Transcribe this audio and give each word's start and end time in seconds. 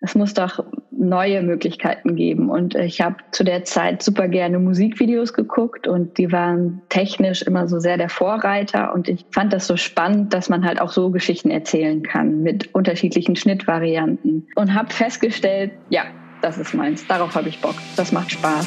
es 0.00 0.14
muss 0.14 0.34
doch 0.34 0.64
neue 0.90 1.42
Möglichkeiten 1.42 2.16
geben. 2.16 2.50
Und 2.50 2.74
ich 2.74 3.00
habe 3.00 3.16
zu 3.32 3.44
der 3.44 3.64
Zeit 3.64 4.02
super 4.02 4.28
gerne 4.28 4.58
Musikvideos 4.58 5.32
geguckt 5.32 5.86
und 5.86 6.18
die 6.18 6.32
waren 6.32 6.82
technisch 6.88 7.42
immer 7.42 7.68
so 7.68 7.80
sehr 7.80 7.96
der 7.96 8.08
Vorreiter. 8.08 8.94
Und 8.94 9.08
ich 9.08 9.26
fand 9.30 9.52
das 9.52 9.66
so 9.66 9.76
spannend, 9.76 10.32
dass 10.32 10.48
man 10.48 10.64
halt 10.64 10.80
auch 10.80 10.90
so 10.90 11.10
Geschichten 11.10 11.50
erzählen 11.50 12.02
kann 12.02 12.42
mit 12.42 12.74
unterschiedlichen 12.74 13.36
Schnittvarianten. 13.36 14.48
Und 14.56 14.74
habe 14.74 14.92
festgestellt, 14.92 15.72
ja, 15.90 16.04
das 16.42 16.58
ist 16.58 16.74
meins. 16.74 17.06
Darauf 17.06 17.34
habe 17.34 17.48
ich 17.48 17.60
Bock. 17.60 17.76
Das 17.96 18.12
macht 18.12 18.30
Spaß. 18.32 18.66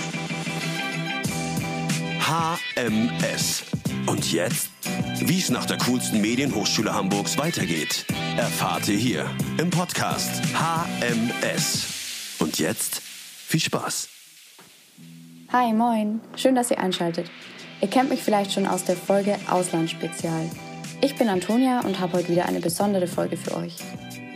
HMS. 2.19 3.65
Und 4.07 4.31
jetzt? 4.31 4.72
Wie 5.19 5.39
es 5.39 5.49
nach 5.49 5.65
der 5.65 5.77
coolsten 5.77 6.21
Medienhochschule 6.21 6.93
Hamburgs 6.93 7.37
weitergeht, 7.37 8.05
erfahrt 8.37 8.87
ihr 8.87 8.97
hier 8.97 9.25
im 9.57 9.69
Podcast 9.69 10.41
HMS. 10.53 12.37
Und 12.39 12.59
jetzt 12.59 13.01
viel 13.01 13.59
Spaß. 13.59 14.09
Hi, 15.51 15.71
moin. 15.71 16.19
Schön, 16.35 16.55
dass 16.55 16.71
ihr 16.71 16.79
einschaltet. 16.79 17.29
Ihr 17.81 17.87
kennt 17.87 18.09
mich 18.09 18.21
vielleicht 18.21 18.53
schon 18.53 18.65
aus 18.65 18.85
der 18.85 18.95
Folge 18.95 19.37
Auslandsspezial. 19.49 20.49
Ich 21.01 21.15
bin 21.15 21.29
Antonia 21.29 21.81
und 21.81 21.99
habe 21.99 22.13
heute 22.13 22.29
wieder 22.29 22.45
eine 22.45 22.59
besondere 22.59 23.07
Folge 23.07 23.37
für 23.37 23.55
euch. 23.55 23.75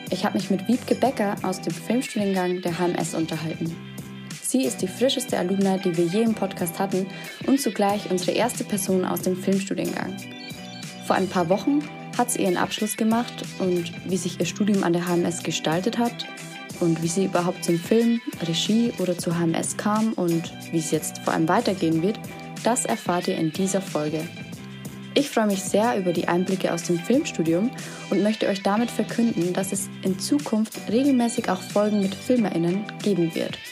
Ich 0.09 0.25
habe 0.25 0.37
mich 0.37 0.49
mit 0.49 0.67
Wiebke 0.67 0.95
Becker 0.95 1.35
aus 1.43 1.61
dem 1.61 1.73
Filmstudiengang 1.73 2.61
der 2.61 2.77
HMS 2.77 3.13
unterhalten. 3.13 3.75
Sie 4.41 4.63
ist 4.63 4.81
die 4.81 4.87
frischeste 4.87 5.37
Alumna, 5.37 5.77
die 5.77 5.97
wir 5.97 6.05
je 6.05 6.21
im 6.21 6.33
Podcast 6.33 6.79
hatten 6.79 7.07
und 7.45 7.59
zugleich 7.59 8.09
unsere 8.09 8.31
erste 8.31 8.63
Person 8.63 9.03
aus 9.03 9.21
dem 9.21 9.35
Filmstudiengang. 9.35 10.15
Vor 11.07 11.15
ein 11.15 11.29
paar 11.29 11.47
Wochen 11.47 11.79
hat 12.17 12.29
sie 12.29 12.43
ihren 12.43 12.57
Abschluss 12.57 12.97
gemacht 12.97 13.33
und 13.59 13.93
wie 14.09 14.17
sich 14.17 14.41
ihr 14.41 14.45
Studium 14.45 14.83
an 14.83 14.91
der 14.91 15.07
HMS 15.07 15.41
gestaltet 15.41 15.97
hat 15.97 16.25
und 16.81 17.01
wie 17.01 17.07
sie 17.07 17.25
überhaupt 17.25 17.63
zum 17.63 17.79
Film, 17.79 18.19
Regie 18.45 18.91
oder 18.99 19.17
zur 19.17 19.39
HMS 19.39 19.77
kam 19.77 20.11
und 20.13 20.51
wie 20.73 20.79
es 20.79 20.91
jetzt 20.91 21.19
vor 21.19 21.33
allem 21.33 21.47
weitergehen 21.47 22.01
wird, 22.01 22.19
das 22.65 22.83
erfahrt 22.83 23.29
ihr 23.29 23.37
in 23.37 23.53
dieser 23.53 23.79
Folge. 23.79 24.27
Ich 25.13 25.29
freue 25.29 25.47
mich 25.47 25.63
sehr 25.63 25.97
über 25.97 26.11
die 26.11 26.27
Einblicke 26.27 26.73
aus 26.73 26.83
dem 26.83 26.99
Filmstudium 26.99 27.71
und 28.09 28.21
möchte 28.21 28.49
euch 28.49 28.61
damit 28.61 28.91
verkünden, 28.91 29.53
dass 29.53 29.71
es 29.71 29.87
in 30.01 30.19
Zukunft 30.19 30.73
regelmäßig 30.91 31.49
auch 31.49 31.61
Folgen 31.61 32.01
mit 32.01 32.13
FilmerInnen 32.13 32.83
geben 33.01 33.33
wird– 33.33 33.57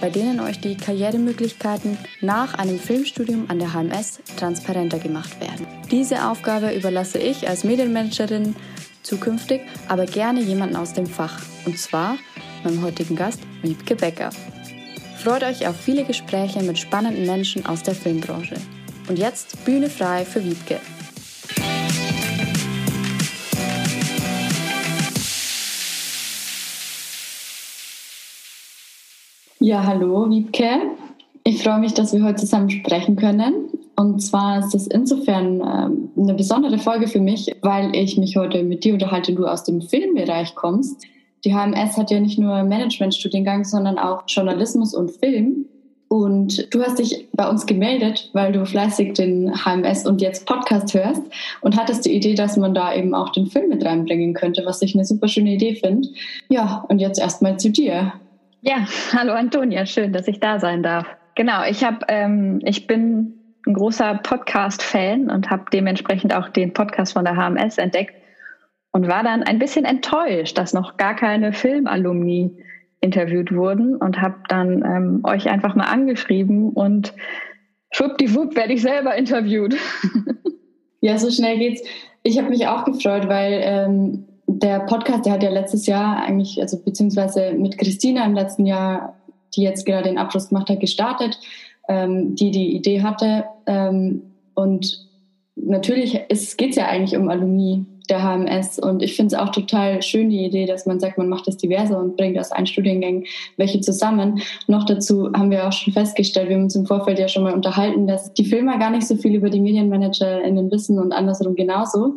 bei 0.00 0.10
denen 0.10 0.40
euch 0.40 0.60
die 0.60 0.76
Karrieremöglichkeiten 0.76 1.98
nach 2.20 2.54
einem 2.54 2.78
Filmstudium 2.78 3.46
an 3.48 3.58
der 3.58 3.72
HMS 3.74 4.20
transparenter 4.36 4.98
gemacht 4.98 5.40
werden. 5.40 5.66
Diese 5.90 6.28
Aufgabe 6.28 6.74
überlasse 6.74 7.18
ich 7.18 7.48
als 7.48 7.64
Medienmanagerin 7.64 8.56
zukünftig 9.02 9.62
aber 9.88 10.06
gerne 10.06 10.40
jemanden 10.40 10.76
aus 10.76 10.92
dem 10.92 11.06
Fach, 11.06 11.40
und 11.64 11.78
zwar 11.78 12.16
meinem 12.64 12.82
heutigen 12.82 13.16
Gast 13.16 13.40
Wiebke 13.62 13.96
Becker. 13.96 14.30
Freut 15.16 15.42
euch 15.42 15.66
auf 15.66 15.76
viele 15.76 16.04
Gespräche 16.04 16.62
mit 16.62 16.78
spannenden 16.78 17.26
Menschen 17.26 17.66
aus 17.66 17.82
der 17.82 17.94
Filmbranche. 17.94 18.56
Und 19.08 19.18
jetzt 19.18 19.64
Bühne 19.64 19.90
frei 19.90 20.24
für 20.24 20.44
Wiebke. 20.44 20.80
Ja, 29.62 29.84
hallo, 29.84 30.30
Wiebke. 30.30 30.80
Ich 31.44 31.62
freue 31.62 31.80
mich, 31.80 31.92
dass 31.92 32.14
wir 32.14 32.24
heute 32.24 32.36
zusammen 32.36 32.70
sprechen 32.70 33.16
können. 33.16 33.66
Und 33.94 34.22
zwar 34.22 34.60
ist 34.60 34.72
das 34.72 34.86
insofern 34.86 35.60
ähm, 35.60 36.08
eine 36.16 36.32
besondere 36.32 36.78
Folge 36.78 37.06
für 37.06 37.20
mich, 37.20 37.54
weil 37.60 37.94
ich 37.94 38.16
mich 38.16 38.38
heute 38.38 38.62
mit 38.62 38.84
dir 38.84 38.94
unterhalte, 38.94 39.34
du 39.34 39.44
aus 39.44 39.62
dem 39.64 39.82
Filmbereich 39.82 40.54
kommst. 40.54 41.04
Die 41.44 41.52
HMS 41.52 41.98
hat 41.98 42.10
ja 42.10 42.20
nicht 42.20 42.38
nur 42.38 42.62
Managementstudiengang, 42.62 43.64
sondern 43.64 43.98
auch 43.98 44.22
Journalismus 44.26 44.94
und 44.94 45.10
Film. 45.10 45.66
Und 46.08 46.72
du 46.72 46.82
hast 46.82 46.98
dich 46.98 47.28
bei 47.34 47.46
uns 47.46 47.66
gemeldet, 47.66 48.30
weil 48.32 48.52
du 48.52 48.64
fleißig 48.64 49.12
den 49.12 49.52
HMS 49.54 50.06
und 50.06 50.22
jetzt 50.22 50.46
Podcast 50.46 50.94
hörst 50.94 51.22
und 51.60 51.76
hattest 51.76 52.06
die 52.06 52.14
Idee, 52.14 52.34
dass 52.34 52.56
man 52.56 52.72
da 52.72 52.94
eben 52.94 53.14
auch 53.14 53.28
den 53.28 53.46
Film 53.46 53.68
mit 53.68 53.84
reinbringen 53.84 54.32
könnte, 54.32 54.62
was 54.64 54.80
ich 54.80 54.94
eine 54.94 55.04
super 55.04 55.28
schöne 55.28 55.52
Idee 55.52 55.74
finde. 55.74 56.08
Ja, 56.48 56.86
und 56.88 56.98
jetzt 56.98 57.20
erstmal 57.20 57.58
zu 57.58 57.68
dir. 57.68 58.14
Ja, 58.62 58.86
hallo 59.14 59.32
Antonia, 59.32 59.86
schön, 59.86 60.12
dass 60.12 60.28
ich 60.28 60.38
da 60.38 60.58
sein 60.58 60.82
darf. 60.82 61.06
Genau, 61.34 61.64
ich 61.64 61.82
habe, 61.82 62.00
ähm, 62.08 62.60
ich 62.62 62.86
bin 62.86 63.34
ein 63.66 63.72
großer 63.72 64.20
Podcast-Fan 64.22 65.30
und 65.30 65.48
habe 65.48 65.64
dementsprechend 65.72 66.34
auch 66.34 66.50
den 66.50 66.74
Podcast 66.74 67.14
von 67.14 67.24
der 67.24 67.36
HMS 67.36 67.78
entdeckt 67.78 68.12
und 68.92 69.08
war 69.08 69.22
dann 69.22 69.44
ein 69.44 69.58
bisschen 69.58 69.86
enttäuscht, 69.86 70.58
dass 70.58 70.74
noch 70.74 70.98
gar 70.98 71.16
keine 71.16 71.54
Filmalumni 71.54 72.50
interviewt 73.00 73.50
wurden 73.50 73.96
und 73.96 74.20
habe 74.20 74.36
dann 74.48 74.84
ähm, 74.84 75.20
euch 75.24 75.48
einfach 75.48 75.74
mal 75.74 75.86
angeschrieben 75.86 76.68
und 76.68 77.14
schwuppdiwupp 77.92 78.56
werde 78.56 78.74
ich 78.74 78.82
selber 78.82 79.14
interviewt. 79.14 79.74
ja, 81.00 81.16
so 81.16 81.30
schnell 81.30 81.56
geht's. 81.56 81.82
Ich 82.22 82.36
habe 82.36 82.50
mich 82.50 82.66
auch 82.66 82.84
gefreut, 82.84 83.26
weil 83.26 83.60
ähm, 83.62 84.26
der 84.58 84.80
Podcast, 84.80 85.26
der 85.26 85.34
hat 85.34 85.42
ja 85.42 85.50
letztes 85.50 85.86
Jahr 85.86 86.22
eigentlich, 86.22 86.60
also 86.60 86.78
beziehungsweise 86.82 87.52
mit 87.52 87.78
Christina 87.78 88.24
im 88.24 88.34
letzten 88.34 88.66
Jahr, 88.66 89.16
die 89.54 89.62
jetzt 89.62 89.86
gerade 89.86 90.08
den 90.08 90.18
Abschluss 90.18 90.48
gemacht 90.48 90.68
hat, 90.68 90.80
gestartet, 90.80 91.38
ähm, 91.88 92.34
die 92.34 92.50
die 92.50 92.74
Idee 92.74 93.02
hatte. 93.02 93.44
Ähm, 93.66 94.22
und 94.54 95.06
natürlich 95.56 96.12
geht 96.56 96.70
es 96.70 96.76
ja 96.76 96.86
eigentlich 96.86 97.16
um 97.16 97.28
Alumni 97.28 97.84
der 98.08 98.24
HMS. 98.24 98.80
Und 98.80 99.02
ich 99.02 99.14
finde 99.14 99.36
es 99.36 99.40
auch 99.40 99.50
total 99.50 100.02
schön, 100.02 100.30
die 100.30 100.44
Idee, 100.44 100.66
dass 100.66 100.84
man 100.84 100.98
sagt, 100.98 101.16
man 101.16 101.28
macht 101.28 101.46
das 101.46 101.56
diverse 101.56 101.96
und 101.96 102.16
bringt 102.16 102.38
aus 102.38 102.50
allen 102.50 102.66
Studiengängen 102.66 103.24
welche 103.56 103.80
zusammen. 103.80 104.40
Noch 104.66 104.84
dazu 104.84 105.32
haben 105.32 105.50
wir 105.50 105.68
auch 105.68 105.72
schon 105.72 105.92
festgestellt, 105.92 106.48
wir 106.48 106.56
haben 106.56 106.64
uns 106.64 106.74
im 106.74 106.86
Vorfeld 106.86 107.20
ja 107.20 107.28
schon 107.28 107.44
mal 107.44 107.54
unterhalten, 107.54 108.08
dass 108.08 108.34
die 108.34 108.44
Filmer 108.44 108.78
gar 108.78 108.90
nicht 108.90 109.06
so 109.06 109.14
viel 109.14 109.34
über 109.34 109.48
die 109.48 109.60
MedienmanagerInnen 109.60 110.70
wissen 110.72 110.98
und 110.98 111.12
andersrum 111.12 111.54
genauso 111.54 112.14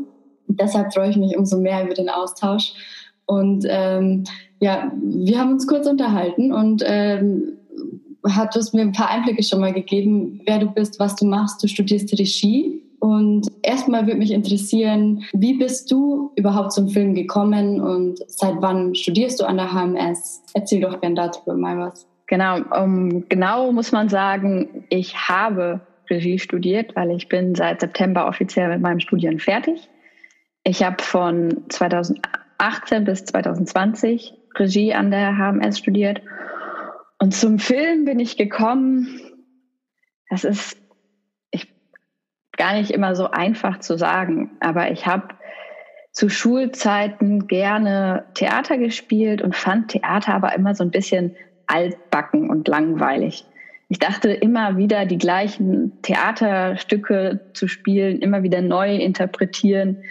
deshalb 0.60 0.94
freue 0.94 1.10
ich 1.10 1.18
mich 1.18 1.38
umso 1.38 1.58
mehr 1.58 1.84
über 1.84 1.94
den 1.94 2.10
Austausch. 2.10 2.74
Und 3.26 3.66
ähm, 3.68 4.24
ja, 4.60 4.92
wir 5.02 5.40
haben 5.40 5.54
uns 5.54 5.68
kurz 5.68 5.88
unterhalten 5.88 6.52
und 6.52 6.84
ähm, 6.86 7.58
hat 8.28 8.56
es 8.56 8.74
mir 8.74 8.82
ein 8.82 8.92
paar 8.92 9.10
Einblicke 9.10 9.44
schon 9.44 9.60
mal 9.60 9.74
gegeben, 9.74 10.42
wer 10.46 10.60
du 10.60 10.68
bist, 10.68 11.00
was 11.00 11.16
du 11.16 11.26
machst. 11.26 11.62
Du 11.64 11.68
studierst 11.68 12.18
Regie. 12.18 12.82
Und 13.00 13.48
erstmal 13.64 14.06
würde 14.06 14.18
mich 14.18 14.32
interessieren, 14.32 15.26
wie 15.34 15.58
bist 15.58 15.92
du 15.92 16.32
überhaupt 16.38 16.72
zum 16.72 16.88
Film 16.88 17.14
gekommen 17.14 17.82
und 17.82 18.20
seit 18.28 18.56
wann 18.62 18.96
studierst 18.96 19.42
du 19.42 19.46
an 19.46 19.58
der 19.58 19.74
HMS? 19.74 20.42
Erzähl 20.54 20.80
doch 20.80 21.02
gern 21.02 21.14
darüber 21.14 21.56
mal 21.56 21.78
was. 21.78 22.08
Genau, 22.28 22.60
um, 22.82 23.28
genau 23.28 23.74
muss 23.74 23.92
man 23.92 24.08
sagen, 24.08 24.86
ich 24.90 25.18
habe 25.28 25.82
Regie 26.10 26.40
studiert, 26.40 26.96
weil 26.96 27.12
ich 27.12 27.28
bin 27.28 27.56
seit 27.56 27.82
September 27.82 28.26
offiziell 28.28 28.70
mit 28.70 28.82
meinem 28.82 29.02
Studium 29.02 29.38
fertig. 29.38 29.90
Ich 30.66 30.82
habe 30.82 31.04
von 31.04 31.66
2018 31.70 33.04
bis 33.04 33.26
2020 33.26 34.34
Regie 34.56 34.94
an 34.94 35.12
der 35.12 35.38
HMS 35.38 35.80
studiert. 35.80 36.22
Und 37.20 37.34
zum 37.34 37.60
Film 37.60 38.06
bin 38.06 38.20
ich 38.20 38.38
gekommen. 38.38 39.20
Das 40.30 40.46
ist 40.46 40.78
ich, 41.52 41.68
gar 42.58 42.74
nicht 42.76 42.92
immer 42.92 43.14
so 43.16 43.30
einfach 43.30 43.80
zu 43.80 43.98
sagen, 43.98 44.52
aber 44.62 44.92
ich 44.92 45.06
habe 45.06 45.36
zu 46.14 46.30
Schulzeiten 46.30 47.48
gerne 47.48 48.26
Theater 48.36 48.78
gespielt 48.78 49.42
und 49.42 49.56
fand 49.56 49.90
Theater 49.90 50.34
aber 50.34 50.56
immer 50.56 50.76
so 50.76 50.84
ein 50.84 50.92
bisschen 50.92 51.36
altbacken 51.68 52.50
und 52.50 52.68
langweilig. 52.68 53.46
Ich 53.90 54.00
dachte 54.00 54.32
immer 54.32 54.78
wieder 54.78 55.06
die 55.06 55.18
gleichen 55.18 56.02
Theaterstücke 56.04 57.52
zu 57.54 57.68
spielen, 57.68 58.20
immer 58.20 58.44
wieder 58.44 58.62
neu 58.62 58.96
interpretieren 58.96 60.04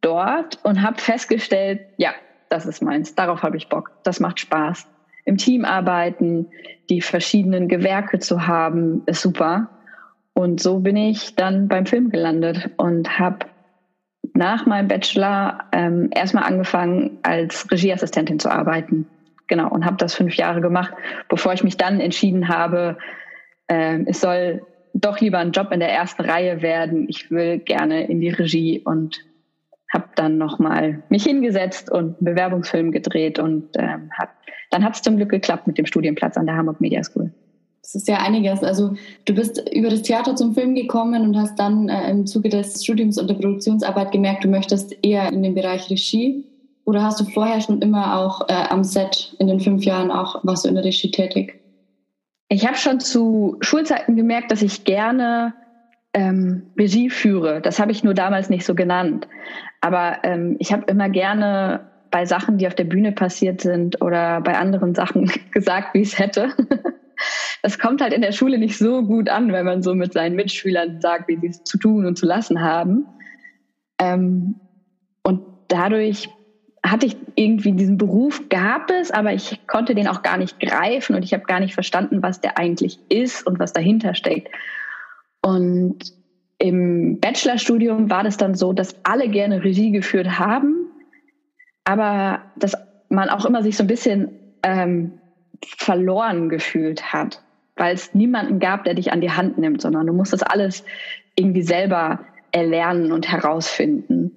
dort 0.00 0.64
und 0.64 0.82
habe 0.82 1.00
festgestellt, 1.00 1.80
ja, 1.96 2.12
das 2.48 2.66
ist 2.66 2.82
meins, 2.82 3.14
darauf 3.14 3.42
habe 3.42 3.56
ich 3.56 3.68
Bock, 3.68 3.92
das 4.04 4.20
macht 4.20 4.40
Spaß. 4.40 4.86
Im 5.24 5.36
Team 5.36 5.64
arbeiten, 5.64 6.48
die 6.90 7.00
verschiedenen 7.00 7.68
Gewerke 7.68 8.18
zu 8.18 8.46
haben, 8.46 9.02
ist 9.06 9.22
super. 9.22 9.68
Und 10.34 10.60
so 10.60 10.80
bin 10.80 10.96
ich 10.96 11.36
dann 11.36 11.68
beim 11.68 11.86
Film 11.86 12.10
gelandet 12.10 12.70
und 12.76 13.18
habe 13.18 13.46
nach 14.34 14.66
meinem 14.66 14.88
Bachelor 14.88 15.64
ähm, 15.72 16.10
erstmal 16.14 16.44
angefangen, 16.44 17.18
als 17.22 17.70
Regieassistentin 17.70 18.38
zu 18.38 18.50
arbeiten. 18.50 19.06
Genau, 19.46 19.68
und 19.68 19.84
habe 19.84 19.96
das 19.96 20.14
fünf 20.14 20.34
Jahre 20.36 20.60
gemacht, 20.60 20.92
bevor 21.28 21.52
ich 21.52 21.62
mich 21.62 21.76
dann 21.76 22.00
entschieden 22.00 22.48
habe, 22.48 22.96
äh, 23.66 23.98
es 24.06 24.20
soll 24.20 24.62
doch 24.94 25.20
lieber 25.20 25.38
ein 25.38 25.52
Job 25.52 25.72
in 25.72 25.80
der 25.80 25.90
ersten 25.90 26.22
Reihe 26.22 26.62
werden. 26.62 27.06
Ich 27.08 27.30
will 27.30 27.58
gerne 27.58 28.06
in 28.08 28.20
die 28.20 28.30
Regie 28.30 28.80
und 28.80 29.20
habe 29.92 30.08
dann 30.14 30.38
nochmal 30.38 31.02
mich 31.08 31.24
hingesetzt 31.24 31.90
und 31.90 32.16
einen 32.16 32.24
Bewerbungsfilm 32.24 32.92
gedreht 32.92 33.38
und 33.38 33.68
ähm, 33.76 34.10
hat, 34.18 34.30
dann 34.72 34.84
hat 34.84 34.94
es 34.94 35.02
zum 35.02 35.16
Glück 35.16 35.30
geklappt 35.30 35.66
mit 35.66 35.78
dem 35.78 35.86
Studienplatz 35.86 36.36
an 36.36 36.46
der 36.46 36.56
Hamburg 36.56 36.80
Media 36.80 37.02
School. 37.04 37.32
Das 37.82 37.96
ist 37.96 38.08
ja 38.08 38.18
einiges. 38.18 38.62
Also 38.62 38.94
du 39.24 39.34
bist 39.34 39.68
über 39.70 39.90
das 39.90 40.02
Theater 40.02 40.36
zum 40.36 40.54
Film 40.54 40.74
gekommen 40.74 41.22
und 41.22 41.36
hast 41.36 41.58
dann 41.58 41.88
äh, 41.88 42.10
im 42.10 42.26
Zuge 42.26 42.48
des 42.48 42.84
Studiums 42.84 43.18
und 43.18 43.28
der 43.28 43.34
Produktionsarbeit 43.34 44.12
gemerkt, 44.12 44.44
du 44.44 44.48
möchtest 44.48 44.96
eher 45.02 45.28
in 45.32 45.42
den 45.42 45.54
Bereich 45.54 45.90
Regie. 45.90 46.44
Oder 46.84 47.02
hast 47.02 47.20
du 47.20 47.24
vorher 47.24 47.60
schon 47.60 47.82
immer 47.82 48.18
auch 48.18 48.48
äh, 48.48 48.52
am 48.52 48.84
Set 48.84 49.34
in 49.38 49.46
den 49.48 49.60
fünf 49.60 49.84
Jahren 49.84 50.10
auch 50.10 50.44
warst 50.44 50.64
du 50.64 50.68
in 50.68 50.74
der 50.76 50.84
Regie 50.84 51.10
tätig? 51.10 51.60
Ich 52.48 52.66
habe 52.66 52.76
schon 52.76 53.00
zu 53.00 53.56
Schulzeiten 53.60 54.14
gemerkt, 54.14 54.52
dass 54.52 54.62
ich 54.62 54.84
gerne 54.84 55.54
ähm, 56.14 56.70
Regie 56.78 57.10
führe. 57.10 57.60
Das 57.60 57.78
habe 57.78 57.92
ich 57.92 58.04
nur 58.04 58.14
damals 58.14 58.50
nicht 58.50 58.64
so 58.64 58.74
genannt. 58.74 59.26
Aber 59.80 60.18
ähm, 60.22 60.56
ich 60.58 60.72
habe 60.72 60.84
immer 60.86 61.08
gerne 61.08 61.91
bei 62.12 62.26
Sachen, 62.26 62.58
die 62.58 62.68
auf 62.68 62.76
der 62.76 62.84
Bühne 62.84 63.10
passiert 63.10 63.60
sind 63.60 64.00
oder 64.00 64.40
bei 64.40 64.56
anderen 64.56 64.94
Sachen 64.94 65.32
gesagt, 65.50 65.94
wie 65.94 66.02
es 66.02 66.18
hätte. 66.18 66.54
Es 67.64 67.78
kommt 67.78 68.00
halt 68.00 68.12
in 68.12 68.22
der 68.22 68.32
Schule 68.32 68.58
nicht 68.58 68.76
so 68.76 69.04
gut 69.04 69.28
an, 69.28 69.52
wenn 69.52 69.64
man 69.64 69.80
so 69.80 69.94
mit 69.94 70.12
seinen 70.12 70.34
Mitschülern 70.34 71.00
sagt, 71.00 71.28
wie 71.28 71.38
sie 71.38 71.46
es 71.46 71.62
zu 71.62 71.78
tun 71.78 72.04
und 72.04 72.18
zu 72.18 72.26
lassen 72.26 72.60
haben. 72.60 73.06
Ähm, 74.00 74.56
und 75.22 75.42
dadurch 75.68 76.28
hatte 76.84 77.06
ich 77.06 77.16
irgendwie 77.36 77.70
diesen 77.70 77.98
Beruf, 77.98 78.48
gab 78.48 78.90
es, 78.90 79.12
aber 79.12 79.32
ich 79.32 79.64
konnte 79.68 79.94
den 79.94 80.08
auch 80.08 80.22
gar 80.22 80.36
nicht 80.36 80.58
greifen 80.58 81.14
und 81.14 81.22
ich 81.22 81.32
habe 81.32 81.44
gar 81.44 81.60
nicht 81.60 81.74
verstanden, 81.74 82.24
was 82.24 82.40
der 82.40 82.58
eigentlich 82.58 82.98
ist 83.08 83.46
und 83.46 83.60
was 83.60 83.72
dahinter 83.72 84.16
steckt. 84.16 84.48
Und 85.40 85.98
im 86.58 87.20
Bachelorstudium 87.20 88.10
war 88.10 88.24
das 88.24 88.36
dann 88.36 88.56
so, 88.56 88.72
dass 88.72 88.96
alle 89.04 89.28
gerne 89.28 89.62
Regie 89.62 89.92
geführt 89.92 90.40
haben, 90.40 90.91
aber 91.84 92.42
dass 92.56 92.76
man 93.08 93.28
auch 93.28 93.44
immer 93.44 93.62
sich 93.62 93.76
so 93.76 93.84
ein 93.84 93.88
bisschen 93.88 94.30
ähm, 94.62 95.18
verloren 95.64 96.48
gefühlt 96.48 97.12
hat, 97.12 97.42
weil 97.76 97.94
es 97.94 98.14
niemanden 98.14 98.58
gab, 98.58 98.84
der 98.84 98.94
dich 98.94 99.12
an 99.12 99.20
die 99.20 99.30
Hand 99.30 99.58
nimmt, 99.58 99.80
sondern 99.80 100.06
du 100.06 100.12
musst 100.12 100.32
das 100.32 100.42
alles 100.42 100.84
irgendwie 101.36 101.62
selber 101.62 102.20
erlernen 102.50 103.12
und 103.12 103.30
herausfinden. 103.30 104.32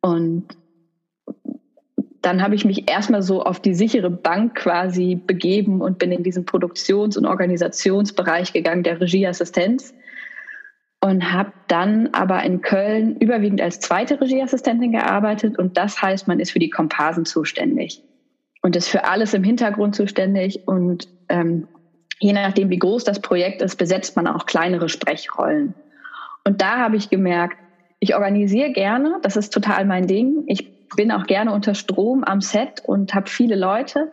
Und 0.00 0.46
dann 2.22 2.42
habe 2.42 2.54
ich 2.54 2.64
mich 2.64 2.90
erstmal 2.90 3.22
so 3.22 3.42
auf 3.42 3.60
die 3.60 3.74
sichere 3.74 4.10
Bank 4.10 4.56
quasi 4.56 5.14
begeben 5.14 5.80
und 5.80 5.98
bin 5.98 6.12
in 6.12 6.22
diesen 6.22 6.44
Produktions- 6.44 7.16
und 7.16 7.24
Organisationsbereich 7.24 8.52
gegangen 8.52 8.82
der 8.82 9.00
Regieassistenz 9.00 9.94
und 11.06 11.32
habe 11.32 11.52
dann 11.68 12.08
aber 12.12 12.42
in 12.42 12.62
Köln 12.62 13.16
überwiegend 13.16 13.60
als 13.60 13.78
zweite 13.78 14.20
Regieassistentin 14.20 14.90
gearbeitet 14.90 15.56
und 15.56 15.76
das 15.76 16.02
heißt, 16.02 16.26
man 16.26 16.40
ist 16.40 16.50
für 16.50 16.58
die 16.58 16.68
Komparsen 16.68 17.24
zuständig 17.24 18.02
und 18.62 18.74
ist 18.74 18.88
für 18.88 19.04
alles 19.04 19.32
im 19.32 19.44
Hintergrund 19.44 19.94
zuständig 19.94 20.66
und 20.66 21.06
ähm, 21.28 21.68
je 22.18 22.32
nachdem, 22.32 22.70
wie 22.70 22.78
groß 22.78 23.04
das 23.04 23.20
Projekt 23.20 23.62
ist, 23.62 23.76
besetzt 23.76 24.16
man 24.16 24.26
auch 24.26 24.46
kleinere 24.46 24.88
Sprechrollen. 24.88 25.74
Und 26.44 26.60
da 26.60 26.78
habe 26.78 26.96
ich 26.96 27.08
gemerkt, 27.08 27.56
ich 28.00 28.16
organisiere 28.16 28.72
gerne, 28.72 29.18
das 29.22 29.36
ist 29.36 29.52
total 29.52 29.84
mein 29.84 30.08
Ding. 30.08 30.42
Ich 30.48 30.88
bin 30.96 31.12
auch 31.12 31.26
gerne 31.26 31.52
unter 31.52 31.74
Strom 31.74 32.24
am 32.24 32.40
Set 32.40 32.82
und 32.84 33.14
habe 33.14 33.30
viele 33.30 33.54
Leute. 33.54 34.10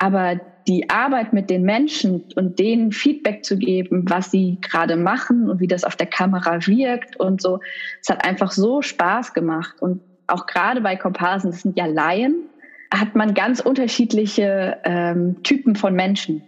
Aber 0.00 0.40
die 0.66 0.88
Arbeit 0.88 1.34
mit 1.34 1.50
den 1.50 1.62
Menschen 1.62 2.24
und 2.34 2.58
denen 2.58 2.90
Feedback 2.90 3.44
zu 3.44 3.58
geben, 3.58 4.04
was 4.08 4.30
sie 4.30 4.56
gerade 4.62 4.96
machen 4.96 5.50
und 5.50 5.60
wie 5.60 5.66
das 5.66 5.84
auf 5.84 5.94
der 5.94 6.06
Kamera 6.06 6.66
wirkt 6.66 7.16
und 7.16 7.42
so, 7.42 7.60
es 8.00 8.08
hat 8.08 8.24
einfach 8.24 8.50
so 8.50 8.80
Spaß 8.80 9.34
gemacht. 9.34 9.76
Und 9.80 10.00
auch 10.26 10.46
gerade 10.46 10.80
bei 10.80 10.96
Komparsen, 10.96 11.50
das 11.50 11.60
sind 11.60 11.76
ja 11.76 11.84
Laien, 11.84 12.48
hat 12.92 13.14
man 13.14 13.34
ganz 13.34 13.60
unterschiedliche 13.60 14.78
ähm, 14.84 15.42
Typen 15.42 15.76
von 15.76 15.94
Menschen. 15.94 16.42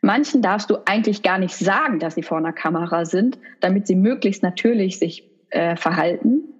Manchen 0.00 0.40
darfst 0.40 0.70
du 0.70 0.76
eigentlich 0.84 1.22
gar 1.22 1.38
nicht 1.38 1.56
sagen, 1.56 1.98
dass 1.98 2.14
sie 2.14 2.22
vor 2.22 2.38
einer 2.38 2.52
Kamera 2.52 3.04
sind, 3.04 3.36
damit 3.60 3.88
sie 3.88 3.96
möglichst 3.96 4.44
natürlich 4.44 5.00
sich 5.00 5.28
äh, 5.50 5.74
verhalten 5.74 6.51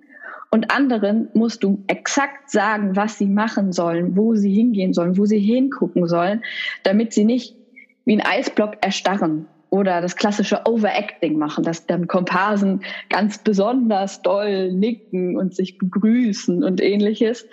und 0.52 0.70
anderen 0.70 1.30
musst 1.32 1.64
du 1.64 1.82
exakt 1.86 2.50
sagen, 2.50 2.94
was 2.94 3.16
sie 3.16 3.26
machen 3.26 3.72
sollen, 3.72 4.18
wo 4.18 4.34
sie 4.34 4.52
hingehen 4.52 4.92
sollen, 4.92 5.16
wo 5.16 5.24
sie 5.24 5.38
hingucken 5.38 6.06
sollen, 6.06 6.44
damit 6.82 7.14
sie 7.14 7.24
nicht 7.24 7.56
wie 8.04 8.16
ein 8.16 8.20
Eisblock 8.20 8.76
erstarren 8.82 9.46
oder 9.70 10.02
das 10.02 10.14
klassische 10.14 10.60
Overacting 10.66 11.38
machen, 11.38 11.64
dass 11.64 11.86
dann 11.86 12.06
Komparsen 12.06 12.82
ganz 13.08 13.38
besonders 13.38 14.20
doll 14.20 14.72
nicken 14.72 15.38
und 15.38 15.54
sich 15.54 15.78
begrüßen 15.78 16.62
und 16.62 16.82
ähnliches. 16.82 17.46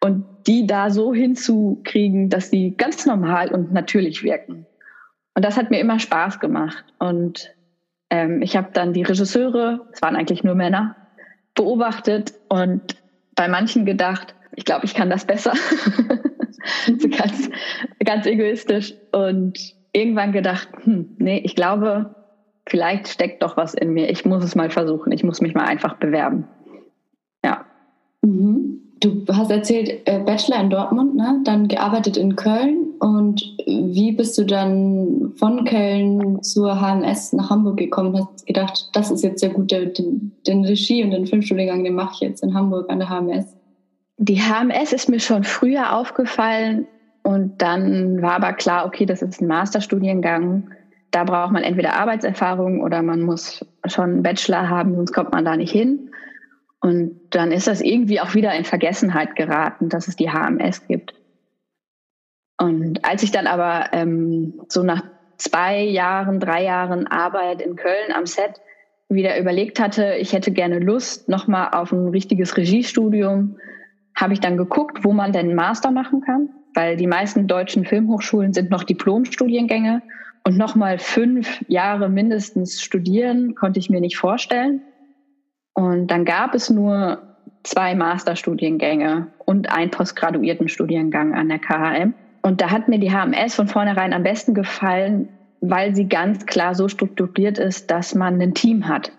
Und 0.00 0.24
die 0.46 0.66
da 0.66 0.88
so 0.88 1.12
hinzukriegen, 1.12 2.30
dass 2.30 2.48
sie 2.48 2.74
ganz 2.78 3.04
normal 3.04 3.52
und 3.52 3.74
natürlich 3.74 4.22
wirken. 4.22 4.64
Und 5.34 5.44
das 5.44 5.58
hat 5.58 5.70
mir 5.70 5.80
immer 5.80 5.98
Spaß 5.98 6.40
gemacht. 6.40 6.82
Und 6.98 7.54
ähm, 8.08 8.40
ich 8.40 8.56
habe 8.56 8.70
dann 8.72 8.94
die 8.94 9.02
Regisseure, 9.02 9.86
es 9.92 10.00
waren 10.00 10.16
eigentlich 10.16 10.42
nur 10.42 10.54
Männer, 10.54 10.96
beobachtet 11.54 12.32
und 12.48 12.82
bei 13.34 13.48
manchen 13.48 13.84
gedacht, 13.84 14.34
ich 14.54 14.64
glaube, 14.64 14.84
ich 14.84 14.94
kann 14.94 15.10
das 15.10 15.24
besser. 15.24 15.52
so 16.98 17.08
ganz, 17.08 17.50
ganz 18.04 18.26
egoistisch. 18.26 18.94
Und 19.10 19.58
irgendwann 19.92 20.32
gedacht, 20.32 20.68
hm, 20.82 21.16
nee, 21.18 21.40
ich 21.44 21.54
glaube, 21.54 22.14
vielleicht 22.68 23.08
steckt 23.08 23.42
doch 23.42 23.56
was 23.56 23.74
in 23.74 23.92
mir. 23.92 24.10
Ich 24.10 24.24
muss 24.24 24.44
es 24.44 24.54
mal 24.54 24.70
versuchen. 24.70 25.12
Ich 25.12 25.24
muss 25.24 25.40
mich 25.40 25.54
mal 25.54 25.64
einfach 25.64 25.96
bewerben. 25.96 26.48
Ja. 27.44 27.64
Mhm. 28.22 28.61
Du 29.02 29.26
hast 29.32 29.50
erzählt, 29.50 30.00
äh, 30.04 30.20
Bachelor 30.20 30.60
in 30.60 30.70
Dortmund, 30.70 31.16
ne? 31.16 31.40
dann 31.42 31.66
gearbeitet 31.66 32.16
in 32.16 32.36
Köln. 32.36 32.92
Und 33.00 33.42
wie 33.66 34.12
bist 34.12 34.38
du 34.38 34.44
dann 34.44 35.32
von 35.36 35.64
Köln 35.64 36.40
zur 36.42 36.80
HMS 36.80 37.32
nach 37.32 37.50
Hamburg 37.50 37.78
gekommen? 37.78 38.16
Hast 38.16 38.46
gedacht, 38.46 38.90
das 38.92 39.10
ist 39.10 39.24
jetzt 39.24 39.40
sehr 39.40 39.50
gut, 39.50 39.72
den, 39.72 40.30
den 40.46 40.64
Regie 40.64 41.02
und 41.02 41.10
den 41.10 41.26
Filmstudiengang, 41.26 41.82
den 41.82 41.96
mache 41.96 42.12
ich 42.14 42.20
jetzt 42.20 42.44
in 42.44 42.54
Hamburg 42.54 42.88
an 42.90 43.00
der 43.00 43.08
HMS. 43.08 43.56
Die 44.18 44.40
HMS 44.40 44.92
ist 44.92 45.08
mir 45.08 45.18
schon 45.18 45.42
früher 45.42 45.96
aufgefallen 45.96 46.86
und 47.24 47.60
dann 47.60 48.22
war 48.22 48.34
aber 48.34 48.52
klar, 48.52 48.86
okay, 48.86 49.04
das 49.04 49.20
ist 49.20 49.40
ein 49.40 49.48
Masterstudiengang. 49.48 50.70
Da 51.10 51.24
braucht 51.24 51.50
man 51.50 51.64
entweder 51.64 51.94
Arbeitserfahrung 51.94 52.80
oder 52.80 53.02
man 53.02 53.22
muss 53.22 53.66
schon 53.86 54.10
einen 54.10 54.22
Bachelor 54.22 54.68
haben, 54.68 54.94
sonst 54.94 55.12
kommt 55.12 55.32
man 55.32 55.44
da 55.44 55.56
nicht 55.56 55.72
hin. 55.72 56.11
Und 56.82 57.20
dann 57.30 57.52
ist 57.52 57.68
das 57.68 57.80
irgendwie 57.80 58.20
auch 58.20 58.34
wieder 58.34 58.52
in 58.54 58.64
Vergessenheit 58.64 59.36
geraten, 59.36 59.88
dass 59.88 60.08
es 60.08 60.16
die 60.16 60.30
HMS 60.30 60.84
gibt. 60.88 61.14
Und 62.60 63.04
als 63.04 63.22
ich 63.22 63.30
dann 63.30 63.46
aber 63.46 63.86
ähm, 63.92 64.60
so 64.68 64.82
nach 64.82 65.02
zwei 65.38 65.80
Jahren, 65.80 66.40
drei 66.40 66.64
Jahren 66.64 67.06
Arbeit 67.06 67.62
in 67.62 67.76
Köln 67.76 68.12
am 68.12 68.26
Set 68.26 68.60
wieder 69.08 69.38
überlegt 69.38 69.78
hatte, 69.78 70.14
ich 70.18 70.32
hätte 70.32 70.50
gerne 70.50 70.80
Lust 70.80 71.28
nochmal 71.28 71.70
auf 71.72 71.92
ein 71.92 72.08
richtiges 72.08 72.56
Regiestudium, 72.56 73.58
habe 74.16 74.32
ich 74.32 74.40
dann 74.40 74.56
geguckt, 74.56 75.04
wo 75.04 75.12
man 75.12 75.32
denn 75.32 75.46
einen 75.46 75.54
Master 75.54 75.90
machen 75.90 76.20
kann, 76.20 76.50
weil 76.74 76.96
die 76.96 77.06
meisten 77.06 77.46
deutschen 77.46 77.84
Filmhochschulen 77.84 78.52
sind 78.52 78.70
noch 78.70 78.82
Diplomstudiengänge 78.82 80.02
und 80.44 80.56
nochmal 80.56 80.98
fünf 80.98 81.62
Jahre 81.68 82.08
mindestens 82.08 82.82
studieren 82.82 83.54
konnte 83.54 83.78
ich 83.78 83.88
mir 83.88 84.00
nicht 84.00 84.16
vorstellen. 84.16 84.82
Und 85.82 86.12
dann 86.12 86.24
gab 86.24 86.54
es 86.54 86.70
nur 86.70 87.18
zwei 87.64 87.96
Masterstudiengänge 87.96 89.26
und 89.44 89.68
einen 89.68 89.90
postgraduierten 89.90 90.68
Studiengang 90.68 91.34
an 91.34 91.48
der 91.48 91.58
KHM. 91.58 92.14
Und 92.42 92.60
da 92.60 92.70
hat 92.70 92.86
mir 92.86 93.00
die 93.00 93.10
HMS 93.10 93.56
von 93.56 93.66
vornherein 93.66 94.12
am 94.12 94.22
besten 94.22 94.54
gefallen, 94.54 95.28
weil 95.60 95.96
sie 95.96 96.08
ganz 96.08 96.46
klar 96.46 96.76
so 96.76 96.86
strukturiert 96.86 97.58
ist, 97.58 97.90
dass 97.90 98.14
man 98.14 98.40
ein 98.40 98.54
Team 98.54 98.86
hat. 98.86 99.10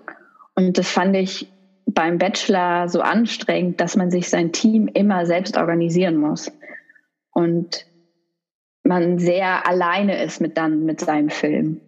Und 0.56 0.78
das 0.78 0.90
fand 0.90 1.18
ich 1.18 1.52
beim 1.86 2.18
Bachelor 2.18 2.88
so 2.88 3.02
anstrengend, 3.02 3.82
dass 3.82 3.98
man 3.98 4.10
sich 4.10 4.30
sein 4.30 4.54
Team 4.54 4.88
immer 4.88 5.26
selbst 5.26 5.58
organisieren 5.58 6.16
muss. 6.16 6.50
Und 7.34 7.86
man 8.84 9.20
sehr 9.20 9.68
alleine 9.68 10.24
ist 10.24 10.40
mit 10.40 10.56
dann 10.56 10.86
mit 10.86 11.02
seinem 11.02 11.30
Film. 11.30 11.82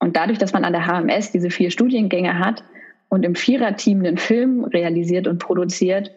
Und 0.00 0.16
dadurch, 0.16 0.38
dass 0.38 0.52
man 0.52 0.64
an 0.64 0.72
der 0.72 0.88
HMS 0.88 1.30
diese 1.30 1.50
vier 1.50 1.70
Studiengänge 1.70 2.40
hat 2.40 2.64
und 3.12 3.24
im 3.26 3.34
Viererteam 3.34 3.98
einen 3.98 4.16
Film 4.16 4.64
realisiert 4.64 5.28
und 5.28 5.36
produziert, 5.36 6.10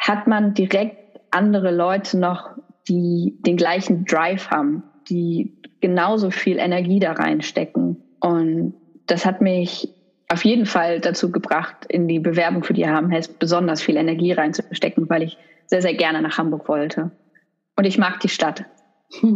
hat 0.00 0.26
man 0.26 0.52
direkt 0.52 1.20
andere 1.30 1.70
Leute 1.70 2.18
noch, 2.18 2.56
die 2.88 3.38
den 3.46 3.56
gleichen 3.56 4.04
Drive 4.04 4.50
haben, 4.50 4.82
die 5.08 5.62
genauso 5.80 6.32
viel 6.32 6.58
Energie 6.58 6.98
da 6.98 7.12
reinstecken. 7.12 8.02
Und 8.18 8.74
das 9.06 9.24
hat 9.24 9.42
mich 9.42 9.88
auf 10.28 10.44
jeden 10.44 10.66
Fall 10.66 10.98
dazu 10.98 11.30
gebracht, 11.30 11.86
in 11.88 12.08
die 12.08 12.18
Bewerbung 12.18 12.64
für 12.64 12.74
die 12.74 12.84
HMS 12.84 13.28
besonders 13.28 13.80
viel 13.80 13.96
Energie 13.96 14.32
reinzustecken, 14.32 15.08
weil 15.08 15.22
ich 15.22 15.38
sehr, 15.66 15.82
sehr 15.82 15.94
gerne 15.94 16.20
nach 16.20 16.36
Hamburg 16.36 16.66
wollte. 16.66 17.12
Und 17.76 17.84
ich 17.84 17.96
mag 17.96 18.18
die 18.18 18.28
Stadt. 18.28 18.64
Das 19.12 19.22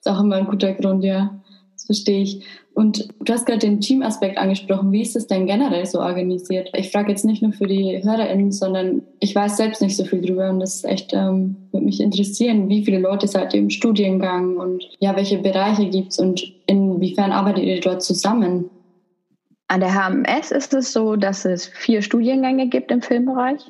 ist 0.00 0.08
auch 0.08 0.18
immer 0.18 0.34
ein 0.34 0.46
guter 0.46 0.74
Grund, 0.74 1.04
ja. 1.04 1.40
Das 1.88 1.98
verstehe 1.98 2.22
ich. 2.22 2.44
Und 2.74 3.08
du 3.18 3.32
hast 3.32 3.46
gerade 3.46 3.58
den 3.58 3.80
Teamaspekt 3.80 4.38
angesprochen. 4.38 4.92
Wie 4.92 5.02
ist 5.02 5.16
es 5.16 5.26
denn 5.26 5.46
generell 5.46 5.84
so 5.86 6.00
organisiert? 6.00 6.70
Ich 6.74 6.92
frage 6.92 7.10
jetzt 7.10 7.24
nicht 7.24 7.42
nur 7.42 7.52
für 7.52 7.66
die 7.66 8.00
HörerInnen, 8.04 8.52
sondern 8.52 9.02
ich 9.20 9.34
weiß 9.34 9.56
selbst 9.56 9.82
nicht 9.82 9.96
so 9.96 10.04
viel 10.04 10.20
drüber 10.20 10.50
und 10.50 10.60
das 10.60 10.76
ist 10.76 10.84
echt, 10.84 11.12
ähm, 11.12 11.56
würde 11.72 11.86
mich 11.86 12.00
interessieren, 12.00 12.68
wie 12.68 12.84
viele 12.84 13.00
Leute 13.00 13.26
seid 13.26 13.54
ihr 13.54 13.60
im 13.60 13.70
Studiengang 13.70 14.58
und 14.58 14.88
ja, 15.00 15.16
welche 15.16 15.38
Bereiche 15.38 15.88
gibt 15.88 16.12
es 16.12 16.18
und 16.18 16.52
inwiefern 16.66 17.32
arbeitet 17.32 17.64
ihr 17.64 17.80
dort 17.80 18.02
zusammen? 18.02 18.70
An 19.66 19.80
der 19.80 19.94
HMS 19.94 20.50
ist 20.50 20.72
es 20.74 20.92
so, 20.92 21.16
dass 21.16 21.44
es 21.44 21.66
vier 21.66 22.02
Studiengänge 22.02 22.68
gibt 22.68 22.90
im 22.90 23.02
Filmbereich. 23.02 23.60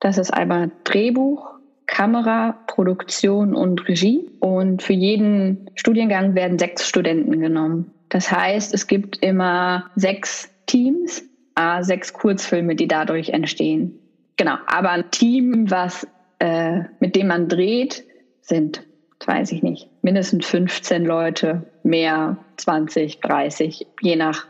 Das 0.00 0.18
ist 0.18 0.32
einmal 0.32 0.70
Drehbuch, 0.84 1.51
Kamera, 1.92 2.58
Produktion 2.68 3.54
und 3.54 3.86
Regie. 3.86 4.30
Und 4.40 4.82
für 4.82 4.94
jeden 4.94 5.70
Studiengang 5.74 6.34
werden 6.34 6.58
sechs 6.58 6.88
Studenten 6.88 7.38
genommen. 7.38 7.92
Das 8.08 8.32
heißt, 8.32 8.72
es 8.72 8.86
gibt 8.86 9.18
immer 9.22 9.90
sechs 9.94 10.48
Teams, 10.64 11.22
äh, 11.54 11.82
sechs 11.82 12.14
Kurzfilme, 12.14 12.76
die 12.76 12.88
dadurch 12.88 13.28
entstehen. 13.28 13.98
Genau, 14.38 14.54
aber 14.66 14.90
ein 14.90 15.10
Team, 15.10 15.70
was 15.70 16.06
äh, 16.38 16.80
mit 16.98 17.14
dem 17.14 17.26
man 17.26 17.48
dreht, 17.48 18.04
sind, 18.40 18.84
weiß 19.26 19.52
ich 19.52 19.62
nicht, 19.62 19.90
mindestens 20.00 20.46
15 20.46 21.04
Leute, 21.04 21.70
mehr 21.82 22.38
20, 22.56 23.20
30, 23.20 23.86
je 24.00 24.16
nach 24.16 24.46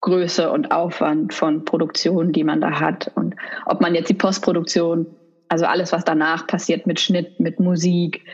Größe 0.00 0.50
und 0.50 0.72
Aufwand 0.72 1.34
von 1.34 1.66
Produktion, 1.66 2.32
die 2.32 2.44
man 2.44 2.62
da 2.62 2.80
hat. 2.80 3.12
Und 3.14 3.36
ob 3.66 3.82
man 3.82 3.94
jetzt 3.94 4.08
die 4.08 4.14
Postproduktion, 4.14 5.06
also 5.48 5.66
alles, 5.66 5.92
was 5.92 6.04
danach 6.04 6.46
passiert 6.46 6.86
mit 6.86 7.00
Schnitt, 7.00 7.40
mit 7.40 7.60
Musik, 7.60 8.24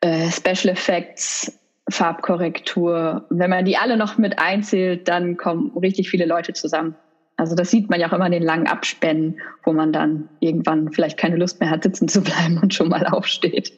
äh, 0.00 0.30
Special 0.30 0.72
Effects, 0.72 1.58
Farbkorrektur, 1.88 3.26
wenn 3.30 3.50
man 3.50 3.64
die 3.64 3.76
alle 3.76 3.96
noch 3.96 4.18
mit 4.18 4.38
einzählt, 4.38 5.08
dann 5.08 5.36
kommen 5.36 5.76
richtig 5.76 6.08
viele 6.10 6.26
Leute 6.26 6.52
zusammen. 6.52 6.94
Also 7.36 7.56
das 7.56 7.70
sieht 7.70 7.90
man 7.90 7.98
ja 7.98 8.08
auch 8.08 8.12
immer 8.12 8.26
in 8.26 8.32
den 8.32 8.42
langen 8.42 8.66
Abspännen, 8.66 9.40
wo 9.64 9.72
man 9.72 9.92
dann 9.92 10.28
irgendwann 10.40 10.92
vielleicht 10.92 11.18
keine 11.18 11.36
Lust 11.36 11.60
mehr 11.60 11.70
hat, 11.70 11.82
sitzen 11.82 12.06
zu 12.06 12.20
bleiben 12.22 12.58
und 12.62 12.72
schon 12.72 12.88
mal 12.88 13.04
aufsteht. 13.06 13.72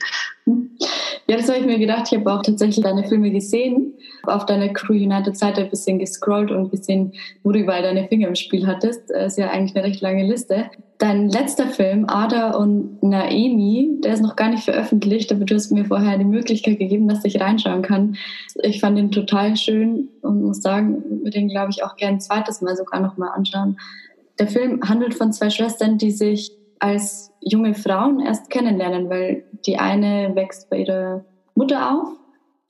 Ja, 1.26 1.36
das 1.36 1.48
habe 1.48 1.60
ich 1.60 1.64
mir 1.64 1.78
gedacht. 1.78 2.08
Ich 2.10 2.18
habe 2.18 2.30
auch 2.30 2.42
tatsächlich 2.42 2.84
deine 2.84 3.04
Filme 3.08 3.30
gesehen, 3.30 3.94
auf 4.24 4.44
deiner 4.44 4.68
Crew 4.68 4.92
United 4.92 5.36
Seite 5.36 5.62
ein 5.62 5.70
bisschen 5.70 5.98
gescrollt 5.98 6.50
und 6.50 6.70
gesehen, 6.72 7.14
wo 7.42 7.52
du 7.52 7.60
überall 7.60 7.82
deine 7.82 8.06
Finger 8.08 8.28
im 8.28 8.34
Spiel 8.34 8.66
hattest. 8.66 9.08
Das 9.08 9.32
ist 9.32 9.38
ja 9.38 9.50
eigentlich 9.50 9.74
eine 9.74 9.86
recht 9.86 10.02
lange 10.02 10.24
Liste. 10.24 10.70
Dein 10.98 11.28
letzter 11.28 11.66
Film, 11.66 12.06
Ada 12.08 12.52
und 12.52 13.02
Naemi, 13.02 13.98
der 14.02 14.14
ist 14.14 14.22
noch 14.22 14.36
gar 14.36 14.48
nicht 14.48 14.64
veröffentlicht, 14.64 15.32
aber 15.32 15.44
du 15.44 15.54
hast 15.54 15.72
mir 15.72 15.84
vorher 15.84 16.16
die 16.18 16.24
Möglichkeit 16.24 16.78
gegeben, 16.78 17.08
dass 17.08 17.24
ich 17.24 17.40
reinschauen 17.40 17.82
kann. 17.82 18.16
Ich 18.62 18.80
fand 18.80 18.98
ihn 18.98 19.10
total 19.10 19.56
schön 19.56 20.08
und 20.22 20.42
muss 20.42 20.62
sagen, 20.62 21.02
würde 21.08 21.30
den, 21.30 21.48
glaube 21.48 21.70
ich, 21.70 21.82
auch 21.82 21.96
gern 21.96 22.14
ein 22.14 22.20
zweites 22.20 22.60
Mal 22.60 22.76
sogar 22.76 23.00
noch 23.00 23.16
mal 23.16 23.28
anschauen. 23.28 23.76
Der 24.38 24.46
Film 24.46 24.80
handelt 24.88 25.14
von 25.14 25.32
zwei 25.32 25.50
Schwestern, 25.50 25.98
die 25.98 26.12
sich 26.12 26.52
als 26.78 27.32
junge 27.40 27.74
Frauen 27.74 28.20
erst 28.20 28.50
kennenlernen, 28.50 29.10
weil 29.10 29.44
die 29.66 29.78
eine 29.78 30.34
wächst 30.34 30.70
bei 30.70 30.78
ihrer 30.78 31.24
Mutter 31.54 31.92
auf, 31.92 32.08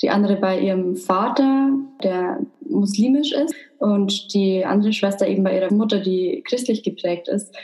die 0.02 0.11
andere 0.11 0.37
bei 0.37 0.61
ihrem 0.61 0.97
Vater, 0.97 1.71
der 2.02 2.40
muslimisch 2.69 3.33
ist, 3.33 3.54
und 3.78 4.33
die 4.35 4.64
andere 4.64 4.93
Schwester 4.93 5.26
eben 5.26 5.45
bei 5.45 5.57
ihrer 5.57 5.73
Mutter, 5.73 6.00
die 6.00 6.43
christlich 6.47 6.83
geprägt 6.83 7.28
ist. 7.28 7.54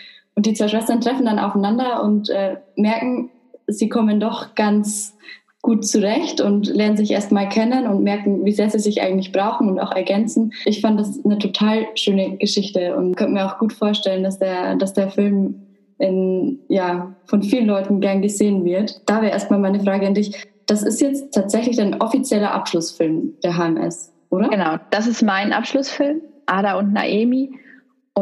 Und 0.41 0.47
die 0.47 0.55
zwei 0.55 0.69
Schwestern 0.69 1.03
treffen 1.03 1.27
dann 1.27 1.39
aufeinander 1.39 2.03
und 2.03 2.31
äh, 2.31 2.57
merken, 2.75 3.29
sie 3.67 3.91
kommen 3.91 4.21
doch 4.21 4.55
ganz 4.55 5.15
gut 5.61 5.87
zurecht 5.87 6.41
und 6.41 6.67
lernen 6.67 6.97
sich 6.97 7.11
erstmal 7.11 7.47
kennen 7.51 7.87
und 7.87 8.03
merken, 8.03 8.47
wie 8.47 8.53
sehr 8.53 8.71
sie 8.71 8.79
sich 8.79 9.03
eigentlich 9.03 9.33
brauchen 9.33 9.69
und 9.69 9.79
auch 9.79 9.93
ergänzen. 9.93 10.55
Ich 10.65 10.81
fand 10.81 10.99
das 10.99 11.23
eine 11.27 11.39
total 11.39 11.89
schöne 11.95 12.39
Geschichte 12.39 12.97
und 12.97 13.19
könnte 13.19 13.35
mir 13.35 13.45
auch 13.45 13.59
gut 13.59 13.75
vorstellen, 13.75 14.23
dass 14.23 14.39
der, 14.39 14.77
dass 14.77 14.95
der 14.95 15.11
Film 15.11 15.57
in, 15.99 16.61
ja, 16.69 17.15
von 17.27 17.43
vielen 17.43 17.67
Leuten 17.67 18.01
gern 18.01 18.23
gesehen 18.23 18.65
wird. 18.65 19.03
Da 19.05 19.21
wäre 19.21 19.33
erstmal 19.33 19.59
meine 19.59 19.81
Frage 19.81 20.07
an 20.07 20.15
dich. 20.15 20.43
Das 20.65 20.83
ist 20.83 21.03
jetzt 21.03 21.35
tatsächlich 21.35 21.79
ein 21.83 22.01
offizieller 22.01 22.55
Abschlussfilm 22.55 23.35
der 23.45 23.59
HMS, 23.59 24.11
oder? 24.31 24.49
Genau, 24.49 24.77
das 24.91 25.07
ist 25.07 25.21
mein 25.21 25.53
Abschlussfilm, 25.53 26.23
Ada 26.47 26.79
und 26.79 26.95
Naemi. 26.95 27.51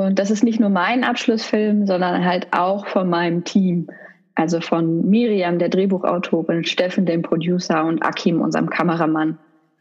Und 0.06 0.18
das 0.18 0.30
ist 0.30 0.42
nicht 0.42 0.60
nur 0.60 0.70
mein 0.70 1.04
Abschlussfilm, 1.04 1.86
sondern 1.86 2.24
halt 2.24 2.48
auch 2.52 2.86
von 2.86 3.08
meinem 3.08 3.44
Team. 3.44 3.88
Also 4.34 4.60
von 4.60 5.08
Miriam, 5.08 5.58
der 5.58 5.68
Drehbuchautorin, 5.68 6.64
Steffen, 6.64 7.06
dem 7.06 7.22
Producer 7.22 7.84
und 7.84 8.04
Akim, 8.04 8.40
unserem 8.40 8.70
Kameramann. 8.70 9.38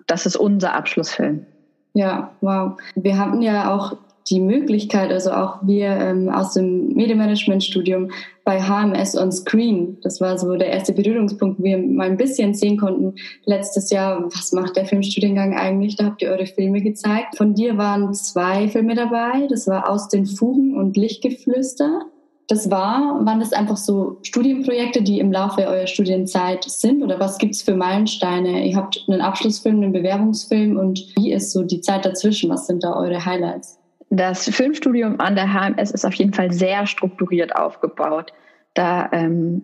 Das 0.07 0.25
ist 0.25 0.35
unser 0.35 0.73
Abschlussfilm. 0.73 1.45
Ja, 1.93 2.31
wow. 2.41 2.77
Wir 2.95 3.17
hatten 3.17 3.41
ja 3.41 3.73
auch 3.73 3.97
die 4.29 4.39
Möglichkeit, 4.39 5.11
also 5.11 5.31
auch 5.31 5.59
wir 5.61 5.87
ähm, 5.87 6.29
aus 6.29 6.53
dem 6.53 6.89
Medienmanagement-Studium 6.89 8.11
bei 8.43 8.61
HMS 8.61 9.17
on 9.17 9.31
Screen, 9.31 9.97
das 10.01 10.21
war 10.21 10.37
so 10.37 10.55
der 10.55 10.69
erste 10.69 10.93
Berührungspunkt, 10.93 11.59
wo 11.59 11.63
wir 11.63 11.77
mal 11.77 12.07
ein 12.07 12.17
bisschen 12.17 12.53
sehen 12.53 12.77
konnten 12.77 13.15
letztes 13.45 13.89
Jahr, 13.89 14.23
was 14.25 14.51
macht 14.53 14.75
der 14.75 14.85
Filmstudiengang 14.85 15.53
eigentlich? 15.53 15.95
Da 15.95 16.05
habt 16.05 16.21
ihr 16.21 16.29
eure 16.29 16.45
Filme 16.45 16.81
gezeigt. 16.81 17.37
Von 17.37 17.55
dir 17.55 17.77
waren 17.77 18.13
zwei 18.13 18.67
Filme 18.67 18.95
dabei, 18.95 19.47
das 19.49 19.67
war 19.67 19.89
Aus 19.89 20.07
den 20.07 20.25
Fugen 20.25 20.75
und 20.77 20.97
Lichtgeflüster. 20.97 22.01
Das 22.47 22.71
war, 22.71 23.25
waren 23.25 23.41
das 23.41 23.51
einfach 23.51 23.75
so 23.75 24.19
Studienprojekte, 24.21 25.01
die 25.01 25.19
im 25.19 25.33
Laufe 25.33 25.67
eurer 25.67 25.87
Studienzeit 25.87 26.63
sind? 26.63 27.03
Oder 27.03 27.19
was 27.19 27.37
gibt's 27.37 27.61
für 27.61 27.75
Meilensteine? 27.75 28.65
Ihr 28.65 28.77
habt 28.77 29.03
einen 29.09 29.19
Abschlussfilm, 29.19 29.83
einen 29.83 29.91
Bewerbungsfilm 29.91 30.77
und 30.77 31.13
wie 31.17 31.33
ist 31.33 31.51
so 31.51 31.63
die 31.63 31.81
Zeit 31.81 32.05
dazwischen? 32.05 32.49
Was 32.49 32.65
sind 32.65 32.85
da 32.85 32.95
eure 32.95 33.25
Highlights? 33.25 33.76
Das 34.09 34.49
Filmstudium 34.49 35.19
an 35.19 35.35
der 35.35 35.53
HMS 35.53 35.91
ist 35.91 36.05
auf 36.05 36.13
jeden 36.13 36.33
Fall 36.33 36.51
sehr 36.51 36.87
strukturiert 36.87 37.55
aufgebaut. 37.55 38.33
Da 38.73 39.09
ähm, 39.11 39.63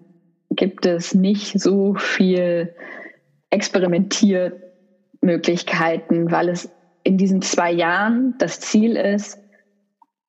gibt 0.49 0.85
es 0.85 1.15
nicht 1.15 1.59
so 1.59 1.95
viel 1.95 2.75
Experimentiermöglichkeiten, 3.49 6.31
weil 6.31 6.49
es 6.49 6.69
in 7.03 7.17
diesen 7.17 7.41
zwei 7.41 7.71
Jahren 7.71 8.35
das 8.37 8.59
Ziel 8.59 8.95
ist, 8.95 9.39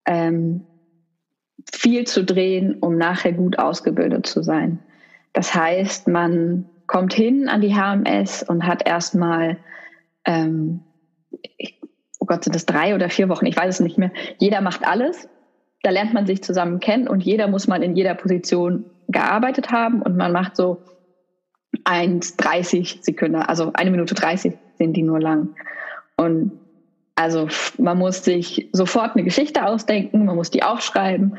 ähm, 0.06 0.64
viel 1.72 2.06
zu 2.06 2.24
drehen, 2.24 2.76
um 2.80 2.98
nachher 2.98 3.32
gut 3.32 3.58
ausgebildet 3.58 4.26
zu 4.26 4.42
sein. 4.42 4.80
Das 5.32 5.54
heißt, 5.54 6.08
man 6.08 6.66
kommt 6.86 7.14
hin 7.14 7.48
an 7.48 7.60
die 7.60 7.74
HMS 7.74 8.42
und 8.42 8.66
hat 8.66 8.86
erstmal, 8.86 9.56
ähm, 10.24 10.80
oh 12.24 12.26
Gott, 12.26 12.44
sind 12.44 12.56
das 12.56 12.64
drei 12.64 12.94
oder 12.94 13.10
vier 13.10 13.28
Wochen, 13.28 13.44
ich 13.44 13.56
weiß 13.56 13.74
es 13.74 13.80
nicht 13.80 13.98
mehr. 13.98 14.10
Jeder 14.38 14.62
macht 14.62 14.86
alles. 14.86 15.28
Da 15.82 15.90
lernt 15.90 16.14
man 16.14 16.26
sich 16.26 16.42
zusammen 16.42 16.80
kennen 16.80 17.06
und 17.06 17.22
jeder 17.22 17.48
muss 17.48 17.68
mal 17.68 17.82
in 17.82 17.94
jeder 17.94 18.14
Position 18.14 18.86
gearbeitet 19.08 19.70
haben 19.70 20.00
und 20.00 20.16
man 20.16 20.32
macht 20.32 20.56
so 20.56 20.80
1,30 21.84 23.04
Sekunden, 23.04 23.36
also 23.36 23.72
eine 23.74 23.90
Minute 23.90 24.14
30 24.14 24.54
sind 24.78 24.94
die 24.94 25.02
nur 25.02 25.20
lang. 25.20 25.54
Und 26.16 26.52
also 27.16 27.46
man 27.78 27.98
muss 27.98 28.24
sich 28.24 28.68
sofort 28.72 29.14
eine 29.14 29.22
Geschichte 29.22 29.64
ausdenken, 29.64 30.24
man 30.24 30.34
muss 30.34 30.50
die 30.50 30.64
aufschreiben, 30.64 31.36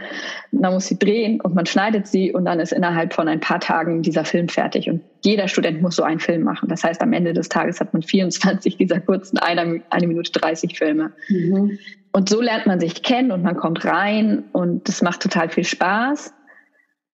man 0.51 0.73
muss 0.73 0.87
sie 0.87 0.97
drehen 0.97 1.41
und 1.41 1.53
man 1.53 1.65
schneidet 1.65 2.07
sie 2.07 2.31
und 2.31 2.45
dann 2.45 2.61
ist 2.61 2.71
innerhalb 2.71 3.13
von 3.13 3.27
ein 3.27 3.41
paar 3.41 3.59
Tagen 3.59 4.01
dieser 4.01 4.23
Film 4.23 4.47
fertig. 4.47 4.89
Und 4.89 5.01
jeder 5.25 5.49
Student 5.49 5.81
muss 5.81 5.97
so 5.97 6.03
einen 6.03 6.21
Film 6.21 6.43
machen. 6.43 6.69
Das 6.69 6.85
heißt, 6.85 7.01
am 7.01 7.11
Ende 7.11 7.33
des 7.33 7.49
Tages 7.49 7.81
hat 7.81 7.91
man 7.91 8.03
24 8.03 8.77
dieser 8.77 9.01
kurzen 9.01 9.37
eine, 9.37 9.81
eine 9.89 10.07
Minute 10.07 10.31
30 10.31 10.77
Filme. 10.77 11.11
Mhm. 11.27 11.77
Und 12.13 12.29
so 12.29 12.39
lernt 12.39 12.67
man 12.67 12.79
sich 12.79 13.03
kennen 13.03 13.33
und 13.33 13.43
man 13.43 13.57
kommt 13.57 13.83
rein 13.83 14.45
und 14.53 14.87
das 14.87 15.01
macht 15.01 15.21
total 15.21 15.49
viel 15.49 15.65
Spaß. 15.65 16.33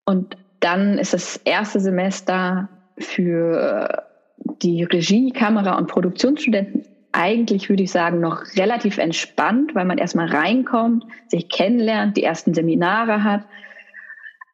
Und 0.04 0.36
dann 0.60 0.98
ist 0.98 1.14
das 1.14 1.36
erste 1.38 1.80
Semester 1.80 2.68
für 2.96 4.04
die 4.62 4.84
Regie, 4.84 5.32
Kamera 5.32 5.76
und 5.76 5.88
Produktionsstudenten 5.88 6.91
eigentlich, 7.12 7.68
würde 7.68 7.82
ich 7.82 7.90
sagen, 7.90 8.20
noch 8.20 8.42
relativ 8.56 8.98
entspannt, 8.98 9.74
weil 9.74 9.84
man 9.84 9.98
erstmal 9.98 10.28
reinkommt, 10.28 11.04
sich 11.28 11.48
kennenlernt, 11.48 12.16
die 12.16 12.22
ersten 12.22 12.54
Seminare 12.54 13.22
hat. 13.22 13.44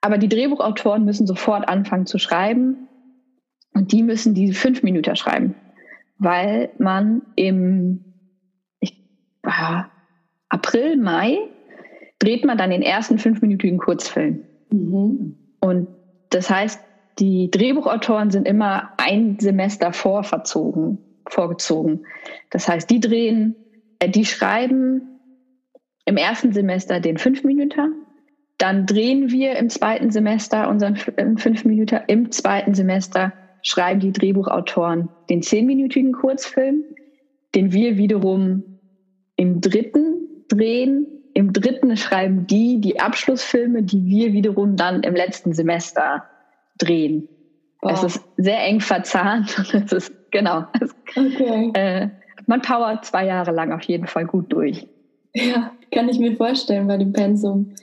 Aber 0.00 0.18
die 0.18 0.28
Drehbuchautoren 0.28 1.04
müssen 1.04 1.26
sofort 1.26 1.68
anfangen 1.68 2.06
zu 2.06 2.18
schreiben 2.18 2.88
und 3.74 3.92
die 3.92 4.02
müssen 4.02 4.34
diese 4.34 4.54
fünf 4.54 4.82
Minuten 4.82 5.16
schreiben, 5.16 5.54
weil 6.18 6.70
man 6.78 7.22
im 7.36 8.04
äh, 8.80 8.88
April, 10.48 10.96
Mai 10.96 11.38
dreht 12.18 12.44
man 12.44 12.58
dann 12.58 12.70
den 12.70 12.82
ersten 12.82 13.18
fünfminütigen 13.18 13.78
Kurzfilm. 13.78 14.44
Mhm. 14.70 15.36
Und 15.60 15.88
das 16.30 16.50
heißt, 16.50 16.80
die 17.18 17.50
Drehbuchautoren 17.50 18.30
sind 18.30 18.46
immer 18.46 18.90
ein 18.96 19.38
Semester 19.40 19.92
vorverzogen, 19.92 20.98
vorgezogen. 21.30 22.06
Das 22.50 22.68
heißt, 22.68 22.88
die 22.90 23.00
drehen, 23.00 23.56
äh, 23.98 24.08
die 24.08 24.24
schreiben 24.24 25.20
im 26.04 26.16
ersten 26.16 26.52
Semester 26.52 27.00
den 27.00 27.18
Fünfminüter, 27.18 27.90
dann 28.58 28.86
drehen 28.86 29.30
wir 29.30 29.56
im 29.56 29.70
zweiten 29.70 30.10
Semester 30.10 30.68
unseren 30.68 30.96
Fünfminüter, 30.96 32.08
im 32.08 32.32
zweiten 32.32 32.74
Semester 32.74 33.32
schreiben 33.62 34.00
die 34.00 34.12
Drehbuchautoren 34.12 35.08
den 35.30 35.42
zehnminütigen 35.42 36.12
Kurzfilm, 36.12 36.82
den 37.54 37.72
wir 37.72 37.96
wiederum 37.96 38.78
im 39.36 39.60
dritten 39.60 40.44
drehen. 40.48 41.06
Im 41.34 41.52
dritten 41.52 41.96
schreiben 41.96 42.46
die 42.46 42.80
die 42.80 42.98
Abschlussfilme, 42.98 43.84
die 43.84 44.04
wir 44.06 44.32
wiederum 44.32 44.76
dann 44.76 45.02
im 45.02 45.14
letzten 45.14 45.52
Semester 45.52 46.24
drehen. 46.78 47.28
Wow. 47.80 47.92
Es 47.92 48.16
ist 48.16 48.24
sehr 48.36 48.60
eng 48.64 48.80
verzahnt 48.80 49.56
es 49.72 49.92
ist, 49.92 50.12
genau. 50.30 50.64
Okay. 51.16 51.72
Äh, 51.74 52.08
man 52.46 52.62
powert 52.62 53.04
zwei 53.04 53.26
Jahre 53.26 53.52
lang 53.52 53.72
auf 53.72 53.82
jeden 53.82 54.06
Fall 54.06 54.24
gut 54.24 54.52
durch. 54.52 54.86
Ja, 55.34 55.72
kann 55.92 56.08
ich 56.08 56.18
mir 56.18 56.36
vorstellen 56.36 56.86
bei 56.86 56.96
dem 56.96 57.12
Pensum. 57.12 57.74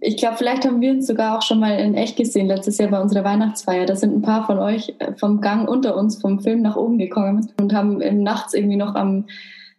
Ich 0.00 0.16
glaube, 0.16 0.36
vielleicht 0.36 0.64
haben 0.64 0.80
wir 0.80 0.92
uns 0.92 1.06
sogar 1.06 1.36
auch 1.36 1.42
schon 1.42 1.60
mal 1.60 1.78
in 1.78 1.94
echt 1.94 2.16
gesehen, 2.16 2.46
letztes 2.46 2.78
Jahr 2.78 2.90
bei 2.90 3.00
unserer 3.00 3.24
Weihnachtsfeier. 3.24 3.84
Da 3.84 3.96
sind 3.96 4.16
ein 4.16 4.22
paar 4.22 4.46
von 4.46 4.58
euch 4.58 4.94
äh, 4.98 5.12
vom 5.16 5.40
Gang 5.40 5.68
unter 5.68 5.96
uns, 5.96 6.20
vom 6.20 6.40
Film 6.40 6.62
nach 6.62 6.76
oben 6.76 6.98
gekommen 6.98 7.50
und 7.60 7.74
haben 7.74 7.98
nachts 8.22 8.54
irgendwie 8.54 8.76
noch 8.76 8.94
am, 8.94 9.26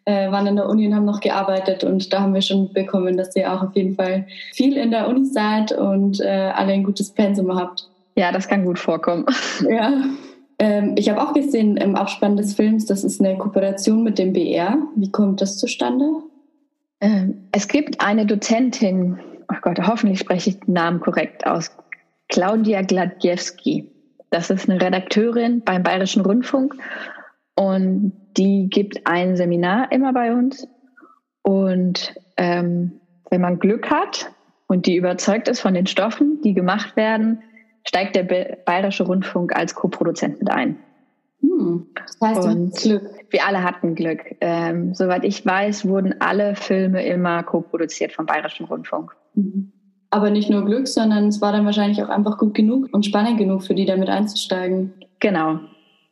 äh, 0.05 0.31
waren 0.31 0.47
in 0.47 0.55
der 0.55 0.69
Uni 0.69 0.85
und 0.87 0.95
haben 0.95 1.05
noch 1.05 1.19
gearbeitet. 1.19 1.83
Und 1.83 2.13
da 2.13 2.21
haben 2.21 2.33
wir 2.33 2.41
schon 2.41 2.71
bekommen, 2.73 3.17
dass 3.17 3.35
ihr 3.35 3.51
auch 3.51 3.63
auf 3.63 3.75
jeden 3.75 3.95
Fall 3.95 4.27
viel 4.53 4.77
in 4.77 4.91
der 4.91 5.07
Uni 5.07 5.25
seid 5.25 5.71
und 5.71 6.19
äh, 6.19 6.51
alle 6.53 6.73
ein 6.73 6.83
gutes 6.83 7.11
Pensum 7.11 7.55
habt. 7.55 7.87
Ja, 8.15 8.31
das 8.31 8.47
kann 8.47 8.65
gut 8.65 8.77
vorkommen. 8.77 9.25
Ja. 9.67 10.03
Ähm, 10.61 10.93
ich 10.95 11.09
habe 11.09 11.19
auch 11.19 11.33
gesehen 11.33 11.75
im 11.75 11.95
Abspann 11.95 12.37
des 12.37 12.53
Films, 12.53 12.85
das 12.85 13.03
ist 13.03 13.19
eine 13.19 13.35
Kooperation 13.35 14.03
mit 14.03 14.19
dem 14.19 14.31
BR. 14.31 14.77
Wie 14.95 15.09
kommt 15.11 15.41
das 15.41 15.57
zustande? 15.57 16.05
Ähm, 16.99 17.47
es 17.51 17.67
gibt 17.67 17.99
eine 17.99 18.27
Dozentin, 18.27 19.17
oh 19.51 19.55
Gott, 19.63 19.79
hoffentlich 19.79 20.19
spreche 20.19 20.51
ich 20.51 20.59
den 20.59 20.75
Namen 20.75 20.99
korrekt 20.99 21.47
aus, 21.47 21.71
Claudia 22.29 22.83
Gladjewski. 22.83 23.89
Das 24.29 24.51
ist 24.51 24.69
eine 24.69 24.79
Redakteurin 24.79 25.63
beim 25.63 25.81
Bayerischen 25.81 26.23
Rundfunk 26.23 26.75
und 27.55 28.13
die 28.37 28.69
gibt 28.69 29.07
ein 29.07 29.35
Seminar 29.35 29.91
immer 29.91 30.13
bei 30.13 30.31
uns. 30.31 30.67
Und 31.41 32.13
ähm, 32.37 33.01
wenn 33.31 33.41
man 33.41 33.57
Glück 33.57 33.89
hat 33.89 34.31
und 34.67 34.85
die 34.85 34.95
überzeugt 34.95 35.47
ist 35.47 35.59
von 35.59 35.73
den 35.73 35.87
Stoffen, 35.87 36.39
die 36.43 36.53
gemacht 36.53 36.95
werden, 36.95 37.41
steigt 37.83 38.15
der 38.15 38.23
Bayerische 38.23 39.03
Rundfunk 39.03 39.55
als 39.55 39.75
Co-Produzent 39.75 40.39
mit 40.39 40.51
ein. 40.51 40.77
Hm, 41.41 41.87
das 41.95 42.17
heißt, 42.21 42.47
und 42.47 42.75
Glück. 42.75 43.03
Wir 43.29 43.45
alle 43.47 43.63
hatten 43.63 43.95
Glück. 43.95 44.35
Ähm, 44.41 44.93
soweit 44.93 45.23
ich 45.23 45.45
weiß, 45.45 45.87
wurden 45.87 46.15
alle 46.19 46.55
Filme 46.55 47.05
immer 47.05 47.43
co-produziert 47.43 48.11
vom 48.11 48.25
Bayerischen 48.25 48.65
Rundfunk. 48.65 49.15
Mhm. 49.35 49.71
Aber 50.09 50.29
nicht 50.29 50.49
nur 50.49 50.65
Glück, 50.65 50.87
sondern 50.87 51.27
es 51.27 51.41
war 51.41 51.53
dann 51.53 51.65
wahrscheinlich 51.65 52.03
auch 52.03 52.09
einfach 52.09 52.37
gut 52.37 52.53
genug 52.53 52.89
und 52.91 53.05
spannend 53.05 53.37
genug 53.37 53.63
für 53.63 53.73
die, 53.73 53.85
damit 53.85 54.09
einzusteigen. 54.09 54.93
Genau. 55.19 55.59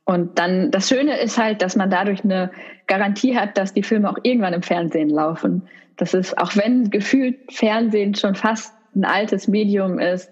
Und 0.06 0.40
dann 0.40 0.72
das 0.72 0.88
Schöne 0.88 1.20
ist 1.20 1.38
halt, 1.38 1.62
dass 1.62 1.76
man 1.76 1.90
dadurch 1.90 2.24
eine 2.24 2.50
Garantie 2.88 3.38
hat, 3.38 3.58
dass 3.58 3.74
die 3.74 3.84
Filme 3.84 4.10
auch 4.10 4.18
irgendwann 4.24 4.54
im 4.54 4.64
Fernsehen 4.64 5.10
laufen. 5.10 5.68
Das 5.98 6.14
ist, 6.14 6.38
auch 6.38 6.56
wenn 6.56 6.90
gefühlt 6.90 7.52
Fernsehen 7.52 8.16
schon 8.16 8.36
fast 8.36 8.74
ein 8.96 9.04
altes 9.04 9.48
Medium 9.48 10.00
ist, 10.00 10.32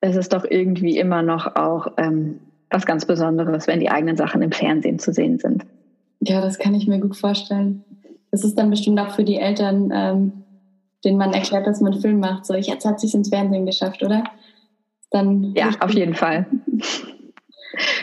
es 0.00 0.16
ist 0.16 0.32
doch 0.32 0.44
irgendwie 0.48 0.98
immer 0.98 1.22
noch 1.22 1.56
auch 1.56 1.88
ähm, 1.96 2.40
was 2.70 2.86
ganz 2.86 3.04
Besonderes, 3.04 3.66
wenn 3.66 3.80
die 3.80 3.90
eigenen 3.90 4.16
Sachen 4.16 4.42
im 4.42 4.52
Fernsehen 4.52 4.98
zu 4.98 5.12
sehen 5.12 5.38
sind. 5.38 5.64
Ja, 6.20 6.40
das 6.40 6.58
kann 6.58 6.74
ich 6.74 6.86
mir 6.86 6.98
gut 6.98 7.16
vorstellen. 7.16 7.84
Das 8.30 8.44
ist 8.44 8.58
dann 8.58 8.70
bestimmt 8.70 8.98
auch 8.98 9.10
für 9.10 9.24
die 9.24 9.36
Eltern, 9.36 9.90
ähm, 9.94 10.32
denen 11.04 11.18
man 11.18 11.32
erklärt, 11.32 11.66
dass 11.66 11.80
man 11.80 12.00
Film 12.00 12.20
macht. 12.20 12.46
So, 12.46 12.54
jetzt 12.54 12.84
hat 12.84 13.00
sich 13.00 13.14
ins 13.14 13.28
Fernsehen 13.28 13.66
geschafft, 13.66 14.02
oder? 14.02 14.24
Dann 15.10 15.54
ja, 15.54 15.70
auf 15.80 15.92
jeden 15.92 16.14
Fall. 16.14 16.46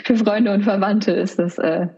für 0.04 0.16
Freunde 0.16 0.52
und 0.52 0.62
Verwandte 0.62 1.12
ist 1.12 1.38
das 1.38 1.58
äh, 1.58 1.88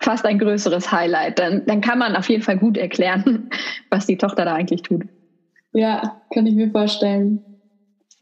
fast 0.00 0.24
ein 0.26 0.38
größeres 0.38 0.92
Highlight. 0.92 1.38
Dann, 1.38 1.64
dann 1.66 1.80
kann 1.80 1.98
man 1.98 2.16
auf 2.16 2.28
jeden 2.28 2.42
Fall 2.42 2.58
gut 2.58 2.76
erklären, 2.76 3.50
was 3.90 4.06
die 4.06 4.18
Tochter 4.18 4.44
da 4.44 4.54
eigentlich 4.54 4.82
tut. 4.82 5.04
Ja, 5.72 6.20
kann 6.32 6.46
ich 6.46 6.54
mir 6.54 6.70
vorstellen. 6.70 7.44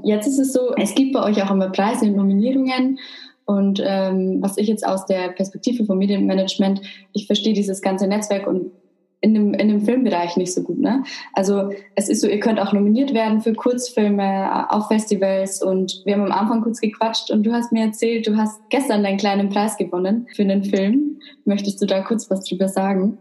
Jetzt 0.02 0.26
ist 0.26 0.38
es 0.38 0.52
so, 0.52 0.74
es 0.76 0.94
gibt 0.94 1.12
bei 1.12 1.22
euch 1.24 1.42
auch 1.42 1.50
immer 1.50 1.70
Preise 1.70 2.06
und 2.06 2.16
Nominierungen. 2.16 2.98
Und 3.46 3.82
ähm, 3.84 4.38
was 4.40 4.58
ich 4.58 4.68
jetzt 4.68 4.86
aus 4.86 5.06
der 5.06 5.30
Perspektive 5.30 5.84
vom 5.86 5.98
Medienmanagement, 5.98 6.82
ich 7.14 7.26
verstehe 7.26 7.54
dieses 7.54 7.80
ganze 7.80 8.06
Netzwerk 8.06 8.46
und 8.46 8.70
in 9.20 9.34
dem, 9.34 9.54
in 9.54 9.68
dem 9.68 9.80
Filmbereich 9.80 10.36
nicht 10.36 10.54
so 10.54 10.62
gut. 10.62 10.78
Ne? 10.78 11.02
Also 11.32 11.70
es 11.96 12.08
ist 12.08 12.20
so, 12.20 12.28
ihr 12.28 12.40
könnt 12.40 12.60
auch 12.60 12.72
nominiert 12.72 13.14
werden 13.14 13.40
für 13.40 13.52
Kurzfilme 13.52 14.22
äh, 14.22 14.74
auf 14.74 14.88
Festivals 14.88 15.62
und 15.62 16.02
wir 16.04 16.14
haben 16.14 16.24
am 16.24 16.32
Anfang 16.32 16.62
kurz 16.62 16.80
gequatscht 16.80 17.30
und 17.30 17.42
du 17.44 17.52
hast 17.52 17.72
mir 17.72 17.84
erzählt, 17.84 18.26
du 18.26 18.36
hast 18.36 18.60
gestern 18.70 19.02
deinen 19.02 19.16
kleinen 19.16 19.48
Preis 19.48 19.76
gewonnen 19.76 20.26
für 20.34 20.42
einen 20.42 20.62
Film. 20.62 21.18
Möchtest 21.44 21.82
du 21.82 21.86
da 21.86 22.02
kurz 22.02 22.30
was 22.30 22.44
drüber 22.44 22.68
sagen? 22.68 23.18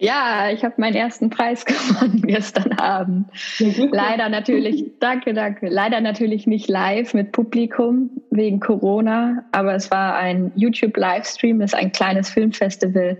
Ja, 0.00 0.50
ich 0.50 0.64
habe 0.64 0.76
meinen 0.78 0.96
ersten 0.96 1.28
Preis 1.28 1.64
gewonnen 1.66 2.22
gestern 2.22 2.72
Abend. 2.72 3.28
Leider 3.58 4.30
natürlich, 4.30 4.92
danke, 4.98 5.34
danke. 5.34 5.68
Leider 5.68 6.00
natürlich 6.00 6.46
nicht 6.46 6.68
live 6.68 7.12
mit 7.12 7.32
Publikum 7.32 8.10
wegen 8.30 8.60
Corona, 8.60 9.44
aber 9.52 9.74
es 9.74 9.90
war 9.90 10.16
ein 10.16 10.52
YouTube-Livestream, 10.56 11.60
ist 11.60 11.74
ein 11.74 11.92
kleines 11.92 12.30
Filmfestival, 12.30 13.18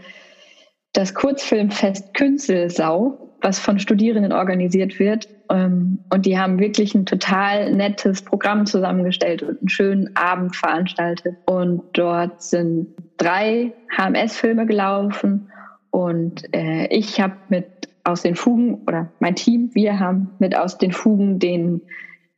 das 0.94 1.12
Kurzfilmfest 1.12 2.14
Künzelsau, 2.14 3.36
was 3.42 3.58
von 3.58 3.78
Studierenden 3.78 4.32
organisiert 4.32 4.98
wird. 4.98 5.28
Ähm, 5.50 5.98
und 6.10 6.24
die 6.24 6.38
haben 6.38 6.58
wirklich 6.58 6.94
ein 6.94 7.04
total 7.04 7.74
nettes 7.74 8.22
Programm 8.22 8.64
zusammengestellt 8.64 9.42
und 9.42 9.60
einen 9.60 9.68
schönen 9.68 10.16
Abend 10.16 10.56
veranstaltet. 10.56 11.36
Und 11.44 11.82
dort 11.92 12.42
sind 12.42 12.86
drei 13.18 13.74
HMS-Filme 13.94 14.64
gelaufen 14.64 15.50
und 15.90 16.52
äh, 16.54 16.86
ich 16.86 17.20
habe 17.20 17.36
mit 17.48 17.66
aus 18.04 18.22
den 18.22 18.34
Fugen, 18.34 18.82
oder 18.86 19.10
mein 19.18 19.34
Team, 19.34 19.70
wir 19.74 19.98
haben 19.98 20.30
mit 20.38 20.56
aus 20.56 20.78
den 20.78 20.92
Fugen 20.92 21.38
den 21.38 21.82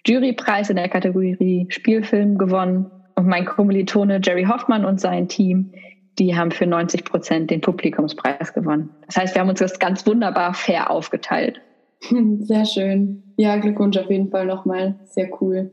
Jurypreis 0.06 0.70
in 0.70 0.76
der 0.76 0.88
Kategorie 0.88 1.66
Spielfilm 1.68 2.38
gewonnen. 2.38 2.90
Und 3.14 3.26
mein 3.26 3.44
Kommilitone 3.44 4.20
Jerry 4.22 4.44
Hoffmann 4.44 4.84
und 4.84 5.00
sein 5.00 5.28
Team, 5.28 5.72
die 6.18 6.36
haben 6.36 6.50
für 6.50 6.66
90 6.66 7.04
Prozent 7.04 7.50
den 7.50 7.60
Publikumspreis 7.60 8.52
gewonnen. 8.54 8.90
Das 9.06 9.16
heißt, 9.16 9.34
wir 9.34 9.42
haben 9.42 9.50
uns 9.50 9.60
das 9.60 9.78
ganz 9.78 10.06
wunderbar 10.06 10.54
fair 10.54 10.90
aufgeteilt. 10.90 11.60
Sehr 12.40 12.64
schön. 12.64 13.22
Ja, 13.36 13.56
Glückwunsch 13.56 13.96
auf 13.96 14.10
jeden 14.10 14.30
Fall 14.30 14.46
nochmal. 14.46 14.96
Sehr 15.04 15.28
cool. 15.40 15.70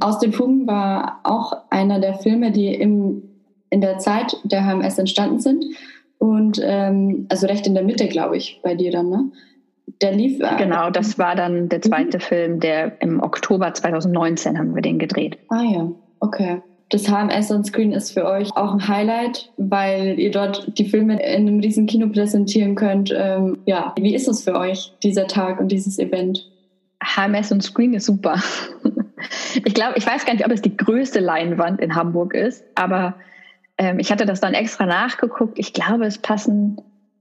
Aus 0.00 0.18
den 0.18 0.32
Fugen 0.32 0.66
war 0.66 1.20
auch 1.24 1.52
einer 1.70 2.00
der 2.00 2.14
Filme, 2.14 2.50
die 2.50 2.74
im, 2.74 3.22
in 3.70 3.80
der 3.80 3.98
Zeit 3.98 4.36
der 4.44 4.64
HMS 4.64 4.98
entstanden 4.98 5.38
sind. 5.38 5.64
Und 6.20 6.60
ähm, 6.62 7.24
also 7.30 7.46
recht 7.46 7.66
in 7.66 7.72
der 7.72 7.82
Mitte, 7.82 8.06
glaube 8.06 8.36
ich, 8.36 8.60
bei 8.62 8.74
dir 8.74 8.92
dann, 8.92 9.08
ne? 9.08 9.32
Der 10.02 10.12
lief. 10.12 10.38
Äh, 10.38 10.56
genau, 10.58 10.90
das 10.90 11.18
war 11.18 11.34
dann 11.34 11.70
der 11.70 11.80
zweite 11.80 12.18
mhm. 12.18 12.20
Film, 12.20 12.60
der 12.60 13.00
im 13.00 13.22
Oktober 13.22 13.72
2019 13.72 14.58
haben 14.58 14.74
wir 14.74 14.82
den 14.82 14.98
gedreht. 14.98 15.38
Ah 15.48 15.62
ja, 15.62 15.90
okay. 16.20 16.60
Das 16.90 17.08
HMS 17.08 17.50
on 17.50 17.64
Screen 17.64 17.92
ist 17.92 18.10
für 18.10 18.26
euch 18.26 18.54
auch 18.54 18.74
ein 18.74 18.86
Highlight, 18.86 19.50
weil 19.56 20.20
ihr 20.20 20.30
dort 20.30 20.76
die 20.76 20.84
Filme 20.84 21.14
in 21.22 21.48
einem 21.48 21.60
riesen 21.60 21.86
Kino 21.86 22.08
präsentieren 22.08 22.74
könnt. 22.74 23.14
Ähm, 23.16 23.58
ja, 23.64 23.94
wie 23.98 24.14
ist 24.14 24.28
es 24.28 24.44
für 24.44 24.56
euch, 24.56 24.92
dieser 25.02 25.26
Tag 25.26 25.58
und 25.58 25.72
dieses 25.72 25.98
Event? 25.98 26.50
HMS 27.02 27.50
on 27.50 27.62
Screen 27.62 27.94
ist 27.94 28.04
super. 28.04 28.42
ich 29.64 29.72
glaube, 29.72 29.94
ich 29.96 30.06
weiß 30.06 30.26
gar 30.26 30.34
nicht, 30.34 30.44
ob 30.44 30.52
es 30.52 30.60
die 30.60 30.76
größte 30.76 31.20
Leinwand 31.20 31.80
in 31.80 31.94
Hamburg 31.94 32.34
ist, 32.34 32.62
aber 32.74 33.14
ähm, 33.80 33.98
ich 33.98 34.12
hatte 34.12 34.26
das 34.26 34.40
dann 34.40 34.52
extra 34.52 34.84
nachgeguckt. 34.84 35.58
Ich 35.58 35.72
glaube, 35.72 36.04
es 36.04 36.18
passen 36.18 36.76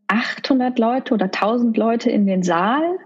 800 0.07 0.77
Leute 0.77 1.13
oder 1.13 1.25
1000 1.25 1.77
Leute 1.77 2.11
in 2.11 2.25
den 2.25 2.43
Saal. 2.43 2.97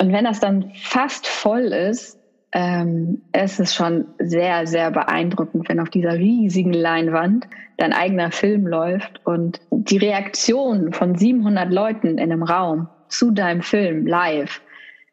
Und 0.00 0.10
wenn 0.10 0.24
das 0.24 0.40
dann 0.40 0.72
fast 0.74 1.26
voll 1.26 1.64
ist, 1.64 2.18
ähm, 2.52 3.20
es 3.32 3.60
ist 3.60 3.74
schon 3.74 4.06
sehr, 4.18 4.66
sehr 4.66 4.90
beeindruckend, 4.90 5.68
wenn 5.68 5.80
auf 5.80 5.90
dieser 5.90 6.14
riesigen 6.14 6.72
Leinwand 6.72 7.46
dein 7.76 7.92
eigener 7.92 8.30
Film 8.30 8.66
läuft 8.66 9.20
und 9.26 9.60
die 9.70 9.98
Reaktion 9.98 10.94
von 10.94 11.14
700 11.14 11.70
Leuten 11.70 12.06
in 12.06 12.20
einem 12.20 12.42
Raum 12.42 12.88
zu 13.08 13.32
deinem 13.32 13.60
Film 13.60 14.06
live 14.06 14.62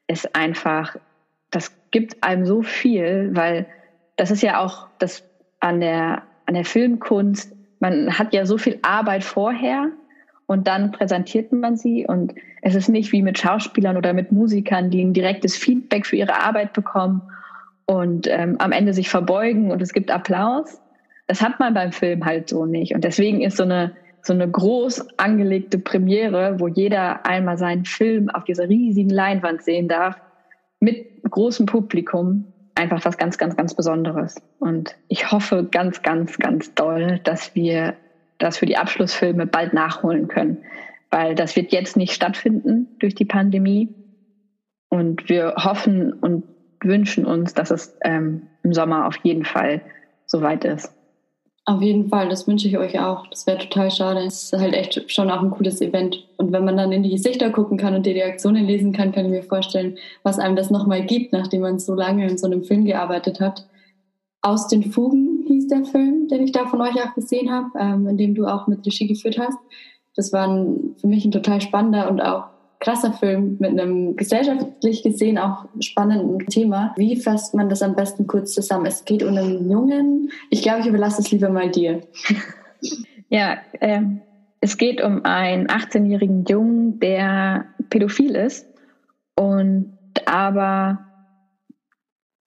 ist 0.07 0.33
einfach, 0.33 0.95
das 1.51 1.73
gibt 1.91 2.23
einem 2.23 2.45
so 2.45 2.61
viel, 2.61 3.31
weil 3.33 3.65
das 4.15 4.31
ist 4.31 4.43
ja 4.43 4.61
auch 4.61 4.87
das 4.99 5.23
an 5.59 5.81
der 5.81 6.23
an 6.53 6.55
der 6.55 6.65
Filmkunst, 6.65 7.55
man 7.79 8.19
hat 8.19 8.31
ja 8.31 8.45
so 8.45 8.59
viel 8.59 8.77
Arbeit 8.83 9.23
vorher 9.23 9.89
und 10.45 10.67
dann 10.67 10.91
präsentiert 10.91 11.51
man 11.51 11.75
sie. 11.75 12.05
Und 12.05 12.35
es 12.61 12.75
ist 12.75 12.89
nicht 12.89 13.11
wie 13.11 13.23
mit 13.23 13.39
Schauspielern 13.39 13.97
oder 13.97 14.13
mit 14.13 14.31
Musikern, 14.31 14.91
die 14.91 15.03
ein 15.03 15.13
direktes 15.13 15.57
Feedback 15.57 16.05
für 16.05 16.15
ihre 16.15 16.39
Arbeit 16.39 16.73
bekommen 16.73 17.23
und 17.85 18.27
ähm, 18.27 18.57
am 18.59 18.71
Ende 18.71 18.93
sich 18.93 19.09
verbeugen 19.09 19.71
und 19.71 19.81
es 19.81 19.93
gibt 19.93 20.11
Applaus. 20.11 20.79
Das 21.25 21.41
hat 21.41 21.59
man 21.59 21.73
beim 21.73 21.91
Film 21.91 22.23
halt 22.23 22.49
so 22.49 22.67
nicht. 22.67 22.93
Und 22.93 23.03
deswegen 23.03 23.41
ist 23.41 23.57
so 23.57 23.63
eine 23.63 23.95
so 24.25 24.31
eine 24.31 24.49
groß 24.49 25.17
angelegte 25.17 25.79
Premiere, 25.79 26.57
wo 26.59 26.69
jeder 26.69 27.25
einmal 27.25 27.57
seinen 27.57 27.83
Film 27.83 28.29
auf 28.29 28.45
dieser 28.45 28.69
riesigen 28.69 29.09
Leinwand 29.09 29.63
sehen 29.63 29.89
darf, 29.89 30.15
mit 30.79 31.23
großem 31.29 31.65
Publikum, 31.65 32.52
einfach 32.75 33.03
was 33.05 33.17
ganz, 33.17 33.37
ganz, 33.37 33.55
ganz 33.55 33.75
Besonderes. 33.75 34.41
Und 34.59 34.95
ich 35.07 35.31
hoffe 35.31 35.67
ganz, 35.69 36.01
ganz, 36.01 36.37
ganz 36.37 36.73
doll, 36.73 37.19
dass 37.23 37.55
wir 37.55 37.95
das 38.37 38.57
für 38.57 38.65
die 38.65 38.77
Abschlussfilme 38.77 39.45
bald 39.45 39.73
nachholen 39.73 40.27
können, 40.27 40.63
weil 41.09 41.35
das 41.35 41.55
wird 41.55 41.71
jetzt 41.71 41.97
nicht 41.97 42.13
stattfinden 42.13 42.87
durch 42.99 43.15
die 43.15 43.25
Pandemie. 43.25 43.93
Und 44.89 45.29
wir 45.29 45.55
hoffen 45.57 46.13
und 46.13 46.43
wünschen 46.83 47.25
uns, 47.25 47.53
dass 47.53 47.71
es 47.71 47.97
ähm, 48.03 48.43
im 48.63 48.73
Sommer 48.73 49.07
auf 49.07 49.15
jeden 49.23 49.45
Fall 49.45 49.81
soweit 50.25 50.65
ist. 50.65 50.93
Auf 51.65 51.81
jeden 51.81 52.09
Fall, 52.09 52.27
das 52.27 52.45
wünsche 52.45 52.67
ich 52.67 52.77
euch 52.77 52.99
auch. 52.99 53.25
Das 53.27 53.47
wäre 53.47 53.57
total 53.57 53.89
schade. 53.89 54.19
Es 54.25 54.51
ist 54.51 54.59
halt 54.59 54.73
echt 54.73 55.09
schon 55.09 55.31
auch 55.31 55.41
ein 55.41 55.51
cooles 55.51 55.79
Event. 55.79 56.27
Und 56.35 56.51
wenn 56.51 56.65
man 56.65 56.75
dann 56.75 56.91
in 56.91 57.03
die 57.03 57.11
Gesichter 57.11 57.51
gucken 57.51 57.77
kann 57.77 57.95
und 57.95 58.05
die 58.05 58.11
Reaktionen 58.11 58.65
lesen 58.65 58.91
kann, 58.91 59.13
kann 59.13 59.25
ich 59.25 59.31
mir 59.31 59.43
vorstellen, 59.43 59.97
was 60.23 60.39
einem 60.39 60.57
das 60.57 60.71
nochmal 60.71 61.05
gibt, 61.05 61.31
nachdem 61.31 61.61
man 61.61 61.79
so 61.79 61.93
lange 61.93 62.27
in 62.27 62.37
so 62.37 62.47
einem 62.47 62.65
Film 62.65 62.83
gearbeitet 62.83 63.39
hat. 63.39 63.65
Aus 64.41 64.67
den 64.67 64.91
Fugen 64.91 65.45
hieß 65.47 65.67
der 65.69 65.85
Film, 65.85 66.27
den 66.27 66.43
ich 66.43 66.51
da 66.51 66.65
von 66.65 66.81
euch 66.81 67.01
auch 67.01 67.15
gesehen 67.15 67.49
habe, 67.49 67.69
ähm, 67.79 68.07
in 68.07 68.17
dem 68.17 68.35
du 68.35 68.45
auch 68.45 68.67
mit 68.67 68.85
Regie 68.85 69.07
geführt 69.07 69.37
hast. 69.39 69.57
Das 70.17 70.33
war 70.33 70.49
ein, 70.49 70.95
für 70.99 71.07
mich 71.07 71.23
ein 71.23 71.31
total 71.31 71.61
spannender 71.61 72.09
und 72.09 72.19
auch 72.19 72.43
krasser 72.83 73.13
Film 73.13 73.55
mit 73.59 73.71
einem 73.71 74.17
gesellschaftlich 74.17 75.03
gesehen 75.03 75.37
auch 75.37 75.65
spannenden 75.79 76.39
Thema. 76.47 76.93
Wie 76.97 77.15
fasst 77.15 77.55
man 77.55 77.69
das 77.69 77.81
am 77.81 77.95
besten 77.95 78.27
kurz 78.27 78.53
zusammen? 78.53 78.85
Es 78.85 79.05
geht 79.05 79.23
um 79.23 79.29
einen 79.37 79.71
Jungen. 79.71 80.31
Ich 80.49 80.61
glaube, 80.61 80.81
ich 80.81 80.87
überlasse 80.87 81.21
es 81.21 81.31
lieber 81.31 81.49
mal 81.49 81.71
dir. 81.71 82.01
Ja, 83.29 83.57
äh, 83.79 84.01
es 84.59 84.77
geht 84.77 85.01
um 85.01 85.25
einen 85.25 85.65
18-jährigen 85.65 86.45
Jungen, 86.45 86.99
der 86.99 87.65
pädophil 87.89 88.35
ist 88.35 88.67
und 89.35 89.97
aber 90.25 90.99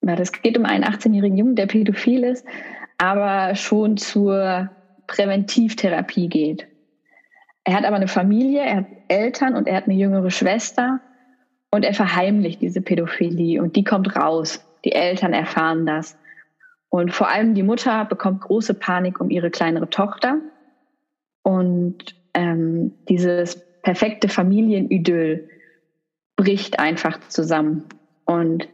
es 0.01 0.31
geht 0.31 0.57
um 0.57 0.63
einen 0.63 0.85
18-jährigen 0.85 1.37
Jungen, 1.37 1.55
der 1.55 1.65
pädophil 1.65 2.23
ist, 2.23 2.45
aber 2.97 3.55
schon 3.55 3.97
zur 3.97 4.69
Präventivtherapie 5.07 6.29
geht. 6.29 6.67
Er 7.67 7.73
hat 7.73 7.83
aber 7.83 7.97
eine 7.97 8.07
Familie, 8.07 8.61
er 8.61 8.77
hat 8.77 8.85
Eltern 9.09 9.53
und 9.53 9.67
er 9.67 9.75
hat 9.75 9.87
eine 9.87 9.95
jüngere 9.95 10.31
Schwester 10.31 11.01
und 11.69 11.83
er 11.83 11.93
verheimlicht 11.93 12.61
diese 12.61 12.79
Pädophilie 12.79 13.61
und 13.61 13.75
die 13.75 13.83
kommt 13.83 14.15
raus. 14.15 14.65
Die 14.85 14.93
Eltern 14.93 15.33
erfahren 15.33 15.85
das. 15.85 16.17
Und 16.87 17.13
vor 17.13 17.27
allem 17.27 17.55
die 17.55 17.63
Mutter 17.63 18.05
bekommt 18.05 18.39
große 18.39 18.73
Panik 18.73 19.19
um 19.19 19.29
ihre 19.29 19.51
kleinere 19.51 19.89
Tochter. 19.89 20.39
Und 21.43 22.15
ähm, 22.33 22.93
dieses 23.09 23.61
perfekte 23.81 24.29
Familienidyll 24.29 25.49
bricht 26.37 26.79
einfach 26.79 27.19
zusammen. 27.27 27.83
Und 28.23 28.69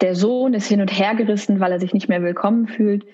der 0.00 0.16
Sohn 0.16 0.54
ist 0.54 0.66
hin 0.66 0.80
und 0.80 0.90
her 0.90 1.14
gerissen, 1.14 1.60
weil 1.60 1.70
er 1.70 1.78
sich 1.78 1.94
nicht 1.94 2.08
mehr 2.08 2.24
willkommen 2.24 2.66
fühlt. 2.66 3.06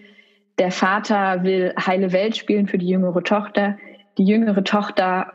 Der 0.58 0.70
Vater 0.70 1.42
will 1.42 1.74
heile 1.78 2.12
Welt 2.12 2.38
spielen 2.38 2.68
für 2.68 2.78
die 2.78 2.88
jüngere 2.88 3.22
Tochter 3.22 3.76
die 4.18 4.24
jüngere 4.24 4.64
Tochter 4.64 5.32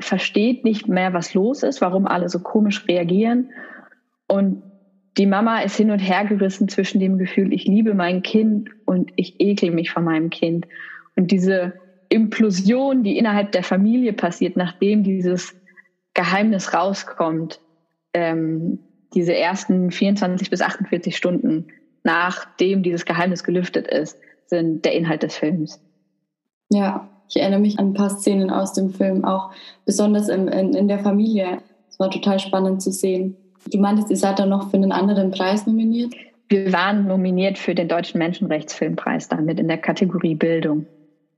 versteht 0.00 0.64
nicht 0.64 0.88
mehr, 0.88 1.12
was 1.12 1.34
los 1.34 1.62
ist, 1.62 1.80
warum 1.80 2.06
alle 2.06 2.28
so 2.28 2.40
komisch 2.40 2.86
reagieren. 2.88 3.50
Und 4.26 4.62
die 5.16 5.26
Mama 5.26 5.60
ist 5.60 5.76
hin 5.76 5.90
und 5.90 6.00
her 6.00 6.24
gerissen 6.24 6.68
zwischen 6.68 6.98
dem 6.98 7.18
Gefühl, 7.18 7.52
ich 7.52 7.64
liebe 7.64 7.94
mein 7.94 8.22
Kind 8.22 8.70
und 8.84 9.12
ich 9.16 9.40
ekel 9.40 9.70
mich 9.70 9.90
von 9.90 10.04
meinem 10.04 10.30
Kind. 10.30 10.66
Und 11.14 11.30
diese 11.30 11.74
Implosion, 12.08 13.04
die 13.04 13.16
innerhalb 13.18 13.52
der 13.52 13.62
Familie 13.62 14.12
passiert, 14.12 14.56
nachdem 14.56 15.04
dieses 15.04 15.54
Geheimnis 16.14 16.74
rauskommt, 16.74 17.60
ähm, 18.12 18.80
diese 19.14 19.36
ersten 19.36 19.92
24 19.92 20.50
bis 20.50 20.60
48 20.60 21.16
Stunden, 21.16 21.68
nachdem 22.02 22.82
dieses 22.82 23.04
Geheimnis 23.04 23.44
gelüftet 23.44 23.86
ist, 23.86 24.18
sind 24.46 24.84
der 24.84 24.92
Inhalt 24.92 25.22
des 25.22 25.36
Films. 25.36 25.80
Ja, 26.70 27.08
ich 27.28 27.40
erinnere 27.40 27.60
mich 27.60 27.78
an 27.78 27.90
ein 27.90 27.94
paar 27.94 28.10
Szenen 28.10 28.50
aus 28.50 28.72
dem 28.72 28.90
Film, 28.90 29.24
auch 29.24 29.50
besonders 29.84 30.28
in, 30.28 30.48
in, 30.48 30.74
in 30.74 30.88
der 30.88 30.98
Familie. 30.98 31.58
Es 31.88 31.98
war 31.98 32.10
total 32.10 32.38
spannend 32.38 32.82
zu 32.82 32.92
sehen. 32.92 33.36
Du 33.72 33.78
meintest, 33.78 34.10
ihr 34.10 34.16
seid 34.16 34.38
dann 34.38 34.50
noch 34.50 34.70
für 34.70 34.76
einen 34.76 34.92
anderen 34.92 35.30
Preis 35.30 35.66
nominiert? 35.66 36.14
Wir 36.48 36.72
waren 36.72 37.06
nominiert 37.06 37.58
für 37.58 37.74
den 37.74 37.88
Deutschen 37.88 38.18
Menschenrechtsfilmpreis 38.18 39.28
damit 39.28 39.58
in 39.58 39.68
der 39.68 39.78
Kategorie 39.78 40.34
Bildung. 40.34 40.86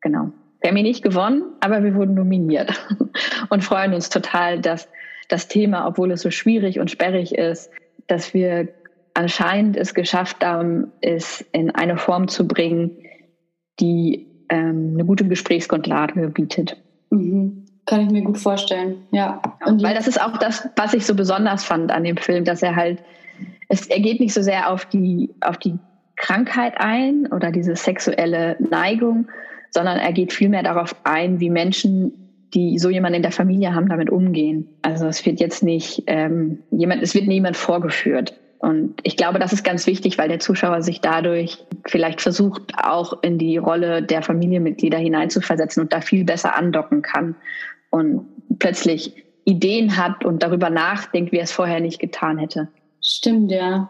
Genau. 0.00 0.30
Wir 0.60 0.70
haben 0.70 0.76
ihn 0.76 0.84
nicht 0.84 1.04
gewonnen, 1.04 1.44
aber 1.60 1.84
wir 1.84 1.94
wurden 1.94 2.14
nominiert 2.14 2.72
und 3.50 3.62
freuen 3.62 3.94
uns 3.94 4.08
total, 4.08 4.60
dass 4.60 4.88
das 5.28 5.48
Thema, 5.48 5.86
obwohl 5.86 6.10
es 6.10 6.22
so 6.22 6.30
schwierig 6.30 6.80
und 6.80 6.90
sperrig 6.90 7.34
ist, 7.34 7.70
dass 8.06 8.34
wir 8.34 8.68
anscheinend 9.14 9.76
es 9.76 9.94
geschafft 9.94 10.44
haben, 10.44 10.92
es 11.00 11.44
in 11.52 11.70
eine 11.70 11.96
Form 11.96 12.28
zu 12.28 12.46
bringen, 12.46 12.98
die 13.80 14.25
ähm, 14.48 14.92
eine 14.94 15.04
gute 15.04 15.26
Gesprächsgrundlage 15.26 16.28
bietet. 16.28 16.76
Mhm. 17.10 17.64
Kann 17.86 18.00
ich 18.00 18.10
mir 18.10 18.22
gut 18.22 18.38
vorstellen, 18.38 18.96
ja. 19.12 19.40
Und 19.64 19.80
Weil 19.82 19.94
das 19.94 20.08
ist 20.08 20.20
auch 20.20 20.36
das, 20.38 20.68
was 20.74 20.92
ich 20.92 21.06
so 21.06 21.14
besonders 21.14 21.62
fand 21.62 21.92
an 21.92 22.02
dem 22.02 22.16
Film, 22.16 22.44
dass 22.44 22.60
er 22.60 22.74
halt, 22.74 22.98
es, 23.68 23.86
er 23.86 24.00
geht 24.00 24.18
nicht 24.18 24.34
so 24.34 24.42
sehr 24.42 24.72
auf 24.72 24.86
die, 24.86 25.30
auf 25.40 25.56
die 25.56 25.78
Krankheit 26.16 26.74
ein 26.78 27.28
oder 27.32 27.52
diese 27.52 27.76
sexuelle 27.76 28.56
Neigung, 28.58 29.28
sondern 29.70 29.98
er 29.98 30.12
geht 30.12 30.32
vielmehr 30.32 30.64
darauf 30.64 30.96
ein, 31.04 31.38
wie 31.38 31.50
Menschen, 31.50 32.12
die 32.54 32.78
so 32.78 32.90
jemanden 32.90 33.16
in 33.16 33.22
der 33.22 33.32
Familie 33.32 33.74
haben, 33.74 33.88
damit 33.88 34.10
umgehen. 34.10 34.68
Also 34.82 35.06
es 35.06 35.24
wird 35.24 35.38
jetzt 35.38 35.62
nicht 35.62 36.02
ähm, 36.06 36.60
jemand, 36.70 37.02
es 37.02 37.14
wird 37.14 37.28
niemand 37.28 37.56
vorgeführt. 37.56 38.34
Und 38.58 38.94
ich 39.02 39.16
glaube, 39.16 39.38
das 39.38 39.52
ist 39.52 39.64
ganz 39.64 39.86
wichtig, 39.86 40.18
weil 40.18 40.28
der 40.28 40.38
Zuschauer 40.38 40.82
sich 40.82 41.00
dadurch 41.00 41.58
vielleicht 41.86 42.20
versucht, 42.20 42.72
auch 42.82 43.22
in 43.22 43.38
die 43.38 43.58
Rolle 43.58 44.02
der 44.02 44.22
Familienmitglieder 44.22 44.98
hineinzuversetzen 44.98 45.82
und 45.82 45.92
da 45.92 46.00
viel 46.00 46.24
besser 46.24 46.56
andocken 46.56 47.02
kann 47.02 47.36
und 47.90 48.26
plötzlich 48.58 49.14
Ideen 49.44 49.96
hat 49.96 50.24
und 50.24 50.42
darüber 50.42 50.70
nachdenkt, 50.70 51.32
wie 51.32 51.36
er 51.36 51.44
es 51.44 51.52
vorher 51.52 51.80
nicht 51.80 51.98
getan 51.98 52.38
hätte. 52.38 52.68
Stimmt, 53.00 53.52
ja. 53.52 53.88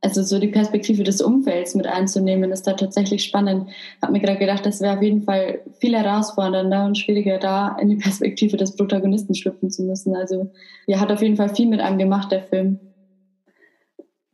Also 0.00 0.22
so 0.22 0.38
die 0.38 0.48
Perspektive 0.48 1.02
des 1.02 1.20
Umfelds 1.20 1.74
mit 1.74 1.86
einzunehmen, 1.86 2.52
ist 2.52 2.66
da 2.66 2.74
tatsächlich 2.74 3.24
spannend. 3.24 3.68
Ich 3.68 4.02
habe 4.02 4.12
mir 4.12 4.20
gerade 4.20 4.38
gedacht, 4.38 4.64
das 4.64 4.80
wäre 4.80 4.96
auf 4.96 5.02
jeden 5.02 5.22
Fall 5.22 5.60
viel 5.80 5.96
herausfordernder 5.96 6.84
und 6.84 6.96
schwieriger, 6.96 7.38
da 7.38 7.76
in 7.80 7.88
die 7.88 7.96
Perspektive 7.96 8.56
des 8.56 8.76
Protagonisten 8.76 9.34
schlüpfen 9.34 9.70
zu 9.70 9.82
müssen. 9.82 10.14
Also 10.14 10.50
ja, 10.86 11.00
hat 11.00 11.10
auf 11.10 11.22
jeden 11.22 11.36
Fall 11.36 11.48
viel 11.48 11.66
mit 11.66 11.80
einem 11.80 11.98
gemacht, 11.98 12.30
der 12.30 12.42
Film. 12.42 12.78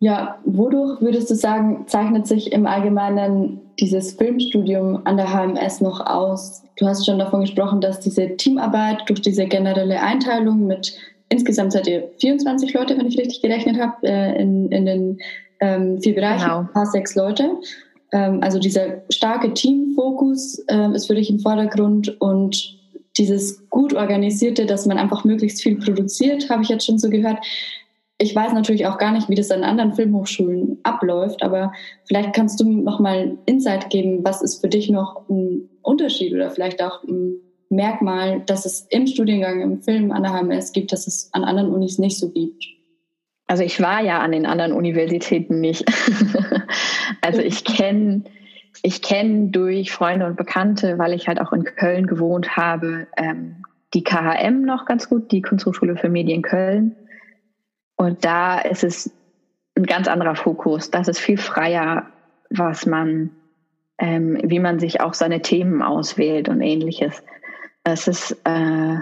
Ja, 0.02 0.40
wodurch 0.44 1.00
würdest 1.00 1.30
du 1.30 1.36
sagen, 1.36 1.84
zeichnet 1.86 2.26
sich 2.26 2.50
im 2.50 2.66
Allgemeinen 2.66 3.60
dieses 3.78 4.14
Filmstudium 4.14 5.02
an 5.04 5.16
der 5.16 5.32
HMS 5.32 5.80
noch 5.80 6.04
aus? 6.04 6.64
Du 6.76 6.88
hast 6.88 7.06
schon 7.06 7.20
davon 7.20 7.42
gesprochen, 7.42 7.80
dass 7.80 8.00
diese 8.00 8.36
Teamarbeit 8.36 9.04
durch 9.06 9.22
diese 9.22 9.46
generelle 9.46 10.02
Einteilung 10.02 10.66
mit 10.66 10.98
insgesamt 11.28 11.70
seid 11.70 11.86
ihr 11.86 12.10
24 12.18 12.74
Leute, 12.74 12.98
wenn 12.98 13.06
ich 13.06 13.16
richtig 13.16 13.42
gerechnet 13.42 13.78
habe, 13.80 13.94
äh, 14.02 14.42
in, 14.42 14.72
in 14.72 14.86
den 14.86 15.18
ähm, 15.60 16.00
vier 16.02 16.16
Bereichen, 16.16 16.48
genau. 16.48 16.58
ein 16.58 16.72
paar 16.72 16.86
sechs 16.86 17.14
Leute. 17.14 17.52
Ähm, 18.10 18.40
also 18.42 18.58
dieser 18.58 19.04
starke 19.08 19.54
Teamfokus 19.54 20.64
äh, 20.66 20.92
ist 20.96 21.06
für 21.06 21.14
dich 21.14 21.30
im 21.30 21.38
Vordergrund 21.38 22.20
und 22.20 22.76
dieses 23.18 23.68
gut 23.70 23.94
organisierte, 23.94 24.66
dass 24.66 24.84
man 24.84 24.98
einfach 24.98 25.22
möglichst 25.22 25.62
viel 25.62 25.78
produziert, 25.78 26.50
habe 26.50 26.64
ich 26.64 26.70
jetzt 26.70 26.86
schon 26.86 26.98
so 26.98 27.08
gehört 27.08 27.38
ich 28.22 28.36
weiß 28.36 28.52
natürlich 28.52 28.86
auch 28.86 28.98
gar 28.98 29.12
nicht, 29.12 29.28
wie 29.28 29.34
das 29.34 29.50
an 29.50 29.64
anderen 29.64 29.94
Filmhochschulen 29.94 30.78
abläuft, 30.84 31.42
aber 31.42 31.72
vielleicht 32.04 32.32
kannst 32.32 32.60
du 32.60 32.70
noch 32.70 33.00
mal 33.00 33.36
Insight 33.46 33.90
geben, 33.90 34.20
was 34.22 34.42
ist 34.42 34.60
für 34.60 34.68
dich 34.68 34.88
noch 34.88 35.28
ein 35.28 35.68
Unterschied 35.82 36.32
oder 36.32 36.50
vielleicht 36.50 36.82
auch 36.82 37.02
ein 37.02 37.40
Merkmal, 37.68 38.42
dass 38.46 38.64
es 38.64 38.86
im 38.90 39.06
Studiengang 39.06 39.60
im 39.60 39.82
Film 39.82 40.12
an 40.12 40.22
der 40.22 40.32
HMS 40.32 40.72
gibt, 40.72 40.92
dass 40.92 41.06
es 41.06 41.30
an 41.32 41.42
anderen 41.42 41.72
Unis 41.72 41.98
nicht 41.98 42.18
so 42.18 42.30
gibt? 42.30 42.64
Also 43.48 43.64
ich 43.64 43.80
war 43.80 44.02
ja 44.02 44.20
an 44.20 44.30
den 44.30 44.46
anderen 44.46 44.72
Universitäten 44.72 45.60
nicht. 45.60 45.84
also 47.22 47.40
ich 47.40 47.64
kenne 47.64 48.22
ich 48.82 49.02
kenne 49.02 49.48
durch 49.48 49.90
Freunde 49.90 50.26
und 50.26 50.36
Bekannte, 50.36 50.98
weil 50.98 51.12
ich 51.12 51.28
halt 51.28 51.40
auch 51.40 51.52
in 51.52 51.64
Köln 51.64 52.06
gewohnt 52.06 52.56
habe, 52.56 53.06
ähm, 53.16 53.64
die 53.94 54.04
KHM 54.04 54.62
noch 54.62 54.86
ganz 54.86 55.08
gut, 55.08 55.32
die 55.32 55.42
Kunsthochschule 55.42 55.96
für 55.96 56.08
Medien 56.08 56.42
Köln. 56.42 56.96
Und 58.02 58.24
da 58.24 58.58
ist 58.58 58.82
es 58.82 59.14
ein 59.76 59.84
ganz 59.84 60.08
anderer 60.08 60.34
Fokus. 60.34 60.90
Das 60.90 61.06
ist 61.06 61.20
viel 61.20 61.38
freier, 61.38 62.08
was 62.50 62.84
man, 62.84 63.30
ähm, 63.96 64.40
wie 64.42 64.58
man 64.58 64.80
sich 64.80 65.00
auch 65.00 65.14
seine 65.14 65.40
Themen 65.40 65.82
auswählt 65.82 66.48
und 66.48 66.62
ähnliches. 66.62 67.22
Es 67.84 68.08
ist, 68.08 68.32
äh, 68.42 68.96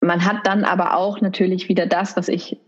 man 0.00 0.24
hat 0.24 0.46
dann 0.46 0.64
aber 0.64 0.96
auch 0.96 1.20
natürlich 1.20 1.68
wieder 1.68 1.84
das, 1.84 2.16
was 2.16 2.28
ich 2.28 2.58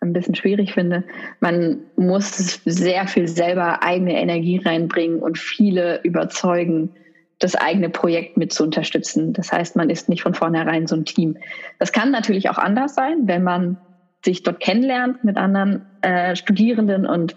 ein 0.00 0.12
bisschen 0.12 0.34
schwierig 0.34 0.74
finde. 0.74 1.04
Man 1.38 1.82
muss 1.94 2.60
sehr 2.64 3.06
viel 3.06 3.28
selber 3.28 3.84
eigene 3.84 4.20
Energie 4.20 4.58
reinbringen 4.58 5.20
und 5.20 5.38
viele 5.38 6.00
überzeugen, 6.02 6.96
das 7.38 7.54
eigene 7.54 7.90
Projekt 7.90 8.36
mit 8.36 8.52
zu 8.52 8.64
unterstützen. 8.64 9.34
Das 9.34 9.52
heißt, 9.52 9.76
man 9.76 9.88
ist 9.88 10.08
nicht 10.08 10.22
von 10.22 10.34
vornherein 10.34 10.88
so 10.88 10.96
ein 10.96 11.04
Team. 11.04 11.36
Das 11.78 11.92
kann 11.92 12.10
natürlich 12.10 12.50
auch 12.50 12.58
anders 12.58 12.96
sein, 12.96 13.28
wenn 13.28 13.44
man 13.44 13.76
sich 14.24 14.42
dort 14.42 14.60
kennenlernt 14.60 15.24
mit 15.24 15.36
anderen 15.36 15.86
äh, 16.02 16.36
Studierenden 16.36 17.06
und 17.06 17.36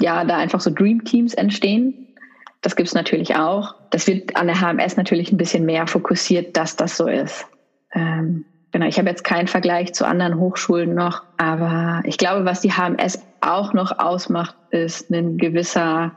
ja, 0.00 0.24
da 0.24 0.36
einfach 0.36 0.60
so 0.60 0.70
Dream 0.70 1.04
Teams 1.04 1.34
entstehen. 1.34 2.08
Das 2.60 2.76
gibt 2.76 2.88
es 2.88 2.94
natürlich 2.94 3.36
auch. 3.36 3.74
Das 3.90 4.06
wird 4.06 4.36
an 4.36 4.46
der 4.46 4.60
HMS 4.60 4.96
natürlich 4.96 5.32
ein 5.32 5.36
bisschen 5.36 5.66
mehr 5.66 5.86
fokussiert, 5.86 6.56
dass 6.56 6.76
das 6.76 6.96
so 6.96 7.08
ist. 7.08 7.46
Ähm, 7.92 8.44
genau, 8.70 8.86
ich 8.86 8.98
habe 8.98 9.08
jetzt 9.08 9.24
keinen 9.24 9.48
Vergleich 9.48 9.92
zu 9.94 10.06
anderen 10.06 10.38
Hochschulen 10.38 10.94
noch, 10.94 11.24
aber 11.36 12.02
ich 12.04 12.18
glaube, 12.18 12.44
was 12.44 12.60
die 12.60 12.72
HMS 12.72 13.20
auch 13.40 13.72
noch 13.72 13.98
ausmacht, 13.98 14.56
ist 14.70 15.10
ein 15.10 15.38
gewisser 15.38 16.12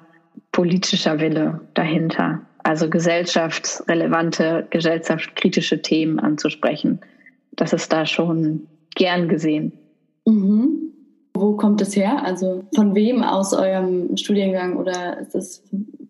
politischer 0.52 1.20
Wille 1.20 1.62
dahinter. 1.74 2.42
Also 2.64 2.90
gesellschaftsrelevante, 2.90 4.68
gesellschaftskritische 4.70 5.82
Themen 5.82 6.20
anzusprechen. 6.20 7.02
Das 7.52 7.74
ist 7.74 7.92
da 7.92 8.06
schon 8.06 8.68
gern 8.96 9.28
gesehen. 9.28 9.74
Mhm. 10.26 10.92
Wo 11.34 11.58
kommt 11.58 11.82
es 11.82 11.96
her? 11.96 12.24
Also 12.24 12.64
von 12.74 12.96
wem 12.96 13.22
aus 13.24 13.54
eurem 13.54 14.16
Studiengang 14.16 14.78
oder 14.78 15.20
ist 15.20 15.36
es 15.36 15.64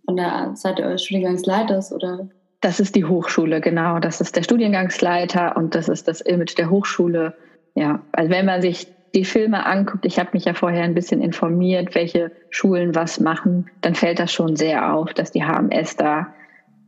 von 0.06 0.16
der 0.16 0.52
Seite 0.56 0.84
eures 0.84 1.04
Studiengangsleiters 1.04 1.92
oder? 1.92 2.30
Das 2.62 2.80
ist 2.80 2.96
die 2.96 3.06
Hochschule, 3.06 3.60
genau. 3.60 4.00
Das 4.00 4.22
ist 4.22 4.36
der 4.36 4.44
Studiengangsleiter 4.44 5.58
und 5.58 5.76
das 5.76 5.90
ist 5.90 6.08
das 6.08 6.22
Image 6.22 6.58
der 6.58 6.70
Hochschule. 6.70 7.34
Ja, 7.76 8.02
also 8.12 8.32
wenn 8.32 8.46
man 8.46 8.62
sich 8.62 8.88
die 9.16 9.26
Filme 9.26 9.66
anguckt, 9.66 10.06
ich 10.06 10.20
habe 10.20 10.32
mich 10.34 10.46
ja 10.46 10.54
vorher 10.54 10.84
ein 10.84 10.94
bisschen 10.94 11.22
informiert, 11.22 11.96
welche 11.96 12.32
Schulen 12.50 12.94
was 12.96 13.20
machen, 13.20 13.70
dann 13.82 13.96
fällt 13.96 14.20
das 14.20 14.32
schon 14.32 14.56
sehr 14.56 14.94
auf, 14.94 15.14
dass 15.14 15.32
die 15.32 15.44
HMS 15.44 15.96
da 15.96 16.34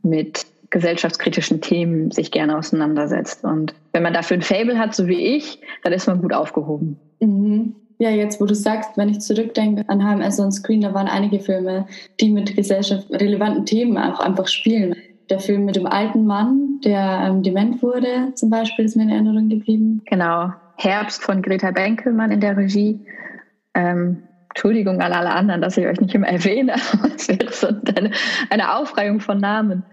mit 0.02 0.46
gesellschaftskritischen 0.70 1.60
Themen 1.60 2.10
sich 2.10 2.30
gerne 2.30 2.56
auseinandersetzt. 2.56 3.44
Und 3.44 3.74
wenn 3.92 4.02
man 4.02 4.12
dafür 4.12 4.36
ein 4.36 4.42
Fable 4.42 4.78
hat, 4.78 4.94
so 4.94 5.06
wie 5.06 5.36
ich, 5.36 5.60
dann 5.82 5.92
ist 5.92 6.06
man 6.06 6.20
gut 6.20 6.32
aufgehoben. 6.32 6.98
Mhm. 7.20 7.74
Ja, 8.00 8.10
jetzt 8.10 8.40
wo 8.40 8.46
du 8.46 8.54
sagst, 8.54 8.96
wenn 8.96 9.08
ich 9.08 9.20
zurückdenke 9.20 9.84
an 9.88 10.02
HMS 10.02 10.38
on 10.38 10.52
Screen, 10.52 10.82
da 10.82 10.94
waren 10.94 11.08
einige 11.08 11.40
Filme, 11.40 11.86
die 12.20 12.30
mit 12.30 12.54
gesellschaftsrelevanten 12.54 13.66
Themen 13.66 13.98
auch 13.98 14.20
einfach 14.20 14.46
spielen. 14.46 14.94
Der 15.30 15.40
Film 15.40 15.64
mit 15.64 15.74
dem 15.74 15.86
alten 15.86 16.24
Mann, 16.24 16.80
der 16.84 17.24
ähm, 17.26 17.42
dement 17.42 17.82
wurde, 17.82 18.32
zum 18.34 18.50
Beispiel, 18.50 18.84
ist 18.84 18.96
mir 18.96 19.02
in 19.02 19.10
Erinnerung 19.10 19.48
geblieben. 19.48 20.02
Genau. 20.06 20.52
Herbst 20.76 21.22
von 21.22 21.42
Greta 21.42 21.72
Benkelmann 21.72 22.30
in 22.30 22.40
der 22.40 22.56
Regie. 22.56 23.00
Ähm, 23.74 24.22
Entschuldigung 24.50 25.00
an 25.00 25.12
alle 25.12 25.30
anderen, 25.30 25.60
dass 25.60 25.76
ich 25.76 25.86
euch 25.86 26.00
nicht 26.00 26.14
immer 26.14 26.28
erwähne, 26.28 26.74
es 27.16 27.28
wäre 27.28 27.52
so 27.52 27.68
eine, 27.68 28.12
eine 28.50 28.76
Aufreihung 28.76 29.20
von 29.20 29.38
Namen. 29.38 29.84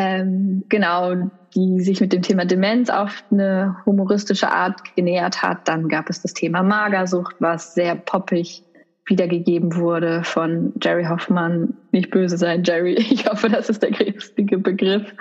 Ähm, 0.00 0.64
genau, 0.70 1.30
die 1.54 1.80
sich 1.80 2.00
mit 2.00 2.14
dem 2.14 2.22
Thema 2.22 2.46
Demenz 2.46 2.88
auf 2.88 3.22
eine 3.30 3.76
humoristische 3.84 4.50
Art 4.50 4.96
genähert 4.96 5.42
hat. 5.42 5.68
Dann 5.68 5.88
gab 5.88 6.08
es 6.08 6.22
das 6.22 6.32
Thema 6.32 6.62
Magersucht, 6.62 7.36
was 7.38 7.74
sehr 7.74 7.96
poppig 7.96 8.62
wiedergegeben 9.04 9.76
wurde 9.76 10.24
von 10.24 10.72
Jerry 10.82 11.04
Hoffmann. 11.04 11.74
Nicht 11.92 12.10
böse 12.10 12.38
sein, 12.38 12.62
Jerry. 12.64 12.94
Ich 13.10 13.28
hoffe, 13.28 13.50
das 13.50 13.68
ist 13.68 13.82
der 13.82 13.90
richtige 14.00 14.56
Begriff. 14.56 15.12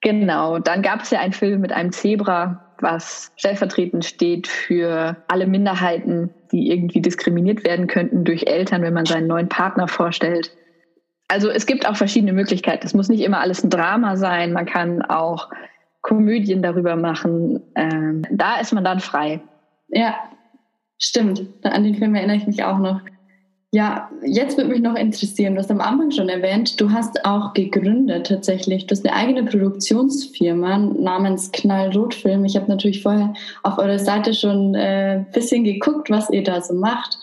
Genau. 0.00 0.58
Dann 0.58 0.80
gab 0.80 1.02
es 1.02 1.10
ja 1.10 1.20
einen 1.20 1.34
Film 1.34 1.60
mit 1.60 1.72
einem 1.72 1.92
Zebra, 1.92 2.72
was 2.80 3.30
stellvertretend 3.36 4.06
steht 4.06 4.46
für 4.46 5.16
alle 5.28 5.46
Minderheiten, 5.46 6.30
die 6.50 6.70
irgendwie 6.70 7.02
diskriminiert 7.02 7.66
werden 7.66 7.88
könnten 7.88 8.24
durch 8.24 8.46
Eltern, 8.46 8.80
wenn 8.80 8.94
man 8.94 9.04
seinen 9.04 9.26
neuen 9.26 9.50
Partner 9.50 9.86
vorstellt 9.86 10.50
also 11.28 11.50
es 11.50 11.66
gibt 11.66 11.88
auch 11.88 11.96
verschiedene 11.96 12.32
Möglichkeiten. 12.32 12.86
Es 12.86 12.94
muss 12.94 13.08
nicht 13.08 13.22
immer 13.22 13.40
alles 13.40 13.64
ein 13.64 13.70
Drama 13.70 14.16
sein. 14.16 14.52
Man 14.52 14.66
kann 14.66 15.02
auch 15.02 15.48
Komödien 16.02 16.62
darüber 16.62 16.96
machen. 16.96 17.60
Ähm, 17.74 18.22
da 18.30 18.60
ist 18.60 18.72
man 18.72 18.84
dann 18.84 19.00
frei. 19.00 19.40
Ja, 19.88 20.14
stimmt. 20.98 21.42
An 21.62 21.84
den 21.84 21.96
Film 21.96 22.14
erinnere 22.14 22.36
ich 22.36 22.46
mich 22.46 22.62
auch 22.62 22.78
noch. 22.78 23.00
Ja, 23.72 24.08
jetzt 24.24 24.56
würde 24.56 24.70
mich 24.70 24.80
noch 24.80 24.94
interessieren, 24.94 25.54
du 25.54 25.60
hast 25.60 25.70
am 25.70 25.80
Anfang 25.80 26.12
schon 26.12 26.28
erwähnt, 26.28 26.80
du 26.80 26.92
hast 26.92 27.26
auch 27.26 27.52
gegründet 27.52 28.28
tatsächlich. 28.28 28.86
Du 28.86 28.92
hast 28.92 29.04
eine 29.04 29.14
eigene 29.14 29.42
Produktionsfirma 29.44 30.78
namens 30.78 31.50
Knallrotfilm. 31.50 32.44
Ich 32.44 32.56
habe 32.56 32.68
natürlich 32.68 33.02
vorher 33.02 33.34
auf 33.64 33.78
eurer 33.78 33.98
Seite 33.98 34.32
schon 34.32 34.76
ein 34.76 35.20
äh, 35.20 35.24
bisschen 35.34 35.64
geguckt, 35.64 36.08
was 36.08 36.30
ihr 36.30 36.44
da 36.44 36.62
so 36.62 36.74
macht. 36.74 37.18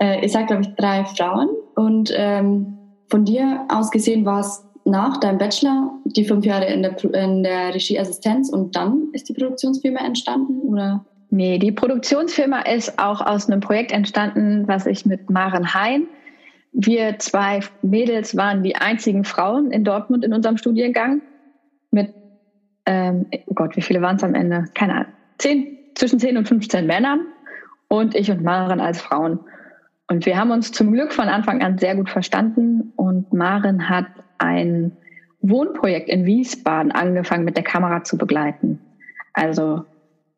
Äh, 0.00 0.22
ihr 0.22 0.28
seid, 0.28 0.48
glaube 0.48 0.62
ich, 0.62 0.74
drei 0.74 1.04
Frauen 1.04 1.48
und 1.76 2.12
ähm, 2.14 2.78
von 3.08 3.24
dir 3.24 3.66
aus 3.68 3.90
gesehen 3.90 4.24
war 4.24 4.40
es 4.40 4.64
nach 4.84 5.18
deinem 5.18 5.38
Bachelor 5.38 5.90
die 6.04 6.24
fünf 6.24 6.44
Jahre 6.44 6.66
in 6.66 6.82
der, 6.82 7.02
in 7.14 7.42
der 7.42 7.74
Regieassistenz 7.74 8.50
und 8.50 8.76
dann 8.76 9.08
ist 9.12 9.28
die 9.28 9.32
Produktionsfirma 9.32 10.00
entstanden 10.00 10.60
oder? 10.60 11.04
Nee, 11.30 11.58
die 11.58 11.72
Produktionsfirma 11.72 12.60
ist 12.60 12.98
auch 12.98 13.20
aus 13.20 13.48
einem 13.48 13.60
Projekt 13.60 13.92
entstanden, 13.92 14.68
was 14.68 14.86
ich 14.86 15.04
mit 15.04 15.30
Maren 15.30 15.74
Hein. 15.74 16.06
Wir 16.72 17.18
zwei 17.18 17.60
Mädels 17.82 18.36
waren 18.36 18.62
die 18.62 18.76
einzigen 18.76 19.24
Frauen 19.24 19.70
in 19.70 19.84
Dortmund 19.84 20.24
in 20.24 20.32
unserem 20.32 20.56
Studiengang 20.56 21.22
mit, 21.90 22.12
ähm, 22.86 23.26
oh 23.46 23.54
Gott, 23.54 23.76
wie 23.76 23.82
viele 23.82 24.02
waren 24.02 24.16
es 24.16 24.24
am 24.24 24.34
Ende? 24.34 24.66
Keine 24.74 24.94
Ahnung, 24.94 25.12
zehn, 25.38 25.78
zwischen 25.94 26.18
10 26.18 26.36
und 26.36 26.48
15 26.48 26.86
Männern 26.86 27.20
und 27.88 28.14
ich 28.14 28.30
und 28.30 28.42
Maren 28.42 28.80
als 28.80 29.00
Frauen. 29.00 29.40
Und 30.08 30.26
wir 30.26 30.36
haben 30.36 30.50
uns 30.50 30.72
zum 30.72 30.92
Glück 30.92 31.12
von 31.12 31.28
Anfang 31.28 31.62
an 31.62 31.78
sehr 31.78 31.96
gut 31.96 32.10
verstanden 32.10 32.92
und 32.96 33.32
Maren 33.32 33.88
hat 33.88 34.06
ein 34.38 34.92
Wohnprojekt 35.40 36.08
in 36.08 36.26
Wiesbaden 36.26 36.92
angefangen 36.92 37.44
mit 37.44 37.56
der 37.56 37.64
Kamera 37.64 38.04
zu 38.04 38.18
begleiten. 38.18 38.80
Also 39.32 39.84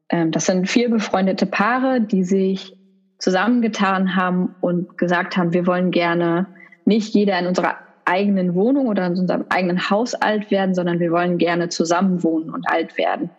ähm, 0.08 0.30
das 0.30 0.46
sind 0.46 0.68
vier 0.68 0.90
befreundete 0.90 1.46
Paare, 1.46 2.00
die 2.00 2.24
sich 2.24 2.76
zusammengetan 3.18 4.14
haben 4.14 4.54
und 4.60 4.98
gesagt 4.98 5.36
haben, 5.36 5.52
wir 5.52 5.66
wollen 5.66 5.90
gerne 5.90 6.46
nicht 6.84 7.14
jeder 7.14 7.38
in 7.38 7.46
unserer 7.46 7.76
eigenen 8.04 8.54
Wohnung 8.54 8.86
oder 8.86 9.06
in 9.06 9.18
unserem 9.18 9.46
eigenen 9.48 9.90
Haus 9.90 10.14
alt 10.14 10.50
werden, 10.50 10.74
sondern 10.74 11.00
wir 11.00 11.10
wollen 11.10 11.38
gerne 11.38 11.68
zusammen 11.68 12.22
wohnen 12.22 12.50
und 12.50 12.68
alt 12.68 12.96
werden. 12.96 13.30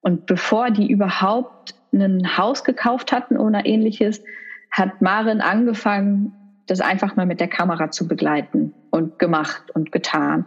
Und 0.00 0.26
bevor 0.26 0.70
die 0.70 0.90
überhaupt 0.90 1.74
ein 1.92 2.38
Haus 2.38 2.64
gekauft 2.64 3.12
hatten 3.12 3.36
oder 3.36 3.66
ähnliches, 3.66 4.22
hat 4.70 5.02
Marin 5.02 5.40
angefangen, 5.40 6.32
das 6.66 6.80
einfach 6.80 7.16
mal 7.16 7.26
mit 7.26 7.40
der 7.40 7.48
Kamera 7.48 7.90
zu 7.90 8.06
begleiten 8.06 8.72
und 8.90 9.18
gemacht 9.18 9.70
und 9.74 9.90
getan. 9.92 10.46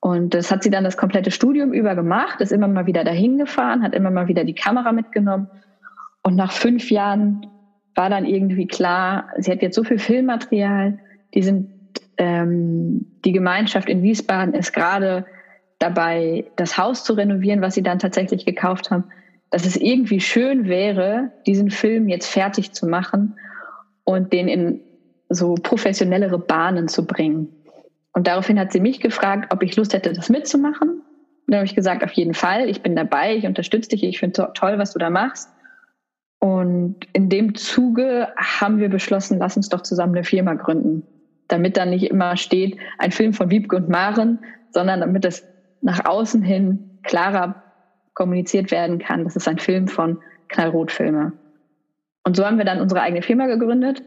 Und 0.00 0.34
das 0.34 0.50
hat 0.50 0.62
sie 0.62 0.70
dann 0.70 0.84
das 0.84 0.96
komplette 0.96 1.30
Studium 1.30 1.72
über 1.72 1.94
gemacht, 1.94 2.40
ist 2.40 2.52
immer 2.52 2.68
mal 2.68 2.86
wieder 2.86 3.04
dahin 3.04 3.38
gefahren, 3.38 3.82
hat 3.82 3.94
immer 3.94 4.10
mal 4.10 4.28
wieder 4.28 4.44
die 4.44 4.54
Kamera 4.54 4.92
mitgenommen. 4.92 5.48
Und 6.22 6.36
nach 6.36 6.52
fünf 6.52 6.90
Jahren 6.90 7.46
war 7.94 8.10
dann 8.10 8.24
irgendwie 8.24 8.66
klar, 8.66 9.28
sie 9.38 9.50
hat 9.50 9.62
jetzt 9.62 9.76
so 9.76 9.84
viel 9.84 9.98
Filmmaterial, 9.98 10.98
die 11.32 11.42
sind, 11.42 11.70
ähm, 12.18 13.06
die 13.24 13.32
Gemeinschaft 13.32 13.88
in 13.88 14.02
Wiesbaden 14.02 14.54
ist 14.54 14.72
gerade 14.72 15.24
dabei, 15.78 16.46
das 16.56 16.76
Haus 16.76 17.04
zu 17.04 17.14
renovieren, 17.14 17.60
was 17.60 17.74
sie 17.74 17.82
dann 17.82 17.98
tatsächlich 17.98 18.44
gekauft 18.44 18.90
haben 18.90 19.04
dass 19.54 19.64
es 19.64 19.76
irgendwie 19.76 20.18
schön 20.18 20.66
wäre, 20.66 21.30
diesen 21.46 21.70
Film 21.70 22.08
jetzt 22.08 22.26
fertig 22.26 22.72
zu 22.72 22.88
machen 22.88 23.36
und 24.02 24.32
den 24.32 24.48
in 24.48 24.80
so 25.28 25.54
professionellere 25.54 26.40
Bahnen 26.40 26.88
zu 26.88 27.06
bringen. 27.06 27.54
Und 28.12 28.26
daraufhin 28.26 28.58
hat 28.58 28.72
sie 28.72 28.80
mich 28.80 28.98
gefragt, 28.98 29.52
ob 29.52 29.62
ich 29.62 29.76
Lust 29.76 29.94
hätte, 29.94 30.12
das 30.12 30.28
mitzumachen. 30.28 30.88
Und 30.88 31.02
dann 31.46 31.58
habe 31.58 31.66
ich 31.66 31.76
gesagt, 31.76 32.02
auf 32.02 32.10
jeden 32.14 32.34
Fall, 32.34 32.68
ich 32.68 32.82
bin 32.82 32.96
dabei, 32.96 33.36
ich 33.36 33.46
unterstütze 33.46 33.90
dich, 33.90 34.02
ich 34.02 34.18
finde 34.18 34.50
toll, 34.54 34.76
was 34.78 34.92
du 34.92 34.98
da 34.98 35.08
machst. 35.08 35.48
Und 36.40 36.96
in 37.12 37.28
dem 37.28 37.54
Zuge 37.54 38.30
haben 38.36 38.78
wir 38.78 38.88
beschlossen, 38.88 39.38
lass 39.38 39.56
uns 39.56 39.68
doch 39.68 39.82
zusammen 39.82 40.16
eine 40.16 40.24
Firma 40.24 40.54
gründen. 40.54 41.06
Damit 41.46 41.76
dann 41.76 41.90
nicht 41.90 42.10
immer 42.10 42.36
steht, 42.36 42.76
ein 42.98 43.12
Film 43.12 43.32
von 43.32 43.50
Wiebke 43.50 43.76
und 43.76 43.88
Maren, 43.88 44.40
sondern 44.72 44.98
damit 44.98 45.24
es 45.24 45.46
nach 45.80 46.06
außen 46.06 46.42
hin 46.42 46.98
klarer 47.04 47.63
kommuniziert 48.14 48.70
werden 48.70 48.98
kann. 48.98 49.24
Das 49.24 49.36
ist 49.36 49.48
ein 49.48 49.58
Film 49.58 49.88
von 49.88 50.18
Knallrot-Filme. 50.48 51.32
Und 52.24 52.36
so 52.36 52.44
haben 52.46 52.58
wir 52.58 52.64
dann 52.64 52.80
unsere 52.80 53.02
eigene 53.02 53.22
Firma 53.22 53.46
gegründet. 53.46 54.02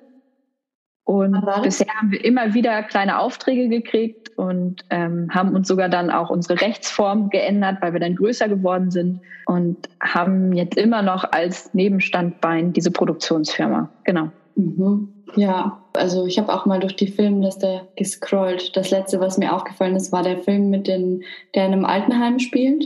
Und 1.04 1.42
bisher 1.64 1.88
haben 1.96 2.12
wir 2.12 2.24
immer 2.26 2.54
wieder 2.54 2.84
kleine 2.84 3.20
Aufträge 3.20 3.70
gekriegt 3.70 4.38
und 4.38 4.84
ähm, 4.90 5.30
haben 5.34 5.56
uns 5.56 5.70
sogar 5.70 5.88
dann 5.88 6.12
auch 6.12 6.30
unsere 6.30 6.60
Rechtsform 6.60 7.30
geändert, 7.30 7.78
weil 7.80 7.94
wir 7.94 8.02
dann 8.02 8.16
größer 8.16 8.50
geworden 8.50 8.92
sind 8.92 9.22
und 9.46 9.88
haben 10.02 10.52
jetzt 10.52 10.78
immer 10.78 11.02
noch 11.02 11.32
als 11.32 11.74
Nebenstandbein 11.74 12.74
diese 12.74 12.92
Produktionsfirma. 12.92 13.90
Genau. 14.04 14.32
Mhm. 14.56 15.14
Ja, 15.36 15.82
also 15.94 16.26
ich 16.26 16.38
habe 16.38 16.54
auch 16.54 16.66
mal 16.66 16.80
durch 16.80 16.98
die 16.98 17.08
Filmliste 17.08 17.88
gescrollt. 17.96 18.76
Das 18.76 18.92
letzte, 18.92 19.22
was 19.22 19.38
mir 19.38 19.54
aufgefallen 19.54 19.96
ist, 19.96 20.12
war 20.12 20.24
der 20.24 20.40
Film 20.40 20.70
mit 20.70 20.88
den, 20.88 21.24
der 21.56 21.68
in 21.68 21.74
einem 21.74 21.86
Altenheim 21.86 22.40
spielt. 22.40 22.86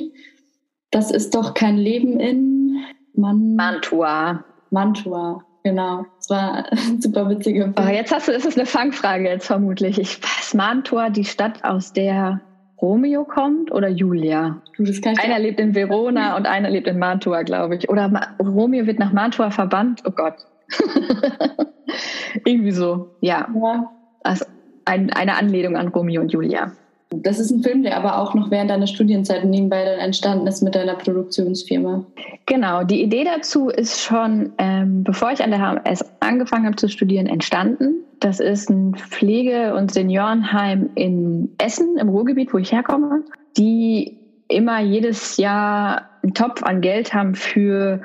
Das 0.91 1.09
ist 1.09 1.33
doch 1.35 1.53
kein 1.53 1.77
Leben 1.77 2.19
in 2.19 2.77
Man 3.15 3.55
Mantua. 3.55 4.43
Mantua, 4.71 5.43
genau. 5.63 6.05
Das 6.17 6.29
war 6.29 6.65
ein 6.71 7.01
super 7.01 7.29
witziger 7.29 7.63
Film. 7.63 7.77
Aber 7.77 7.93
jetzt 7.93 8.13
hast 8.13 8.27
du, 8.27 8.31
das 8.33 8.45
ist 8.45 8.57
eine 8.57 8.65
Fangfrage 8.65 9.29
jetzt 9.29 9.47
vermutlich. 9.47 9.99
Ich 9.99 10.21
weiß, 10.21 10.53
Mantua, 10.53 11.09
die 11.09 11.25
Stadt, 11.25 11.63
aus 11.63 11.93
der 11.93 12.41
Romeo 12.81 13.25
kommt 13.25 13.71
oder 13.71 13.87
Julia? 13.87 14.61
Einer 15.23 15.39
lebt 15.39 15.59
in 15.59 15.75
Verona 15.75 16.35
und 16.35 16.47
einer 16.47 16.69
lebt 16.69 16.87
in 16.87 16.97
Mantua, 16.99 17.43
glaube 17.43 17.75
ich. 17.75 17.89
Oder 17.89 18.07
Ma 18.07 18.27
Romeo 18.39 18.87
wird 18.87 18.99
nach 18.99 19.13
Mantua 19.13 19.51
verbannt. 19.51 20.01
Oh 20.05 20.11
Gott. 20.11 20.35
Irgendwie 22.45 22.71
so, 22.71 23.15
ja. 23.21 23.47
ja. 23.53 23.91
Also 24.23 24.45
ein, 24.85 25.11
eine 25.11 25.35
Anlehnung 25.35 25.77
an 25.77 25.89
Romeo 25.89 26.21
und 26.21 26.31
Julia. 26.31 26.71
Das 27.13 27.39
ist 27.39 27.51
ein 27.51 27.61
Film, 27.61 27.83
der 27.83 27.97
aber 27.97 28.19
auch 28.19 28.33
noch 28.33 28.51
während 28.51 28.69
deiner 28.69 28.87
Studienzeit 28.87 29.43
nebenbei 29.43 29.83
dann 29.83 29.99
entstanden 29.99 30.47
ist 30.47 30.61
mit 30.61 30.75
deiner 30.75 30.95
Produktionsfirma. 30.95 32.05
Genau, 32.45 32.83
die 32.83 33.03
Idee 33.03 33.25
dazu 33.25 33.67
ist 33.67 34.01
schon, 34.01 34.53
ähm, 34.57 35.03
bevor 35.03 35.31
ich 35.31 35.43
an 35.43 35.51
der 35.51 35.59
HMS 35.59 36.05
angefangen 36.21 36.65
habe 36.65 36.77
zu 36.77 36.87
studieren, 36.87 37.27
entstanden. 37.27 38.05
Das 38.21 38.39
ist 38.39 38.69
ein 38.69 38.95
Pflege- 38.95 39.75
und 39.75 39.91
Seniorenheim 39.91 40.89
in 40.95 41.49
Essen, 41.57 41.97
im 41.97 42.07
Ruhrgebiet, 42.07 42.53
wo 42.53 42.57
ich 42.59 42.71
herkomme, 42.71 43.23
die 43.57 44.17
immer 44.47 44.79
jedes 44.79 45.35
Jahr 45.35 46.09
einen 46.23 46.33
Topf 46.33 46.63
an 46.63 46.79
Geld 46.79 47.13
haben 47.13 47.35
für 47.35 48.01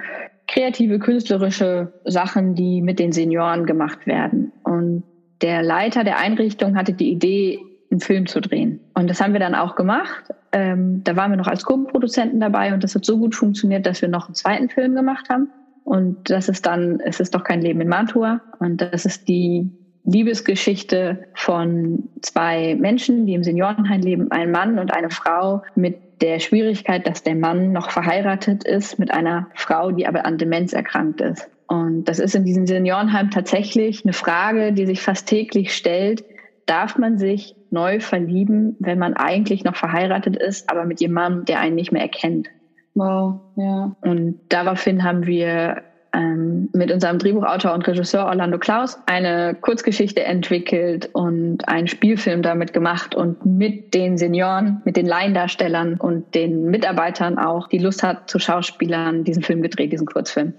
kreative, 0.49 0.99
künstlerische 0.99 1.93
Sachen, 2.05 2.55
die 2.55 2.83
mit 2.83 2.99
den 2.99 3.13
Senioren 3.13 3.67
gemacht 3.67 4.07
werden. 4.07 4.53
Und 4.65 5.05
der 5.43 5.63
Leiter 5.63 6.03
der 6.03 6.19
Einrichtung 6.19 6.77
hatte 6.77 6.93
die 6.93 7.11
Idee, 7.11 7.61
einen 7.91 8.01
Film 8.01 8.27
zu 8.27 8.41
drehen. 8.41 8.81
Und 8.95 9.09
das 9.09 9.21
haben 9.21 9.33
wir 9.33 9.41
dann 9.41 9.55
auch 9.55 9.77
gemacht. 9.77 10.25
Ähm, 10.53 11.03
da 11.05 11.17
waren 11.17 11.31
wir 11.31 11.37
noch 11.37 11.47
als 11.47 11.65
Co-Produzenten 11.65 12.41
dabei 12.41 12.73
und 12.73 12.83
das 12.83 12.95
hat 12.95 13.05
so 13.05 13.19
gut 13.19 13.35
funktioniert, 13.35 13.87
dass 13.87 14.03
wir 14.03 14.09
noch 14.09 14.27
einen 14.27 14.35
zweiten 14.35 14.69
Film 14.69 14.95
gemacht 14.95 15.29
haben. 15.29 15.49
Und 15.85 16.31
das 16.31 16.49
ist 16.49 16.67
dann, 16.67 17.01
es 17.01 17.21
ist 17.21 17.35
doch 17.35 17.45
kein 17.45 17.61
Leben 17.61 17.81
in 17.81 17.89
Mantua. 17.89 18.41
Und 18.59 18.81
das 18.81 19.07
ist 19.07 19.29
die 19.29 19.71
Liebesgeschichte 20.05 21.27
von 21.35 22.09
zwei 22.23 22.77
Menschen, 22.77 23.27
die 23.27 23.35
im 23.35 23.45
Seniorenheim 23.45 24.01
leben, 24.01 24.31
ein 24.31 24.51
Mann 24.51 24.79
und 24.79 24.93
eine 24.93 25.11
Frau 25.11 25.63
mit 25.75 26.23
der 26.23 26.39
Schwierigkeit, 26.39 27.07
dass 27.07 27.23
der 27.23 27.35
Mann 27.35 27.73
noch 27.73 27.91
verheiratet 27.91 28.65
ist 28.65 28.99
mit 28.99 29.13
einer 29.13 29.49
Frau, 29.55 29.91
die 29.91 30.07
aber 30.07 30.25
an 30.25 30.39
Demenz 30.39 30.73
erkrankt 30.73 31.21
ist. 31.21 31.49
Und 31.67 32.05
das 32.05 32.21
ist 32.21 32.35
in 32.35 32.45
diesem 32.45 32.67
Seniorenheim 32.67 33.31
tatsächlich 33.31 34.05
eine 34.05 34.13
Frage, 34.13 34.73
die 34.73 34.87
sich 34.87 35.03
fast 35.03 35.29
täglich 35.29 35.75
stellt. 35.75 36.25
Darf 36.67 36.99
man 36.99 37.17
sich 37.17 37.55
neu 37.71 38.01
verlieben, 38.01 38.77
wenn 38.81 38.99
man 38.99 39.15
eigentlich 39.15 39.65
noch 39.65 39.77
verheiratet 39.77 40.37
ist, 40.37 40.69
aber 40.71 40.85
mit 40.85 41.01
jemandem, 41.01 41.45
der 41.45 41.61
einen 41.61 41.77
nicht 41.77 41.93
mehr 41.93 42.03
erkennt? 42.03 42.49
Wow, 42.95 43.41
ja. 43.57 43.95
Und 44.01 44.41
daraufhin 44.49 45.05
haben 45.05 45.27
wir 45.27 45.83
ähm, 46.13 46.71
mit 46.73 46.91
unserem 46.91 47.19
Drehbuchautor 47.19 47.75
und 47.75 47.87
Regisseur 47.87 48.27
Orlando 48.27 48.59
Klaus 48.59 48.99
eine 49.07 49.55
Kurzgeschichte 49.55 50.25
entwickelt 50.25 51.11
und 51.13 51.69
einen 51.69 51.89
Spielfilm 51.89 52.43
damit 52.43 52.73
gemacht 52.73 53.15
und 53.15 53.45
mit 53.45 53.93
den 53.95 54.17
Senioren, 54.17 54.81
mit 54.85 54.97
den 54.97 55.07
Laiendarstellern 55.07 55.95
und 55.95 56.35
den 56.35 56.65
Mitarbeitern 56.71 57.39
auch, 57.39 57.69
die 57.69 57.79
Lust 57.79 58.03
hat 58.03 58.31
zu 58.31 58.39
Schauspielern, 58.39 59.25
diesen 59.25 59.43
Film 59.43 59.63
gedreht, 59.63 59.93
diesen 59.93 60.07
Kurzfilm. 60.07 60.55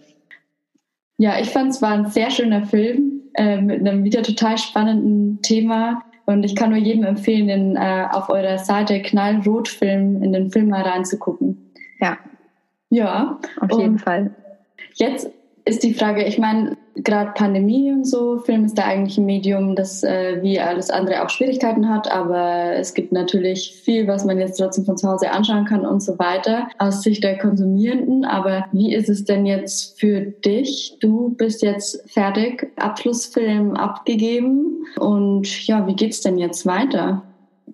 Ja, 1.17 1.39
ich 1.39 1.49
fand 1.49 1.71
es 1.71 1.81
war 1.81 1.91
ein 1.91 2.05
sehr 2.05 2.29
schöner 2.29 2.63
Film 2.65 3.16
äh, 3.37 3.61
mit 3.61 3.79
einem 3.79 4.03
wieder 4.03 4.23
total 4.23 4.57
spannenden 4.57 5.41
Thema. 5.41 6.03
Und 6.25 6.43
ich 6.43 6.55
kann 6.55 6.71
nur 6.71 6.79
jedem 6.79 7.05
empfehlen, 7.05 7.47
den 7.47 7.75
äh, 7.77 8.05
auf 8.11 8.29
eurer 8.29 8.57
Seite 8.57 9.01
Knallrotfilm 9.01 10.21
in 10.21 10.33
den 10.33 10.51
Film 10.51 10.69
mal 10.69 10.81
reinzugucken. 10.81 11.71
Ja. 11.99 12.17
Ja. 12.89 13.39
Auf 13.61 13.79
jeden 13.79 13.97
Fall. 13.97 14.31
Jetzt 14.95 15.29
ist 15.65 15.83
die 15.83 15.93
Frage, 15.93 16.23
ich 16.25 16.37
meine, 16.37 16.77
gerade 17.03 17.31
Pandemie 17.33 17.91
und 17.91 18.05
so, 18.05 18.39
Film 18.39 18.65
ist 18.65 18.77
da 18.77 18.85
eigentlich 18.85 19.17
ein 19.17 19.25
Medium, 19.25 19.75
das 19.75 20.03
äh, 20.03 20.39
wie 20.41 20.59
alles 20.59 20.89
andere 20.89 21.23
auch 21.23 21.29
Schwierigkeiten 21.29 21.89
hat, 21.89 22.11
aber 22.11 22.73
es 22.75 22.93
gibt 22.93 23.11
natürlich 23.11 23.79
viel, 23.83 24.07
was 24.07 24.25
man 24.25 24.39
jetzt 24.39 24.57
trotzdem 24.57 24.85
von 24.85 24.97
zu 24.97 25.07
Hause 25.07 25.31
anschauen 25.31 25.65
kann 25.65 25.85
und 25.85 26.01
so 26.01 26.17
weiter, 26.19 26.67
aus 26.77 27.03
Sicht 27.03 27.23
der 27.23 27.37
Konsumierenden. 27.37 28.25
Aber 28.25 28.65
wie 28.71 28.93
ist 28.93 29.09
es 29.09 29.25
denn 29.25 29.45
jetzt 29.45 29.99
für 29.99 30.21
dich? 30.21 30.97
Du 30.99 31.35
bist 31.37 31.61
jetzt 31.61 32.09
fertig, 32.11 32.71
Abschlussfilm 32.77 33.75
abgegeben 33.75 34.85
und 34.97 35.67
ja, 35.67 35.85
wie 35.87 35.95
geht's 35.95 36.21
denn 36.21 36.37
jetzt 36.37 36.65
weiter? 36.65 37.23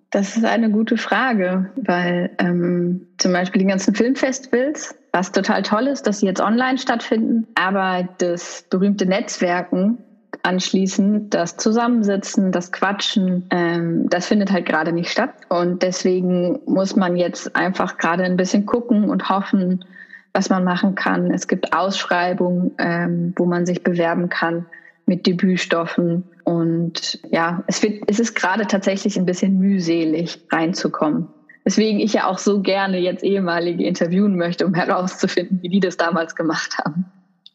Das 0.09 0.37
ist 0.37 0.45
eine 0.45 0.69
gute 0.69 0.97
Frage, 0.97 1.71
weil 1.75 2.29
ähm, 2.37 3.07
zum 3.17 3.33
Beispiel 3.33 3.61
die 3.61 3.67
ganzen 3.67 3.95
Filmfestivals, 3.95 4.95
was 5.13 5.31
total 5.31 5.61
toll 5.61 5.87
ist, 5.87 6.07
dass 6.07 6.19
sie 6.19 6.25
jetzt 6.25 6.41
online 6.41 6.79
stattfinden, 6.79 7.47
aber 7.55 8.09
das 8.17 8.65
berühmte 8.69 9.05
Netzwerken 9.05 9.99
anschließend, 10.41 11.33
das 11.33 11.55
Zusammensitzen, 11.55 12.51
das 12.51 12.71
Quatschen, 12.71 13.45
ähm, 13.51 14.09
das 14.09 14.27
findet 14.27 14.51
halt 14.51 14.65
gerade 14.65 14.91
nicht 14.91 15.11
statt. 15.11 15.29
Und 15.49 15.83
deswegen 15.83 16.59
muss 16.65 16.95
man 16.95 17.15
jetzt 17.15 17.55
einfach 17.55 17.97
gerade 17.97 18.23
ein 18.23 18.35
bisschen 18.35 18.65
gucken 18.65 19.09
und 19.09 19.29
hoffen, 19.29 19.85
was 20.33 20.49
man 20.49 20.63
machen 20.63 20.95
kann. 20.95 21.31
Es 21.31 21.47
gibt 21.47 21.73
Ausschreibungen, 21.73 22.71
ähm, 22.79 23.33
wo 23.37 23.45
man 23.45 23.67
sich 23.67 23.83
bewerben 23.83 24.29
kann 24.29 24.65
mit 25.05 25.27
Debütstoffen. 25.27 26.23
Und 26.43 27.19
ja, 27.31 27.63
es, 27.67 27.83
wird, 27.83 28.03
es 28.07 28.19
ist 28.19 28.33
gerade 28.33 28.65
tatsächlich 28.65 29.15
ein 29.17 29.27
bisschen 29.27 29.59
mühselig 29.59 30.39
reinzukommen. 30.51 31.27
Weswegen 31.63 31.99
ich 31.99 32.13
ja 32.13 32.27
auch 32.27 32.37
so 32.37 32.61
gerne 32.61 32.99
jetzt 32.99 33.23
ehemalige 33.23 33.85
interviewen 33.85 34.35
möchte, 34.35 34.65
um 34.65 34.73
herauszufinden, 34.73 35.61
wie 35.61 35.69
die 35.69 35.79
das 35.79 35.97
damals 35.97 36.35
gemacht 36.35 36.77
haben. 36.77 37.05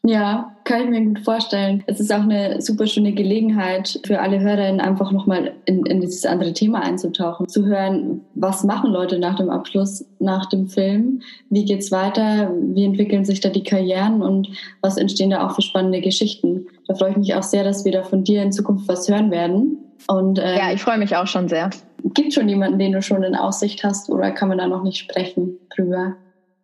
Ja, 0.03 0.55
kann 0.63 0.83
ich 0.83 0.89
mir 0.89 1.05
gut 1.05 1.19
vorstellen. 1.19 1.83
Es 1.85 1.99
ist 1.99 2.11
auch 2.13 2.21
eine 2.21 2.61
super 2.61 2.87
schöne 2.87 3.11
Gelegenheit 3.11 3.99
für 4.05 4.21
alle 4.21 4.39
Hörerinnen, 4.39 4.79
einfach 4.79 5.11
nochmal 5.11 5.51
in, 5.65 5.85
in 5.85 5.99
dieses 5.99 6.25
andere 6.25 6.53
Thema 6.53 6.81
einzutauchen, 6.81 7.49
zu 7.49 7.65
hören, 7.65 8.21
was 8.33 8.63
machen 8.63 8.91
Leute 8.91 9.19
nach 9.19 9.35
dem 9.35 9.49
Abschluss, 9.49 10.05
nach 10.19 10.45
dem 10.45 10.67
Film, 10.67 11.21
wie 11.49 11.65
geht's 11.65 11.91
weiter, 11.91 12.51
wie 12.73 12.85
entwickeln 12.85 13.25
sich 13.25 13.41
da 13.41 13.49
die 13.49 13.63
Karrieren 13.63 14.21
und 14.21 14.47
was 14.79 14.95
entstehen 14.95 15.31
da 15.31 15.45
auch 15.45 15.53
für 15.53 15.61
spannende 15.61 15.99
Geschichten. 15.99 16.67
Da 16.87 16.95
freue 16.95 17.11
ich 17.11 17.17
mich 17.17 17.35
auch 17.35 17.43
sehr, 17.43 17.65
dass 17.65 17.83
wir 17.83 17.91
da 17.91 18.03
von 18.03 18.23
dir 18.23 18.41
in 18.41 18.53
Zukunft 18.53 18.87
was 18.87 19.09
hören 19.09 19.31
werden. 19.31 19.79
Und, 20.07 20.39
äh, 20.39 20.57
ja, 20.57 20.71
ich 20.71 20.81
freue 20.81 20.97
mich 20.97 21.13
auch 21.17 21.27
schon 21.27 21.49
sehr. 21.49 21.69
Gibt 22.03 22.33
schon 22.33 22.49
jemanden, 22.49 22.79
den 22.79 22.93
du 22.93 23.01
schon 23.01 23.23
in 23.23 23.35
Aussicht 23.35 23.83
hast 23.83 24.09
oder 24.09 24.31
kann 24.31 24.49
man 24.49 24.57
da 24.57 24.67
noch 24.67 24.83
nicht 24.83 24.97
sprechen 24.97 25.59
drüber? 25.75 26.15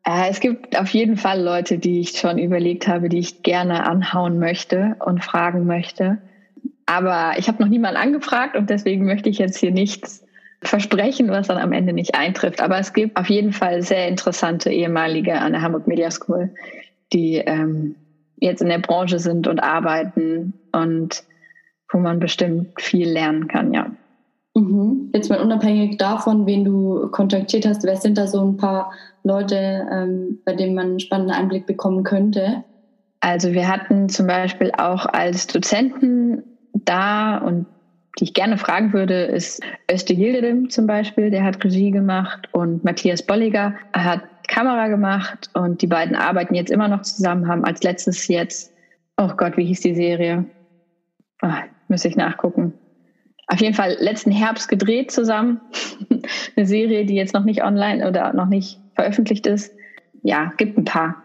Äh, 0.05 0.29
es 0.29 0.39
gibt 0.39 0.77
auf 0.77 0.89
jeden 0.89 1.17
Fall 1.17 1.41
Leute, 1.41 1.77
die 1.77 1.99
ich 1.99 2.11
schon 2.11 2.37
überlegt 2.37 2.87
habe, 2.87 3.09
die 3.09 3.19
ich 3.19 3.43
gerne 3.43 3.85
anhauen 3.85 4.39
möchte 4.39 4.95
und 5.03 5.23
fragen 5.23 5.65
möchte. 5.65 6.19
Aber 6.85 7.33
ich 7.37 7.47
habe 7.47 7.61
noch 7.61 7.69
niemanden 7.69 7.97
angefragt 7.97 8.55
und 8.55 8.69
deswegen 8.69 9.05
möchte 9.05 9.29
ich 9.29 9.39
jetzt 9.39 9.57
hier 9.57 9.71
nichts 9.71 10.23
versprechen, 10.61 11.29
was 11.29 11.47
dann 11.47 11.57
am 11.57 11.71
Ende 11.71 11.93
nicht 11.93 12.15
eintrifft. 12.15 12.61
Aber 12.61 12.77
es 12.77 12.93
gibt 12.93 13.17
auf 13.17 13.29
jeden 13.29 13.51
Fall 13.51 13.81
sehr 13.81 14.07
interessante 14.07 14.71
ehemalige 14.71 15.39
an 15.39 15.53
der 15.53 15.61
Hamburg 15.61 15.87
Media 15.87 16.11
School, 16.11 16.53
die 17.11 17.35
ähm, 17.37 17.95
jetzt 18.37 18.61
in 18.61 18.69
der 18.69 18.79
Branche 18.79 19.19
sind 19.19 19.47
und 19.47 19.59
arbeiten 19.59 20.53
und 20.71 21.23
wo 21.91 21.99
man 21.99 22.19
bestimmt 22.19 22.69
viel 22.79 23.09
lernen 23.09 23.47
kann, 23.47 23.73
ja. 23.73 23.91
Mhm. 24.55 25.09
Jetzt 25.13 25.29
mal 25.29 25.41
unabhängig 25.41 25.97
davon, 25.97 26.45
wen 26.45 26.63
du 26.63 27.09
kontaktiert 27.09 27.65
hast, 27.65 27.83
wer 27.83 27.97
sind 27.97 28.17
da 28.17 28.25
so 28.25 28.41
ein 28.41 28.57
paar 28.57 28.91
Leute, 29.23 29.85
ähm, 29.91 30.39
bei 30.45 30.53
denen 30.53 30.75
man 30.75 30.85
einen 30.87 30.99
spannenden 30.99 31.35
Einblick 31.35 31.65
bekommen 31.65 32.03
könnte? 32.03 32.63
Also 33.19 33.51
wir 33.51 33.67
hatten 33.67 34.07
zum 34.07 34.27
Beispiel 34.27 34.71
auch 34.77 35.05
als 35.07 35.47
Dozenten 35.47 36.43
da 36.73 37.37
und 37.37 37.65
die 38.17 38.25
ich 38.25 38.33
gerne 38.33 38.57
fragen 38.57 38.93
würde, 38.93 39.23
ist 39.23 39.61
Öste 39.91 40.13
Yildirim 40.13 40.69
zum 40.69 40.87
Beispiel, 40.87 41.31
der 41.31 41.43
hat 41.43 41.61
Regie 41.65 41.91
gemacht 41.91 42.47
und 42.53 42.81
Matthias 42.85 43.21
Bolliger 43.21 43.73
hat 43.91 44.21
Kamera 44.47 44.87
gemacht 44.87 45.49
und 45.53 45.81
die 45.81 45.87
beiden 45.87 46.15
arbeiten 46.15 46.55
jetzt 46.55 46.71
immer 46.71 46.87
noch 46.87 47.01
zusammen, 47.01 47.49
haben 47.49 47.65
als 47.65 47.83
letztes 47.83 48.29
jetzt, 48.29 48.71
oh 49.17 49.31
Gott, 49.35 49.57
wie 49.57 49.65
hieß 49.65 49.81
die 49.81 49.95
Serie? 49.95 50.45
Oh, 51.41 51.49
müsste 51.89 52.07
ich 52.07 52.15
nachgucken 52.15 52.73
auf 53.47 53.61
jeden 53.61 53.75
Fall 53.75 53.97
letzten 53.99 54.31
Herbst 54.31 54.69
gedreht 54.69 55.11
zusammen. 55.11 55.61
Eine 56.55 56.65
Serie, 56.65 57.05
die 57.05 57.15
jetzt 57.15 57.33
noch 57.33 57.43
nicht 57.43 57.63
online 57.63 58.07
oder 58.07 58.33
noch 58.33 58.47
nicht 58.47 58.79
veröffentlicht 58.95 59.45
ist. 59.45 59.73
Ja, 60.23 60.53
gibt 60.57 60.77
ein 60.77 60.85
paar. 60.85 61.21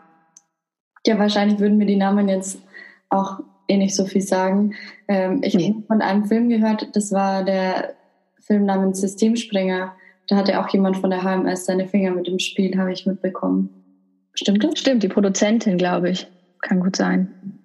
Ja, 1.07 1.19
wahrscheinlich 1.19 1.59
würden 1.59 1.79
mir 1.79 1.87
die 1.87 1.97
Namen 1.97 2.29
jetzt 2.29 2.61
auch 3.09 3.41
eh 3.69 3.77
nicht 3.77 3.97
so 3.97 4.05
viel 4.05 4.21
sagen. 4.21 4.75
Ähm, 5.09 5.41
ich 5.43 5.55
nee. 5.55 5.69
habe 5.69 5.83
von 5.87 6.03
einem 6.03 6.27
Film 6.27 6.49
gehört, 6.51 6.95
das 6.95 7.13
war 7.13 7.45
der 7.45 7.95
Film 8.39 8.67
namens 8.67 9.01
Systemspringer. 9.01 9.95
Da 10.29 10.37
hatte 10.37 10.61
auch 10.61 10.69
jemand 10.69 10.99
von 10.99 11.11
der 11.11 11.23
HMS 11.23 11.65
seine 11.65 11.89
Finger 11.89 12.11
mit 12.11 12.27
dem 12.27 12.39
Spiel, 12.39 12.79
habe 12.79 12.93
ich 12.93 13.07
mitbekommen. 13.07 13.71
Stimmt 14.35 14.63
das? 14.63 14.79
Stimmt, 14.79 15.03
die 15.03 15.09
Produzentin, 15.09 15.79
glaube 15.79 16.11
ich. 16.11 16.27
Kann 16.61 16.81
gut 16.81 16.97
sein. 16.97 17.60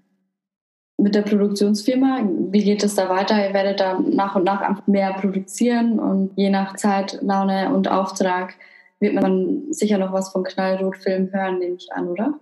Mit 1.05 1.13
der 1.13 1.21
Produktionsfirma? 1.21 2.27
Wie 2.49 2.63
geht 2.63 2.83
es 2.83 2.95
da 2.95 3.09
weiter? 3.09 3.35
Ihr 3.35 3.53
werdet 3.53 3.79
da 3.79 3.99
nach 3.99 4.35
und 4.35 4.43
nach 4.43 4.87
mehr 4.87 5.13
produzieren 5.13 5.99
und 5.99 6.31
je 6.35 6.49
nach 6.49 6.75
Zeit, 6.77 7.19
Laune 7.21 7.71
und 7.71 7.87
Auftrag 7.87 8.55
wird 8.99 9.13
man 9.13 9.71
sicher 9.71 9.99
noch 9.99 10.11
was 10.13 10.29
von 10.29 10.43
Knallrot-Film 10.43 11.31
hören, 11.31 11.59
nehme 11.59 11.75
ich 11.75 11.93
an, 11.93 12.07
oder? 12.07 12.33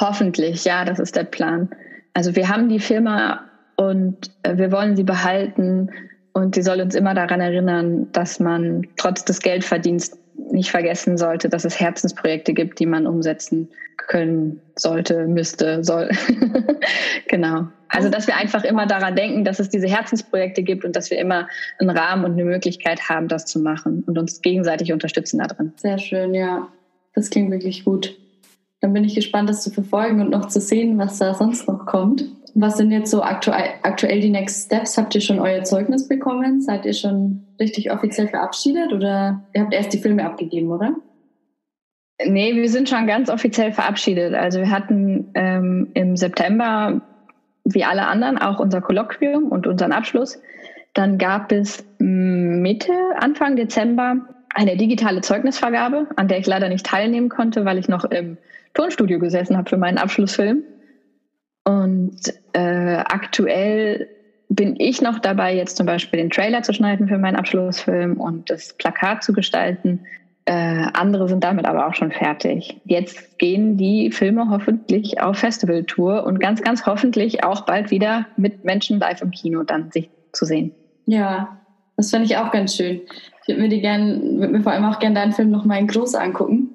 Hoffentlich, 0.00 0.64
ja, 0.64 0.86
das 0.86 0.98
ist 0.98 1.16
der 1.16 1.24
Plan. 1.24 1.68
Also 2.14 2.34
wir 2.34 2.48
haben 2.48 2.70
die 2.70 2.80
Firma 2.80 3.42
und 3.76 4.30
äh, 4.42 4.56
wir 4.56 4.72
wollen 4.72 4.96
sie 4.96 5.04
behalten 5.04 5.90
und 6.32 6.54
sie 6.54 6.62
soll 6.62 6.80
uns 6.80 6.94
immer 6.94 7.12
daran 7.12 7.42
erinnern, 7.42 8.10
dass 8.12 8.40
man 8.40 8.86
trotz 8.96 9.22
des 9.26 9.40
Geldverdienst 9.40 10.18
nicht 10.50 10.70
vergessen 10.70 11.18
sollte, 11.18 11.50
dass 11.50 11.66
es 11.66 11.78
Herzensprojekte 11.78 12.54
gibt, 12.54 12.78
die 12.78 12.86
man 12.86 13.06
umsetzen 13.06 13.68
können 13.98 14.62
sollte, 14.76 15.26
müsste, 15.26 15.84
soll. 15.84 16.08
genau. 17.28 17.68
Also, 17.94 18.08
dass 18.08 18.26
wir 18.26 18.36
einfach 18.36 18.64
immer 18.64 18.86
daran 18.86 19.14
denken, 19.14 19.44
dass 19.44 19.60
es 19.60 19.68
diese 19.68 19.86
Herzensprojekte 19.86 20.62
gibt 20.62 20.84
und 20.84 20.96
dass 20.96 21.10
wir 21.10 21.18
immer 21.18 21.46
einen 21.78 21.90
Rahmen 21.90 22.24
und 22.24 22.32
eine 22.32 22.44
Möglichkeit 22.44 23.10
haben, 23.10 23.28
das 23.28 23.44
zu 23.44 23.60
machen 23.60 24.02
und 24.06 24.18
uns 24.18 24.40
gegenseitig 24.40 24.92
unterstützen 24.92 25.38
da 25.38 25.46
drin. 25.46 25.74
Sehr 25.76 25.98
schön, 25.98 26.32
ja. 26.32 26.68
Das 27.14 27.28
klingt 27.28 27.50
wirklich 27.50 27.84
gut. 27.84 28.16
Dann 28.80 28.94
bin 28.94 29.04
ich 29.04 29.14
gespannt, 29.14 29.48
das 29.48 29.62
zu 29.62 29.70
verfolgen 29.70 30.22
und 30.22 30.30
noch 30.30 30.48
zu 30.48 30.58
sehen, 30.58 30.96
was 30.96 31.18
da 31.18 31.34
sonst 31.34 31.68
noch 31.68 31.84
kommt. 31.84 32.24
Was 32.54 32.78
sind 32.78 32.90
jetzt 32.90 33.10
so 33.10 33.22
aktuell, 33.22 33.74
aktuell 33.82 34.20
die 34.20 34.30
Next 34.30 34.66
Steps? 34.66 34.96
Habt 34.96 35.14
ihr 35.14 35.20
schon 35.20 35.38
euer 35.38 35.62
Zeugnis 35.62 36.08
bekommen? 36.08 36.62
Seid 36.62 36.86
ihr 36.86 36.94
schon 36.94 37.44
richtig 37.60 37.92
offiziell 37.92 38.28
verabschiedet 38.28 38.92
oder 38.92 39.44
ihr 39.54 39.62
habt 39.62 39.74
erst 39.74 39.92
die 39.92 39.98
Filme 39.98 40.24
abgegeben, 40.24 40.70
oder? 40.70 40.94
Nee, 42.24 42.54
wir 42.54 42.68
sind 42.68 42.88
schon 42.88 43.06
ganz 43.06 43.28
offiziell 43.28 43.72
verabschiedet. 43.72 44.34
Also 44.34 44.60
wir 44.60 44.70
hatten 44.70 45.30
ähm, 45.34 45.90
im 45.94 46.16
September, 46.16 47.02
wie 47.64 47.84
alle 47.84 48.06
anderen, 48.06 48.38
auch 48.38 48.58
unser 48.58 48.80
Kolloquium 48.80 49.48
und 49.48 49.66
unseren 49.66 49.92
Abschluss. 49.92 50.40
Dann 50.94 51.18
gab 51.18 51.52
es 51.52 51.84
Mitte, 51.98 52.92
Anfang 53.18 53.56
Dezember 53.56 54.16
eine 54.54 54.76
digitale 54.76 55.22
Zeugnisvergabe, 55.22 56.08
an 56.16 56.28
der 56.28 56.38
ich 56.38 56.46
leider 56.46 56.68
nicht 56.68 56.84
teilnehmen 56.84 57.28
konnte, 57.28 57.64
weil 57.64 57.78
ich 57.78 57.88
noch 57.88 58.04
im 58.04 58.36
Tonstudio 58.74 59.18
gesessen 59.18 59.56
habe 59.56 59.68
für 59.68 59.78
meinen 59.78 59.98
Abschlussfilm. 59.98 60.62
Und 61.64 62.20
äh, 62.52 62.96
aktuell 62.96 64.08
bin 64.48 64.76
ich 64.78 65.00
noch 65.00 65.18
dabei, 65.18 65.54
jetzt 65.54 65.76
zum 65.76 65.86
Beispiel 65.86 66.18
den 66.18 66.30
Trailer 66.30 66.62
zu 66.62 66.74
schneiden 66.74 67.08
für 67.08 67.18
meinen 67.18 67.36
Abschlussfilm 67.36 68.20
und 68.20 68.50
das 68.50 68.74
Plakat 68.74 69.22
zu 69.22 69.32
gestalten. 69.32 70.00
Äh, 70.44 70.86
andere 70.94 71.28
sind 71.28 71.44
damit 71.44 71.66
aber 71.66 71.86
auch 71.86 71.94
schon 71.94 72.10
fertig. 72.10 72.80
Jetzt 72.84 73.38
gehen 73.38 73.76
die 73.76 74.10
Filme 74.10 74.50
hoffentlich 74.50 75.20
auf 75.20 75.38
Festivaltour 75.38 76.24
und 76.24 76.40
ganz, 76.40 76.62
ganz 76.62 76.84
hoffentlich 76.84 77.44
auch 77.44 77.60
bald 77.60 77.90
wieder 77.90 78.26
mit 78.36 78.64
Menschen 78.64 78.98
live 78.98 79.22
im 79.22 79.30
Kino 79.30 79.62
dann 79.62 79.92
sich 79.92 80.10
zu 80.32 80.44
sehen. 80.44 80.72
Ja, 81.06 81.60
das 81.96 82.10
fände 82.10 82.26
ich 82.26 82.36
auch 82.36 82.50
ganz 82.50 82.74
schön. 82.74 83.02
Ich 83.42 83.48
würde 83.48 83.62
mir 83.62 83.68
die 83.68 83.80
gern, 83.80 84.40
würde 84.40 84.52
mir 84.52 84.62
vor 84.62 84.72
allem 84.72 84.84
auch 84.84 84.98
gerne 84.98 85.14
deinen 85.14 85.32
Film 85.32 85.50
noch 85.50 85.64
mal 85.64 85.78
in 85.78 85.86
groß 85.86 86.16
angucken. 86.16 86.70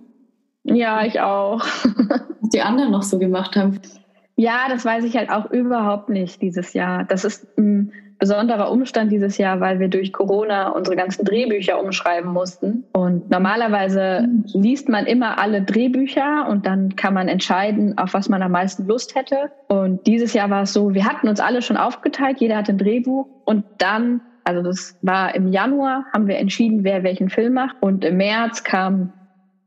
Ja, 0.64 1.06
ich 1.06 1.20
auch. 1.20 1.62
Was 2.42 2.50
die 2.50 2.62
anderen 2.62 2.92
noch 2.92 3.04
so 3.04 3.20
gemacht 3.20 3.56
haben. 3.58 3.80
Ja, 4.38 4.68
das 4.70 4.86
weiß 4.86 5.04
ich 5.04 5.18
halt 5.18 5.30
auch 5.30 5.50
überhaupt 5.52 6.10
nicht 6.10 6.42
dieses 6.42 6.74
Jahr. 6.74 7.04
Das 7.04 7.26
ist 7.26 7.58
ein 7.58 7.92
besonderer 8.20 8.72
Umstand 8.72 9.12
dieses 9.12 9.38
Jahr, 9.38 9.60
weil 9.60 9.80
wir 9.80 9.90
durch 9.90 10.12
Corona 10.12 10.70
unsere 10.70 10.96
ganzen 10.96 11.26
Drehbücher 11.26 11.80
umschreiben 11.80 12.32
mussten. 12.32 12.84
Und 12.94 13.30
normalerweise 13.30 14.28
liest 14.54 14.90
man 14.90 15.06
immer 15.06 15.40
alle 15.40 15.62
Drehbücher 15.62 16.48
und 16.50 16.66
dann 16.66 16.96
kann 16.96 17.14
man 17.14 17.28
entscheiden, 17.28 17.98
auf 17.98 18.14
was 18.14 18.30
man 18.30 18.42
am 18.42 18.52
meisten 18.52 18.88
Lust 18.88 19.16
hätte. 19.16 19.52
Und 19.68 20.06
dieses 20.08 20.34
Jahr 20.34 20.50
war 20.50 20.64
es 20.64 20.74
so, 20.74 20.94
wir 20.94 21.06
hatten 21.06 21.28
uns 21.28 21.40
alle 21.40 21.62
schon 21.62 21.78
aufgeteilt, 21.78 22.40
jeder 22.40 22.58
hat 22.58 22.70
ein 22.70 22.78
Drehbuch 22.78 23.28
und 23.46 23.64
dann 23.78 24.22
also 24.48 24.62
das 24.64 24.98
war 25.02 25.36
im 25.36 25.50
Januar, 25.50 26.06
haben 26.14 26.28
wir 26.28 26.38
entschieden, 26.38 26.86
wer 26.86 27.04
welchen 27.04 27.30
Film 27.30 27.56
macht. 27.56 27.76
Und 27.82 28.06
im 28.06 28.16
März 28.16 28.64
kam 28.64 29.12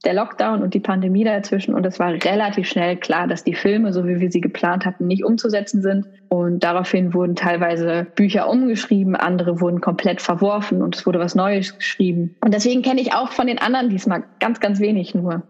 der 0.04 0.14
Lockdown 0.14 0.62
und 0.62 0.72
die 0.72 0.80
Pandemie 0.80 1.24
dazwischen 1.24 1.74
und 1.74 1.84
es 1.84 1.98
war 1.98 2.12
relativ 2.12 2.66
schnell 2.66 2.96
klar, 2.96 3.26
dass 3.26 3.44
die 3.44 3.54
Filme, 3.54 3.92
so 3.92 4.06
wie 4.06 4.18
wir 4.18 4.30
sie 4.30 4.40
geplant 4.40 4.86
hatten, 4.86 5.06
nicht 5.06 5.24
umzusetzen 5.24 5.82
sind. 5.82 6.06
Und 6.28 6.64
daraufhin 6.64 7.12
wurden 7.12 7.36
teilweise 7.36 8.06
Bücher 8.14 8.48
umgeschrieben, 8.48 9.14
andere 9.14 9.60
wurden 9.60 9.80
komplett 9.80 10.22
verworfen 10.22 10.80
und 10.80 10.96
es 10.96 11.04
wurde 11.04 11.18
was 11.18 11.34
Neues 11.34 11.76
geschrieben. 11.76 12.36
Und 12.42 12.54
deswegen 12.54 12.82
kenne 12.82 13.00
ich 13.00 13.12
auch 13.12 13.32
von 13.32 13.46
den 13.46 13.58
anderen 13.58 13.90
diesmal 13.90 14.24
ganz, 14.38 14.60
ganz 14.60 14.80
wenig 14.80 15.14
nur. 15.14 15.42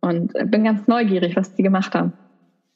Und 0.00 0.34
bin 0.50 0.64
ganz 0.64 0.86
neugierig, 0.86 1.34
was 1.34 1.54
die 1.54 1.62
gemacht 1.62 1.94
haben. 1.94 2.12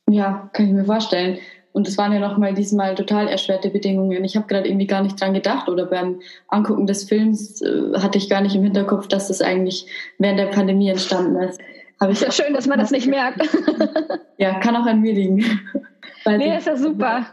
Ja, 0.09 0.49
kann 0.55 0.67
ich 0.67 0.73
mir 0.73 0.85
vorstellen. 0.85 1.39
Und 1.79 1.87
es 1.87 1.97
waren 1.97 2.13
ja 2.13 2.19
nochmal 2.19 2.55
diesmal 2.55 2.97
total 2.97 3.29
erschwerte 3.29 3.71
Bedingungen. 3.71 4.25
Ich 4.25 4.35
habe 4.35 4.49
gerade 4.49 4.67
irgendwie 4.67 4.89
gar 4.89 5.01
nicht 5.01 5.21
dran 5.21 5.33
gedacht 5.33 5.69
oder 5.69 5.87
beim 5.87 6.19
Angucken 6.49 6.89
des 6.89 7.05
Films 7.05 7.63
äh, 7.63 8.01
hatte 8.01 8.19
ich 8.19 8.29
gar 8.29 8.41
nicht 8.41 8.57
im 8.57 8.65
Hinterkopf, 8.65 9.07
dass 9.07 9.29
das 9.29 9.41
eigentlich 9.41 9.87
während 10.19 10.41
der 10.41 10.47
Pandemie 10.47 10.89
entstanden 10.89 11.37
ist. 11.37 11.61
Habe 12.01 12.11
ich 12.11 12.21
ja 12.21 12.33
schön, 12.33 12.53
dass 12.53 12.67
man 12.67 12.81
das 12.81 12.91
nicht 12.91 13.07
merkt. 13.07 13.49
ja, 14.39 14.59
kann 14.59 14.75
auch 14.75 14.87
an 14.87 15.03
mir 15.03 15.13
liegen. 15.13 15.45
nee, 16.27 16.57
ist 16.57 16.67
ja 16.67 16.77
super. 16.77 17.27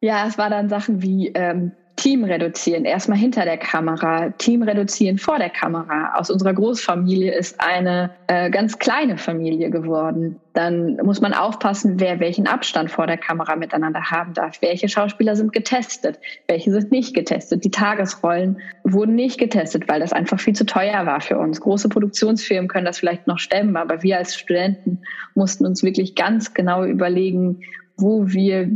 Ja, 0.00 0.26
es 0.26 0.38
war 0.38 0.48
dann 0.48 0.70
Sachen 0.70 1.02
wie 1.02 1.28
ähm, 1.34 1.72
Team 2.04 2.22
reduzieren, 2.22 2.84
erstmal 2.84 3.16
hinter 3.16 3.46
der 3.46 3.56
Kamera, 3.56 4.28
Team 4.36 4.62
reduzieren 4.62 5.16
vor 5.16 5.38
der 5.38 5.48
Kamera. 5.48 6.12
Aus 6.16 6.28
unserer 6.28 6.52
Großfamilie 6.52 7.32
ist 7.32 7.58
eine 7.62 8.10
äh, 8.26 8.50
ganz 8.50 8.78
kleine 8.78 9.16
Familie 9.16 9.70
geworden. 9.70 10.38
Dann 10.52 10.96
muss 11.02 11.22
man 11.22 11.32
aufpassen, 11.32 11.98
wer 12.00 12.20
welchen 12.20 12.46
Abstand 12.46 12.90
vor 12.90 13.06
der 13.06 13.16
Kamera 13.16 13.56
miteinander 13.56 14.02
haben 14.10 14.34
darf. 14.34 14.60
Welche 14.60 14.86
Schauspieler 14.86 15.34
sind 15.34 15.54
getestet, 15.54 16.18
welche 16.46 16.72
sind 16.72 16.92
nicht 16.92 17.14
getestet. 17.14 17.64
Die 17.64 17.70
Tagesrollen 17.70 18.58
wurden 18.82 19.14
nicht 19.14 19.38
getestet, 19.38 19.88
weil 19.88 20.00
das 20.00 20.12
einfach 20.12 20.38
viel 20.38 20.54
zu 20.54 20.66
teuer 20.66 21.06
war 21.06 21.22
für 21.22 21.38
uns. 21.38 21.58
Große 21.62 21.88
Produktionsfirmen 21.88 22.68
können 22.68 22.84
das 22.84 22.98
vielleicht 22.98 23.26
noch 23.26 23.38
stemmen, 23.38 23.78
aber 23.78 24.02
wir 24.02 24.18
als 24.18 24.34
Studenten 24.34 25.00
mussten 25.34 25.64
uns 25.64 25.82
wirklich 25.82 26.14
ganz 26.14 26.52
genau 26.52 26.84
überlegen, 26.84 27.62
wo 27.96 28.28
wir 28.28 28.68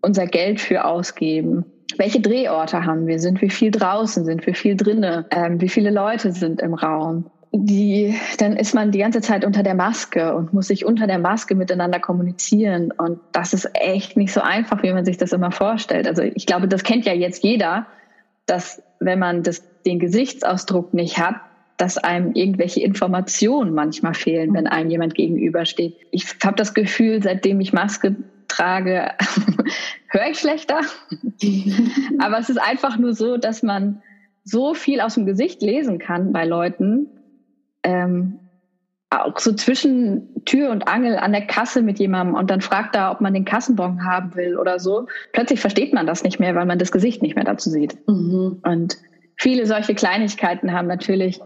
unser 0.00 0.26
Geld 0.26 0.60
für 0.60 0.84
ausgeben 0.84 1.66
welche 1.98 2.20
Drehorte 2.20 2.84
haben 2.84 3.06
wir? 3.06 3.18
Sind 3.18 3.40
wir 3.40 3.50
viel 3.50 3.70
draußen? 3.70 4.24
Sind 4.24 4.46
wir 4.46 4.54
viel 4.54 4.76
drinnen? 4.76 5.24
Ähm, 5.30 5.60
wie 5.60 5.68
viele 5.68 5.90
Leute 5.90 6.32
sind 6.32 6.60
im 6.60 6.74
Raum? 6.74 7.30
Die, 7.54 8.14
dann 8.38 8.56
ist 8.56 8.74
man 8.74 8.92
die 8.92 8.98
ganze 8.98 9.20
Zeit 9.20 9.44
unter 9.44 9.62
der 9.62 9.74
Maske 9.74 10.34
und 10.34 10.54
muss 10.54 10.68
sich 10.68 10.86
unter 10.86 11.06
der 11.06 11.18
Maske 11.18 11.54
miteinander 11.54 12.00
kommunizieren. 12.00 12.92
Und 12.92 13.20
das 13.32 13.52
ist 13.52 13.68
echt 13.74 14.16
nicht 14.16 14.32
so 14.32 14.40
einfach, 14.40 14.82
wie 14.82 14.92
man 14.92 15.04
sich 15.04 15.18
das 15.18 15.32
immer 15.32 15.50
vorstellt. 15.50 16.08
Also 16.08 16.22
ich 16.22 16.46
glaube, 16.46 16.66
das 16.66 16.82
kennt 16.82 17.04
ja 17.04 17.12
jetzt 17.12 17.44
jeder, 17.44 17.86
dass 18.46 18.82
wenn 19.00 19.18
man 19.18 19.42
das, 19.42 19.62
den 19.84 19.98
Gesichtsausdruck 19.98 20.94
nicht 20.94 21.18
hat, 21.18 21.36
dass 21.76 21.98
einem 21.98 22.32
irgendwelche 22.32 22.80
Informationen 22.80 23.74
manchmal 23.74 24.14
fehlen, 24.14 24.54
wenn 24.54 24.66
einem 24.66 24.88
jemand 24.88 25.14
gegenübersteht. 25.14 25.96
Ich 26.10 26.26
habe 26.44 26.56
das 26.56 26.74
Gefühl, 26.74 27.22
seitdem 27.22 27.60
ich 27.60 27.72
Maske 27.72 28.16
trage, 28.52 29.10
höre 30.08 30.30
ich 30.30 30.38
schlechter. 30.38 30.80
Aber 32.18 32.38
es 32.38 32.48
ist 32.48 32.60
einfach 32.60 32.98
nur 32.98 33.14
so, 33.14 33.36
dass 33.36 33.62
man 33.62 34.02
so 34.44 34.74
viel 34.74 35.00
aus 35.00 35.14
dem 35.14 35.26
Gesicht 35.26 35.62
lesen 35.62 35.98
kann 35.98 36.32
bei 36.32 36.44
Leuten. 36.44 37.08
Ähm, 37.82 38.38
auch 39.10 39.38
so 39.38 39.52
zwischen 39.52 40.44
Tür 40.44 40.70
und 40.70 40.88
Angel 40.88 41.16
an 41.18 41.32
der 41.32 41.46
Kasse 41.46 41.82
mit 41.82 41.98
jemandem 41.98 42.34
und 42.34 42.50
dann 42.50 42.60
fragt 42.62 42.96
er, 42.96 43.10
ob 43.10 43.20
man 43.20 43.34
den 43.34 43.44
Kassenbon 43.44 44.04
haben 44.04 44.34
will 44.34 44.56
oder 44.56 44.78
so. 44.78 45.06
Plötzlich 45.32 45.60
versteht 45.60 45.92
man 45.92 46.06
das 46.06 46.24
nicht 46.24 46.40
mehr, 46.40 46.54
weil 46.54 46.66
man 46.66 46.78
das 46.78 46.92
Gesicht 46.92 47.20
nicht 47.20 47.34
mehr 47.34 47.44
dazu 47.44 47.68
sieht. 47.68 47.96
Mhm. 48.08 48.60
Und 48.62 48.96
viele 49.36 49.66
solche 49.66 49.94
Kleinigkeiten 49.94 50.72
haben 50.72 50.88
natürlich 50.88 51.40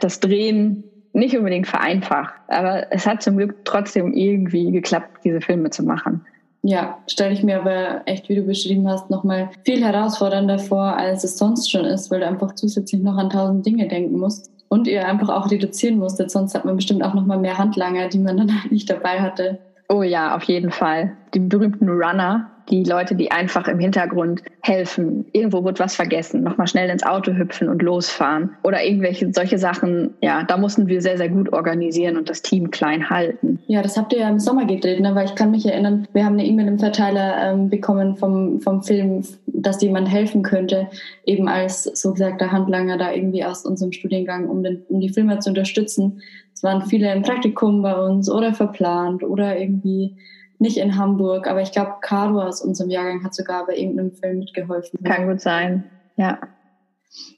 das 0.00 0.20
Drehen 0.20 0.84
nicht 1.12 1.36
unbedingt 1.36 1.66
vereinfacht. 1.66 2.34
Aber 2.48 2.90
es 2.90 3.06
hat 3.06 3.22
zum 3.22 3.36
Glück 3.36 3.64
trotzdem 3.64 4.12
irgendwie 4.12 4.70
geklappt, 4.70 5.20
diese 5.24 5.40
Filme 5.40 5.70
zu 5.70 5.84
machen. 5.84 6.24
Ja, 6.62 6.98
stelle 7.08 7.32
ich 7.32 7.42
mir 7.42 7.60
aber 7.60 8.02
echt, 8.06 8.28
wie 8.28 8.36
du 8.36 8.42
beschrieben 8.42 8.88
hast, 8.88 9.10
nochmal 9.10 9.50
viel 9.64 9.84
herausfordernder 9.84 10.60
vor, 10.60 10.96
als 10.96 11.24
es 11.24 11.36
sonst 11.36 11.68
schon 11.70 11.84
ist, 11.84 12.10
weil 12.10 12.20
du 12.20 12.26
einfach 12.26 12.54
zusätzlich 12.54 13.02
noch 13.02 13.16
an 13.16 13.30
tausend 13.30 13.66
Dinge 13.66 13.88
denken 13.88 14.18
musst 14.18 14.48
und 14.68 14.86
ihr 14.86 15.06
einfach 15.06 15.28
auch 15.28 15.50
reduzieren 15.50 15.98
musstet. 15.98 16.30
Sonst 16.30 16.54
hat 16.54 16.64
man 16.64 16.76
bestimmt 16.76 17.02
auch 17.02 17.14
nochmal 17.14 17.38
mehr 17.38 17.58
Handlanger, 17.58 18.08
die 18.08 18.18
man 18.18 18.36
dann 18.36 18.62
halt 18.62 18.70
nicht 18.72 18.88
dabei 18.88 19.20
hatte. 19.20 19.58
Oh 19.92 20.02
ja, 20.02 20.34
auf 20.34 20.44
jeden 20.44 20.70
Fall. 20.70 21.12
Die 21.34 21.38
berühmten 21.38 21.86
Runner, 21.86 22.50
die 22.70 22.82
Leute, 22.82 23.14
die 23.14 23.30
einfach 23.30 23.68
im 23.68 23.78
Hintergrund 23.78 24.42
helfen. 24.62 25.26
Irgendwo 25.32 25.62
wird 25.64 25.80
was 25.80 25.96
vergessen, 25.96 26.42
nochmal 26.42 26.66
schnell 26.66 26.88
ins 26.88 27.02
Auto 27.02 27.32
hüpfen 27.32 27.68
und 27.68 27.82
losfahren. 27.82 28.56
Oder 28.62 28.82
irgendwelche 28.82 29.30
solche 29.34 29.58
Sachen, 29.58 30.14
ja, 30.22 30.44
da 30.44 30.56
mussten 30.56 30.86
wir 30.86 31.02
sehr, 31.02 31.18
sehr 31.18 31.28
gut 31.28 31.52
organisieren 31.52 32.16
und 32.16 32.30
das 32.30 32.40
Team 32.40 32.70
klein 32.70 33.10
halten. 33.10 33.58
Ja, 33.66 33.82
das 33.82 33.98
habt 33.98 34.14
ihr 34.14 34.20
ja 34.20 34.30
im 34.30 34.38
Sommer 34.38 34.64
gedreht, 34.64 35.00
ne? 35.00 35.14
weil 35.14 35.26
ich 35.26 35.34
kann 35.34 35.50
mich 35.50 35.66
erinnern, 35.66 36.08
wir 36.14 36.24
haben 36.24 36.38
eine 36.38 36.46
E-Mail 36.46 36.68
im 36.68 36.78
Verteiler 36.78 37.52
ähm, 37.52 37.68
bekommen 37.68 38.16
vom, 38.16 38.62
vom 38.62 38.82
Film, 38.82 39.22
dass 39.46 39.82
jemand 39.82 40.10
helfen 40.10 40.42
könnte, 40.42 40.88
eben 41.26 41.48
als 41.48 41.84
so 41.84 42.12
gesagter 42.12 42.50
Handlanger 42.50 42.96
da 42.96 43.12
irgendwie 43.12 43.44
aus 43.44 43.66
unserem 43.66 43.92
Studiengang, 43.92 44.48
um, 44.48 44.62
den, 44.62 44.84
um 44.88 45.00
die 45.00 45.10
Filme 45.10 45.38
zu 45.40 45.50
unterstützen. 45.50 46.22
Es 46.62 46.64
waren 46.64 46.82
viele 46.82 47.12
im 47.12 47.22
Praktikum 47.22 47.82
bei 47.82 47.92
uns 47.92 48.30
oder 48.30 48.54
verplant 48.54 49.24
oder 49.24 49.58
irgendwie 49.58 50.14
nicht 50.60 50.76
in 50.76 50.96
Hamburg, 50.96 51.48
aber 51.48 51.60
ich 51.60 51.72
glaube, 51.72 51.94
Caro 52.02 52.40
aus 52.40 52.62
unserem 52.62 52.88
Jahrgang 52.88 53.24
hat 53.24 53.34
sogar 53.34 53.66
bei 53.66 53.76
irgendeinem 53.76 54.12
Film 54.12 54.38
mitgeholfen. 54.38 55.02
Kann 55.02 55.26
gut 55.26 55.40
sein, 55.40 55.82
ja. 56.16 56.38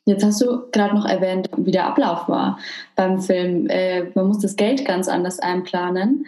Jetzt 0.05 0.27
hast 0.27 0.43
du 0.43 0.71
gerade 0.73 0.95
noch 0.95 1.07
erwähnt, 1.07 1.49
wie 1.57 1.71
der 1.71 1.87
Ablauf 1.87 2.29
war 2.29 2.59
beim 2.97 3.19
Film. 3.19 3.67
Äh, 3.69 4.11
man 4.15 4.29
muss 4.29 4.41
das 4.41 4.57
Geld 4.57 4.85
ganz 4.85 5.09
anders 5.09 5.39
einplanen. 5.39 6.27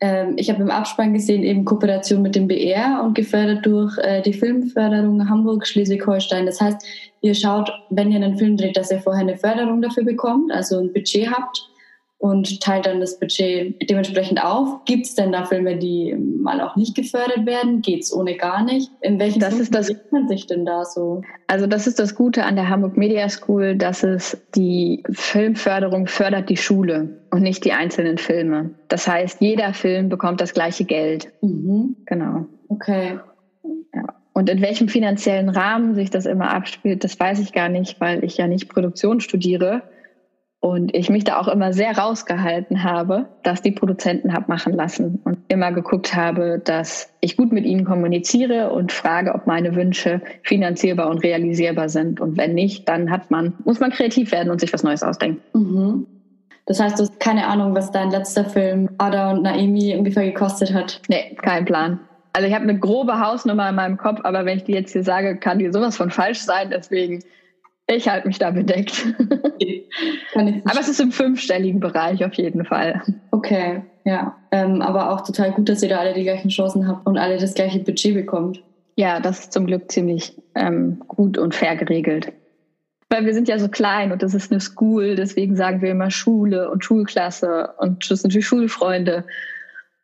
Ähm, 0.00 0.34
ich 0.36 0.48
habe 0.48 0.62
im 0.62 0.70
Abspann 0.70 1.14
gesehen, 1.14 1.42
eben 1.42 1.64
Kooperation 1.64 2.22
mit 2.22 2.36
dem 2.36 2.46
BR 2.46 3.02
und 3.02 3.14
gefördert 3.14 3.66
durch 3.66 3.98
äh, 3.98 4.22
die 4.22 4.34
Filmförderung 4.34 5.28
Hamburg, 5.28 5.66
Schleswig-Holstein. 5.66 6.46
Das 6.46 6.60
heißt, 6.60 6.86
ihr 7.22 7.34
schaut, 7.34 7.72
wenn 7.90 8.12
ihr 8.12 8.22
einen 8.22 8.38
Film 8.38 8.56
dreht, 8.56 8.76
dass 8.76 8.92
ihr 8.92 9.00
vorher 9.00 9.22
eine 9.22 9.36
Förderung 9.36 9.82
dafür 9.82 10.04
bekommt, 10.04 10.52
also 10.52 10.78
ein 10.78 10.92
Budget 10.92 11.28
habt 11.32 11.72
und 12.18 12.60
teilt 12.60 12.86
dann 12.86 13.00
das 13.00 13.18
Budget 13.18 13.76
dementsprechend 13.90 14.42
auf. 14.42 14.84
Gibt 14.84 15.06
es 15.06 15.14
denn 15.14 15.32
da 15.32 15.44
Filme, 15.44 15.76
die 15.76 16.14
mal 16.14 16.60
auch 16.60 16.76
nicht 16.76 16.94
gefördert 16.94 17.44
werden? 17.44 17.82
Geht 17.82 18.02
es 18.02 18.12
ohne 18.12 18.36
gar 18.36 18.64
nicht? 18.64 18.90
In 19.02 19.18
welchen 19.18 19.40
das 19.40 19.58
ist 19.58 19.74
das, 19.74 19.92
man 20.10 20.26
sich 20.26 20.46
denn 20.46 20.64
da 20.64 20.84
so? 20.84 21.22
Also 21.46 21.66
das 21.66 21.86
ist 21.86 21.98
das 21.98 22.14
Gute 22.14 22.44
an 22.44 22.56
der 22.56 22.68
Hamburg 22.68 22.96
Media 22.96 23.28
School, 23.28 23.76
dass 23.76 24.02
es 24.02 24.40
die 24.54 25.02
Filmförderung 25.10 26.06
fördert 26.06 26.48
die 26.48 26.56
Schule 26.56 27.20
und 27.30 27.42
nicht 27.42 27.64
die 27.64 27.72
einzelnen 27.72 28.18
Filme. 28.18 28.70
Das 28.88 29.06
heißt, 29.06 29.40
jeder 29.40 29.74
Film 29.74 30.08
bekommt 30.08 30.40
das 30.40 30.54
gleiche 30.54 30.84
Geld. 30.84 31.32
Mhm. 31.42 31.96
Genau. 32.06 32.46
Okay. 32.68 33.18
Ja. 33.94 34.14
Und 34.32 34.50
in 34.50 34.60
welchem 34.60 34.88
finanziellen 34.88 35.48
Rahmen 35.48 35.94
sich 35.94 36.10
das 36.10 36.26
immer 36.26 36.50
abspielt, 36.50 37.04
das 37.04 37.18
weiß 37.18 37.40
ich 37.40 37.52
gar 37.52 37.68
nicht, 37.68 38.00
weil 38.00 38.24
ich 38.24 38.36
ja 38.36 38.46
nicht 38.46 38.68
Produktion 38.68 39.20
studiere. 39.20 39.82
Und 40.60 40.94
ich 40.94 41.10
mich 41.10 41.22
da 41.24 41.38
auch 41.38 41.48
immer 41.48 41.72
sehr 41.72 41.96
rausgehalten 41.96 42.82
habe, 42.82 43.26
dass 43.42 43.62
die 43.62 43.70
Produzenten 43.70 44.32
hab 44.32 44.48
machen 44.48 44.72
lassen 44.72 45.20
und 45.24 45.38
immer 45.48 45.70
geguckt 45.70 46.14
habe, 46.14 46.60
dass 46.64 47.12
ich 47.20 47.36
gut 47.36 47.52
mit 47.52 47.64
ihnen 47.64 47.84
kommuniziere 47.84 48.70
und 48.70 48.90
frage, 48.90 49.34
ob 49.34 49.46
meine 49.46 49.76
Wünsche 49.76 50.22
finanzierbar 50.42 51.08
und 51.08 51.18
realisierbar 51.18 51.88
sind. 51.88 52.20
Und 52.20 52.36
wenn 52.36 52.54
nicht, 52.54 52.88
dann 52.88 53.10
hat 53.10 53.30
man, 53.30 53.54
muss 53.64 53.80
man 53.80 53.90
kreativ 53.90 54.32
werden 54.32 54.50
und 54.50 54.60
sich 54.60 54.72
was 54.72 54.82
Neues 54.82 55.02
ausdenken. 55.02 55.40
Mhm. 55.52 56.06
Das 56.64 56.80
heißt, 56.80 56.98
du 56.98 57.04
hast 57.04 57.20
keine 57.20 57.46
Ahnung, 57.46 57.76
was 57.76 57.92
dein 57.92 58.10
letzter 58.10 58.44
Film 58.44 58.88
Ada 58.98 59.30
und 59.30 59.42
Naimi 59.42 59.94
ungefähr 59.96 60.24
gekostet 60.24 60.74
hat? 60.74 61.00
Nee, 61.08 61.36
kein 61.40 61.64
Plan. 61.64 62.00
Also 62.32 62.48
ich 62.48 62.54
habe 62.54 62.64
eine 62.64 62.78
grobe 62.78 63.20
Hausnummer 63.20 63.68
in 63.68 63.76
meinem 63.76 63.96
Kopf, 63.96 64.20
aber 64.24 64.44
wenn 64.44 64.58
ich 64.58 64.64
die 64.64 64.72
jetzt 64.72 64.92
hier 64.92 65.04
sage, 65.04 65.36
kann 65.36 65.58
die 65.58 65.70
sowas 65.70 65.96
von 65.96 66.10
falsch 66.10 66.40
sein. 66.40 66.70
Deswegen 66.70 67.22
ich 67.88 68.08
halte 68.08 68.26
mich 68.26 68.38
da 68.38 68.50
bedeckt. 68.50 69.06
Okay. 70.34 70.62
aber 70.66 70.80
es 70.80 70.88
ist 70.88 71.00
im 71.00 71.12
fünfstelligen 71.12 71.80
Bereich 71.80 72.22
auf 72.22 72.34
jeden 72.34 72.66
Fall. 72.66 73.02
Okay, 73.30 73.80
ja. 74.04 74.36
Ähm, 74.50 74.82
aber 74.82 75.10
auch 75.10 75.22
total 75.22 75.52
gut, 75.52 75.70
dass 75.70 75.82
ihr 75.82 75.88
da 75.88 75.98
alle 75.98 76.12
die 76.12 76.24
gleichen 76.24 76.50
Chancen 76.50 76.86
habt 76.86 77.06
und 77.06 77.16
alle 77.16 77.38
das 77.38 77.54
gleiche 77.54 77.78
Budget 77.78 78.14
bekommt. 78.14 78.62
Ja, 78.96 79.18
das 79.18 79.40
ist 79.40 79.52
zum 79.54 79.66
Glück 79.66 79.90
ziemlich 79.90 80.34
ähm, 80.54 81.02
gut 81.08 81.38
und 81.38 81.54
fair 81.54 81.76
geregelt. 81.76 82.32
Weil 83.08 83.24
wir 83.24 83.32
sind 83.32 83.48
ja 83.48 83.58
so 83.58 83.68
klein 83.68 84.12
und 84.12 84.22
das 84.22 84.34
ist 84.34 84.50
eine 84.50 84.60
School, 84.60 85.14
deswegen 85.14 85.56
sagen 85.56 85.80
wir 85.80 85.90
immer 85.90 86.10
Schule 86.10 86.70
und 86.70 86.84
Schulklasse 86.84 87.70
und 87.78 88.10
das 88.10 88.20
sind 88.20 88.34
die 88.34 88.42
Schulfreunde. 88.42 89.24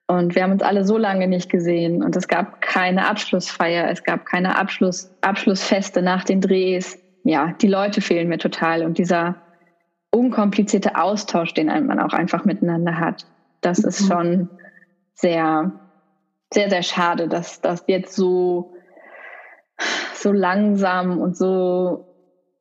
Und 0.07 0.35
wir 0.35 0.43
haben 0.43 0.53
uns 0.53 0.62
alle 0.62 0.87
so 0.87 0.97
lange 0.97 1.28
nicht 1.28 1.51
gesehen 1.51 2.03
und 2.03 2.16
es 2.16 2.28
gab 2.28 2.62
keine 2.62 3.09
Abschlussfeier, 3.09 3.91
es 3.91 4.05
gab 4.05 4.24
keine 4.24 4.57
Abschluss, 4.57 5.11
Abschlussfeste 5.20 6.01
nach 6.01 6.24
den 6.24 6.41
Drehs 6.41 6.99
ja, 7.24 7.52
die 7.60 7.68
Leute 7.68 8.00
fehlen 8.00 8.28
mir 8.28 8.38
total 8.38 8.84
und 8.84 8.98
dieser 8.98 9.36
unkomplizierte 10.10 10.96
Austausch, 10.96 11.54
den 11.54 11.66
man 11.66 11.98
auch 11.98 12.12
einfach 12.12 12.44
miteinander 12.44 12.98
hat, 12.98 13.26
das 13.60 13.82
mhm. 13.82 13.88
ist 13.88 14.06
schon 14.06 14.50
sehr, 15.14 15.72
sehr, 16.52 16.68
sehr 16.68 16.82
schade, 16.82 17.28
dass 17.28 17.60
das 17.60 17.84
jetzt 17.86 18.14
so, 18.14 18.74
so 20.14 20.32
langsam 20.32 21.18
und 21.18 21.36
so, 21.36 22.06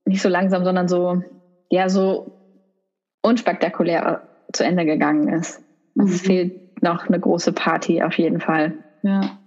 nicht 0.06 0.22
so 0.22 0.30
langsam, 0.30 0.64
sondern 0.64 0.88
so, 0.88 1.22
ja, 1.70 1.90
so 1.90 2.32
unspektakulär 3.22 4.28
zu 4.54 4.64
Ende 4.64 4.86
gegangen 4.86 5.28
ist. 5.28 5.62
Mhm. 5.96 6.06
Es 6.06 6.22
fehlt 6.22 6.82
noch 6.82 7.08
eine 7.08 7.20
große 7.20 7.54
Party 7.54 8.02
auf 8.02 8.18
jeden 8.18 8.40
Fall. 8.40 8.74
Ja 9.04 9.41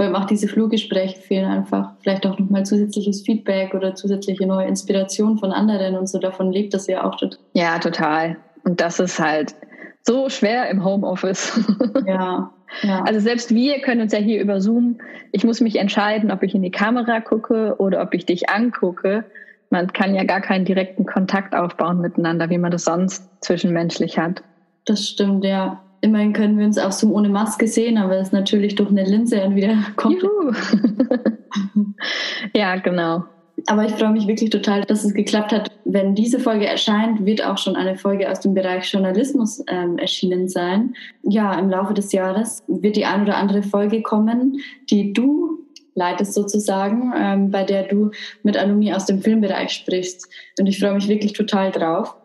weil 0.00 0.16
auch 0.16 0.24
diese 0.24 0.48
Fluggespräche 0.48 1.20
fehlen 1.20 1.44
einfach. 1.44 1.92
Vielleicht 2.00 2.26
auch 2.26 2.38
nochmal 2.38 2.64
zusätzliches 2.64 3.20
Feedback 3.20 3.74
oder 3.74 3.94
zusätzliche 3.94 4.46
neue 4.46 4.66
Inspiration 4.66 5.36
von 5.36 5.52
anderen 5.52 5.94
und 5.94 6.08
so. 6.08 6.18
Davon 6.18 6.50
lebt 6.50 6.72
das 6.72 6.86
ja 6.86 7.04
auch 7.04 7.16
total. 7.16 7.38
Ja, 7.52 7.78
total. 7.78 8.38
Und 8.64 8.80
das 8.80 8.98
ist 8.98 9.20
halt 9.20 9.54
so 10.02 10.30
schwer 10.30 10.70
im 10.70 10.82
Homeoffice. 10.82 11.60
Ja, 12.06 12.50
ja. 12.82 13.02
Also 13.02 13.20
selbst 13.20 13.54
wir 13.54 13.80
können 13.80 14.00
uns 14.00 14.12
ja 14.14 14.18
hier 14.18 14.40
über 14.40 14.62
Zoom, 14.62 15.00
ich 15.32 15.44
muss 15.44 15.60
mich 15.60 15.76
entscheiden, 15.76 16.30
ob 16.30 16.42
ich 16.42 16.54
in 16.54 16.62
die 16.62 16.70
Kamera 16.70 17.20
gucke 17.20 17.74
oder 17.78 18.00
ob 18.00 18.14
ich 18.14 18.24
dich 18.24 18.48
angucke. 18.48 19.24
Man 19.68 19.92
kann 19.92 20.14
ja 20.14 20.24
gar 20.24 20.40
keinen 20.40 20.64
direkten 20.64 21.04
Kontakt 21.04 21.54
aufbauen 21.54 22.00
miteinander, 22.00 22.48
wie 22.48 22.58
man 22.58 22.70
das 22.70 22.84
sonst 22.84 23.28
zwischenmenschlich 23.42 24.18
hat. 24.18 24.42
Das 24.86 25.06
stimmt, 25.06 25.44
ja 25.44 25.82
immerhin 26.00 26.32
können 26.32 26.58
wir 26.58 26.66
uns 26.66 26.78
auf 26.78 26.92
Zoom 26.92 27.12
ohne 27.12 27.28
Maske 27.28 27.66
sehen, 27.66 27.98
aber 27.98 28.16
es 28.16 28.28
ist 28.28 28.32
natürlich 28.32 28.74
durch 28.74 28.90
eine 28.90 29.04
Linse 29.04 29.42
und 29.44 29.56
wieder 29.56 29.76
kommt. 29.96 30.22
ja, 32.54 32.76
genau. 32.76 33.24
Aber 33.66 33.84
ich 33.84 33.92
freue 33.92 34.12
mich 34.12 34.26
wirklich 34.26 34.50
total, 34.50 34.82
dass 34.82 35.04
es 35.04 35.12
geklappt 35.12 35.52
hat. 35.52 35.70
Wenn 35.84 36.14
diese 36.14 36.40
Folge 36.40 36.66
erscheint, 36.66 37.26
wird 37.26 37.44
auch 37.44 37.58
schon 37.58 37.76
eine 37.76 37.96
Folge 37.96 38.30
aus 38.30 38.40
dem 38.40 38.54
Bereich 38.54 38.90
Journalismus 38.90 39.62
ähm, 39.68 39.98
erschienen 39.98 40.48
sein. 40.48 40.94
Ja, 41.22 41.58
im 41.58 41.68
Laufe 41.68 41.92
des 41.92 42.12
Jahres 42.12 42.62
wird 42.68 42.96
die 42.96 43.04
ein 43.04 43.22
oder 43.22 43.36
andere 43.36 43.62
Folge 43.62 44.02
kommen, 44.02 44.60
die 44.90 45.12
du 45.12 45.58
leitest 45.94 46.32
sozusagen, 46.32 47.12
ähm, 47.16 47.50
bei 47.50 47.64
der 47.64 47.82
du 47.82 48.12
mit 48.42 48.56
Alumni 48.56 48.94
aus 48.94 49.06
dem 49.06 49.20
Filmbereich 49.20 49.70
sprichst. 49.70 50.28
Und 50.58 50.66
ich 50.66 50.78
freue 50.78 50.94
mich 50.94 51.08
wirklich 51.08 51.34
total 51.34 51.70
drauf. 51.70 52.16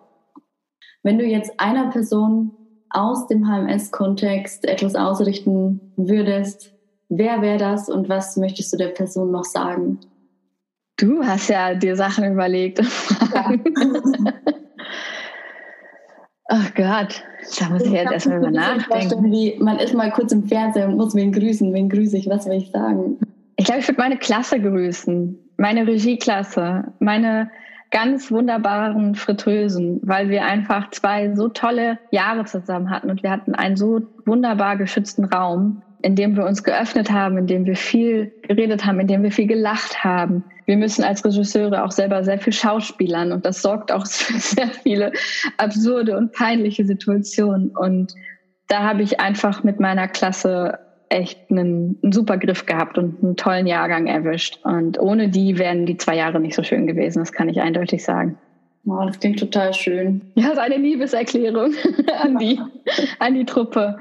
Wenn 1.03 1.17
du 1.17 1.25
jetzt 1.25 1.59
einer 1.59 1.89
Person 1.89 2.51
aus 2.95 3.27
dem 3.27 3.45
HMS-Kontext 3.47 4.65
etwas 4.65 4.95
ausrichten 4.95 5.93
würdest, 5.97 6.73
wer 7.09 7.41
wäre 7.41 7.57
das 7.57 7.89
und 7.89 8.09
was 8.09 8.37
möchtest 8.37 8.73
du 8.73 8.77
der 8.77 8.89
Person 8.89 9.31
noch 9.31 9.43
sagen? 9.43 9.99
Du 10.97 11.23
hast 11.23 11.49
ja 11.49 11.75
dir 11.75 11.95
Sachen 11.95 12.31
überlegt. 12.31 12.79
Ja. 13.33 13.51
oh 16.49 16.67
Gott, 16.75 17.23
da 17.59 17.69
muss 17.69 17.83
ich 17.83 17.91
jetzt 17.91 18.11
erstmal 18.11 18.39
drüber 18.39 18.51
nachdenken. 18.51 19.31
Wie, 19.31 19.57
man 19.59 19.77
ist 19.79 19.93
mal 19.93 20.11
kurz 20.11 20.31
im 20.31 20.45
Fernsehen 20.45 20.91
und 20.91 20.97
muss 20.97 21.13
wen 21.13 21.33
grüßen. 21.33 21.73
Wen 21.73 21.89
grüße 21.89 22.17
ich? 22.17 22.29
Was 22.29 22.45
will 22.45 22.53
ich 22.53 22.71
sagen? 22.71 23.19
Ich 23.57 23.65
glaube, 23.65 23.81
ich 23.81 23.87
würde 23.87 23.99
meine 23.99 24.17
Klasse 24.17 24.59
grüßen. 24.59 25.37
Meine 25.57 25.85
Regieklasse. 25.85 26.93
Meine 26.99 27.51
ganz 27.95 28.29
wunderbaren 28.29 29.15
Fritteusen, 29.15 30.01
weil 30.03 30.29
wir 30.29 30.43
einfach 30.43 30.89
zwei 30.89 31.33
so 31.33 31.47
tolle 31.47 31.97
Jahre 32.11 32.43
zusammen 32.43 32.89
hatten 32.89 33.09
und 33.09 33.23
wir 33.23 33.31
hatten 33.31 33.55
einen 33.55 33.77
so 33.77 34.01
wunderbar 34.25 34.75
geschützten 34.75 35.23
Raum, 35.23 35.81
in 36.01 36.17
dem 36.17 36.35
wir 36.35 36.45
uns 36.45 36.65
geöffnet 36.65 37.09
haben, 37.09 37.37
in 37.37 37.47
dem 37.47 37.65
wir 37.65 37.77
viel 37.77 38.33
geredet 38.49 38.85
haben, 38.85 38.99
in 38.99 39.07
dem 39.07 39.23
wir 39.23 39.31
viel 39.31 39.47
gelacht 39.47 40.03
haben. 40.03 40.43
Wir 40.65 40.75
müssen 40.75 41.05
als 41.05 41.23
Regisseure 41.23 41.85
auch 41.85 41.91
selber 41.91 42.25
sehr 42.25 42.37
viel 42.37 42.51
schauspielern 42.51 43.31
und 43.31 43.45
das 43.45 43.61
sorgt 43.61 43.93
auch 43.93 44.05
für 44.05 44.39
sehr 44.39 44.67
viele 44.67 45.13
absurde 45.55 46.17
und 46.17 46.33
peinliche 46.33 46.83
Situationen. 46.83 47.69
Und 47.69 48.13
da 48.67 48.83
habe 48.83 49.03
ich 49.03 49.21
einfach 49.21 49.63
mit 49.63 49.79
meiner 49.79 50.09
Klasse 50.09 50.79
echt 51.09 51.49
einen, 51.49 51.99
einen, 52.01 52.11
super 52.11 52.37
Griff 52.37 52.65
gehabt 52.65 52.97
und 52.97 53.23
einen 53.23 53.35
tollen 53.35 53.67
Jahrgang 53.67 54.07
erwischt. 54.07 54.59
Und 54.63 54.99
ohne 54.99 55.29
die 55.29 55.57
wären 55.57 55.85
die 55.85 55.97
zwei 55.97 56.15
Jahre 56.15 56.39
nicht 56.39 56.55
so 56.55 56.63
schön 56.63 56.87
gewesen, 56.87 57.19
das 57.19 57.31
kann 57.31 57.49
ich 57.49 57.61
eindeutig 57.61 58.03
sagen. 58.03 58.37
Oh, 58.87 59.03
das 59.05 59.19
klingt 59.19 59.39
total 59.39 59.73
schön. 59.73 60.21
Ja, 60.35 60.51
ist 60.51 60.59
eine 60.59 60.77
Liebeserklärung 60.77 61.73
an, 62.21 62.37
die, 62.37 62.59
an 63.19 63.33
die 63.33 63.45
Truppe. 63.45 63.97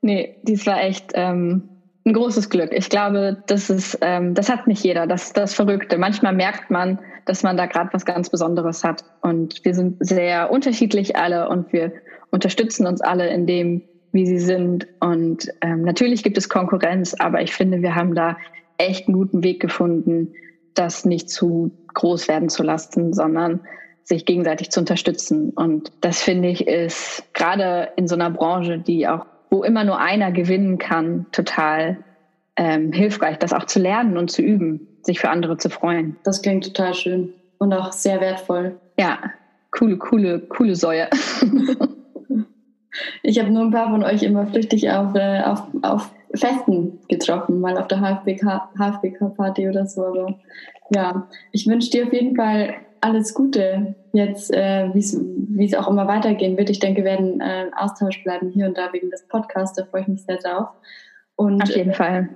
Nee, 0.00 0.36
dies 0.42 0.66
war 0.66 0.82
echt 0.82 1.12
ähm, 1.14 1.68
ein 2.04 2.12
großes 2.12 2.50
Glück. 2.50 2.72
Ich 2.72 2.88
glaube, 2.88 3.42
das 3.46 3.70
ist, 3.70 3.98
ähm, 4.00 4.34
das 4.34 4.48
hat 4.48 4.66
nicht 4.66 4.82
jeder. 4.84 5.06
Das 5.06 5.32
das 5.32 5.54
Verrückte. 5.54 5.98
Manchmal 5.98 6.32
merkt 6.32 6.70
man, 6.70 6.98
dass 7.24 7.42
man 7.42 7.56
da 7.56 7.66
gerade 7.66 7.92
was 7.92 8.04
ganz 8.04 8.30
Besonderes 8.30 8.84
hat. 8.84 9.04
Und 9.20 9.64
wir 9.64 9.74
sind 9.74 9.96
sehr 10.00 10.50
unterschiedlich 10.50 11.16
alle 11.16 11.48
und 11.48 11.72
wir 11.72 11.92
unterstützen 12.30 12.86
uns 12.86 13.00
alle 13.00 13.28
in 13.28 13.46
dem, 13.46 13.82
wie 14.16 14.26
sie 14.26 14.40
sind. 14.40 14.88
Und 14.98 15.48
ähm, 15.60 15.82
natürlich 15.82 16.24
gibt 16.24 16.36
es 16.38 16.48
Konkurrenz, 16.48 17.14
aber 17.14 17.42
ich 17.42 17.52
finde, 17.52 17.82
wir 17.82 17.94
haben 17.94 18.14
da 18.14 18.36
echt 18.78 19.06
einen 19.06 19.16
guten 19.16 19.44
Weg 19.44 19.60
gefunden, 19.60 20.32
das 20.74 21.04
nicht 21.04 21.30
zu 21.30 21.70
groß 21.94 22.26
werden 22.26 22.48
zu 22.48 22.62
lassen, 22.62 23.12
sondern 23.12 23.60
sich 24.02 24.24
gegenseitig 24.24 24.70
zu 24.70 24.80
unterstützen. 24.80 25.50
Und 25.50 25.92
das 26.00 26.22
finde 26.22 26.48
ich 26.48 26.66
ist 26.66 27.24
gerade 27.34 27.90
in 27.96 28.08
so 28.08 28.14
einer 28.14 28.30
Branche, 28.30 28.78
die 28.78 29.06
auch, 29.06 29.26
wo 29.50 29.62
immer 29.62 29.84
nur 29.84 29.98
einer 29.98 30.32
gewinnen 30.32 30.78
kann, 30.78 31.26
total 31.32 31.98
ähm, 32.56 32.92
hilfreich, 32.92 33.38
das 33.38 33.52
auch 33.52 33.64
zu 33.64 33.78
lernen 33.78 34.16
und 34.16 34.30
zu 34.30 34.42
üben, 34.42 34.88
sich 35.02 35.20
für 35.20 35.30
andere 35.30 35.56
zu 35.56 35.70
freuen. 35.70 36.16
Das 36.24 36.42
klingt 36.42 36.64
total 36.64 36.94
schön 36.94 37.32
und 37.58 37.72
auch 37.72 37.92
sehr 37.92 38.20
wertvoll. 38.20 38.76
Ja, 38.98 39.18
coole, 39.70 39.96
coole, 39.98 40.40
coole 40.40 40.74
Säue. 40.74 41.08
Ich 43.22 43.38
habe 43.38 43.50
nur 43.50 43.62
ein 43.62 43.70
paar 43.70 43.90
von 43.90 44.02
euch 44.02 44.22
immer 44.22 44.46
flüchtig 44.46 44.90
auf, 44.90 45.14
äh, 45.14 45.42
auf, 45.42 45.62
auf 45.82 46.10
Festen 46.34 46.98
getroffen, 47.08 47.60
mal 47.60 47.76
auf 47.78 47.88
der 47.88 48.00
HFBK-Party 48.00 49.68
oder 49.68 49.86
so. 49.86 50.04
Aber 50.04 50.38
ja, 50.94 51.28
ich 51.52 51.66
wünsche 51.66 51.90
dir 51.90 52.06
auf 52.06 52.12
jeden 52.12 52.36
Fall 52.36 52.74
alles 53.00 53.34
Gute 53.34 53.94
jetzt, 54.12 54.52
äh, 54.52 54.88
wie 54.92 55.64
es 55.64 55.74
auch 55.74 55.88
immer 55.88 56.06
weitergehen 56.08 56.56
wird. 56.56 56.70
Ich 56.70 56.78
denke, 56.78 57.04
wir 57.04 57.10
werden 57.12 57.40
äh, 57.40 57.66
Austausch 57.76 58.22
bleiben 58.22 58.50
hier 58.50 58.66
und 58.66 58.76
da 58.76 58.92
wegen 58.92 59.10
des 59.10 59.26
Podcasts. 59.28 59.76
Da 59.76 59.84
freue 59.84 60.02
ich 60.02 60.08
mich 60.08 60.24
sehr 60.24 60.38
drauf. 60.38 60.68
Und, 61.36 61.62
auf 61.62 61.68
jeden 61.68 61.92
Fall. 61.92 62.30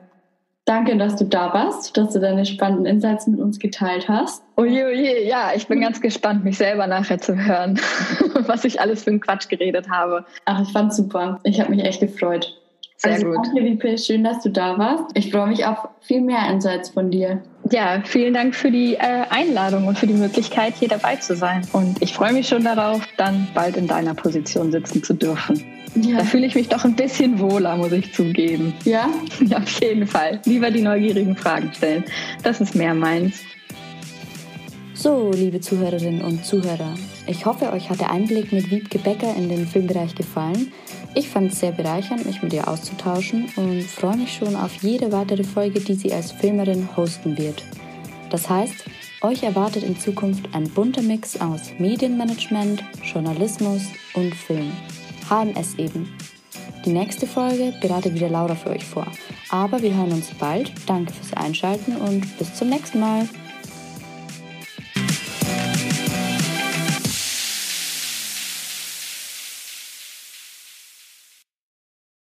Danke, 0.67 0.97
dass 0.97 1.17
du 1.17 1.25
da 1.25 1.53
warst, 1.53 1.97
dass 1.97 2.13
du 2.13 2.21
deine 2.21 2.45
spannenden 2.47 2.87
Insights 2.87 3.27
mit 3.27 3.41
uns 3.41 3.59
geteilt 3.59 4.09
hast. 4.09 4.43
Oje, 4.57 4.87
oje, 4.87 5.27
ja, 5.27 5.51
ich 5.55 5.67
bin 5.67 5.81
ganz 5.81 6.01
gespannt, 6.01 6.45
mich 6.45 6.59
selber 6.59 6.87
nachher 6.87 7.19
zu 7.19 7.37
hören, 7.37 7.81
was 8.47 8.65
ich 8.65 8.81
alles 8.81 9.05
für 9.05 9.11
einen 9.11 9.21
Quatsch 9.21 9.49
geredet 9.49 9.89
habe. 9.91 10.25
Ach, 10.45 10.63
ich 10.63 10.71
fand's 10.71 10.97
super. 10.97 11.41
Ich 11.45 11.61
habe 11.61 11.71
mich 11.71 11.85
echt 11.85 12.01
gefreut. 12.01 12.57
Sehr 13.03 13.15
also, 13.15 13.27
gut. 13.29 13.47
Danke, 13.47 13.65
Wipe, 13.65 13.97
schön, 13.97 14.25
dass 14.25 14.43
du 14.43 14.51
da 14.51 14.77
warst. 14.77 15.07
Ich 15.15 15.33
freue 15.33 15.47
mich 15.47 15.65
auf 15.65 15.89
viel 16.03 16.21
mehr 16.21 16.51
Insights 16.51 16.91
von 16.91 17.11
dir. 17.11 17.43
Ja, 17.71 18.03
vielen 18.05 18.35
Dank 18.35 18.55
für 18.55 18.71
die 18.71 18.95
äh, 18.95 19.25
Einladung 19.31 19.87
und 19.87 19.99
für 19.99 20.07
die 20.07 20.15
Möglichkeit, 20.15 20.75
hier 20.75 20.89
dabei 20.89 21.17
zu 21.17 21.35
sein. 21.35 21.63
Und 21.73 22.03
ich 22.03 22.13
freue 22.13 22.35
mich 22.35 22.49
schon 22.49 22.63
darauf, 22.63 23.01
dann 23.17 23.49
bald 23.55 23.79
in 23.79 23.87
deiner 23.87 24.13
Position 24.13 24.71
sitzen 24.71 25.03
zu 25.03 25.15
dürfen. 25.15 25.65
Ja. 25.95 26.19
Da 26.19 26.25
fühle 26.25 26.47
ich 26.47 26.55
mich 26.55 26.69
doch 26.69 26.85
ein 26.85 26.95
bisschen 26.95 27.39
wohler, 27.39 27.77
muss 27.77 27.93
ich 27.93 28.13
zugeben. 28.13 28.73
Ja? 28.85 29.09
ja? 29.47 29.59
Auf 29.63 29.81
jeden 29.81 30.07
Fall. 30.07 30.41
Lieber 30.45 30.71
die 30.71 30.83
neugierigen 30.83 31.37
Fragen 31.37 31.73
stellen. 31.75 32.05
Das 32.43 32.61
ist 32.61 32.75
mehr 32.75 32.95
meins. 32.95 33.41
So, 34.95 35.31
liebe 35.33 35.61
Zuhörerinnen 35.61 36.21
und 36.21 36.45
Zuhörer, 36.45 36.93
ich 37.27 37.47
hoffe, 37.47 37.73
euch 37.73 37.89
hat 37.89 38.01
der 38.01 38.11
Einblick 38.11 38.53
mit 38.53 38.71
Wiebke 38.71 38.99
Becker 38.99 39.35
in 39.35 39.49
den 39.49 39.67
Filmbereich 39.67 40.15
gefallen. 40.15 40.73
Ich 41.15 41.29
fand 41.31 41.53
es 41.53 41.61
sehr 41.61 41.73
bereichernd, 41.73 42.27
mich 42.27 42.43
mit 42.43 42.53
ihr 42.53 42.69
auszutauschen 42.69 43.49
und 43.57 43.83
freue 43.83 44.19
mich 44.19 44.35
schon 44.35 44.55
auf 44.55 44.83
jede 44.83 45.11
weitere 45.11 45.43
Folge, 45.43 45.81
die 45.81 45.95
sie 45.95 46.13
als 46.13 46.33
Filmerin 46.33 46.87
hosten 46.97 47.39
wird. 47.39 47.65
Das 48.29 48.51
heißt, 48.51 48.85
euch 49.23 49.43
erwartet 49.43 49.85
in 49.85 49.99
Zukunft 49.99 50.51
ein 50.53 50.69
bunter 50.69 51.03
Mix 51.03 51.41
aus 51.41 51.73
Medienmanagement, 51.79 52.85
Journalismus 53.03 53.83
und 54.15 54.35
Film. 54.35 54.71
HMS 55.31 55.77
eben. 55.79 56.13
Die 56.85 56.91
nächste 56.91 57.27
Folge 57.27 57.73
bereitet 57.81 58.15
wieder 58.15 58.29
Laura 58.29 58.55
für 58.55 58.71
euch 58.71 58.85
vor. 58.85 59.07
Aber 59.51 59.81
wir 59.81 59.95
hören 59.95 60.13
uns 60.13 60.31
bald. 60.35 60.73
Danke 60.87 61.13
fürs 61.13 61.35
Einschalten 61.35 61.97
und 61.97 62.39
bis 62.39 62.55
zum 62.55 62.69
nächsten 62.69 63.01
Mal. 63.01 63.29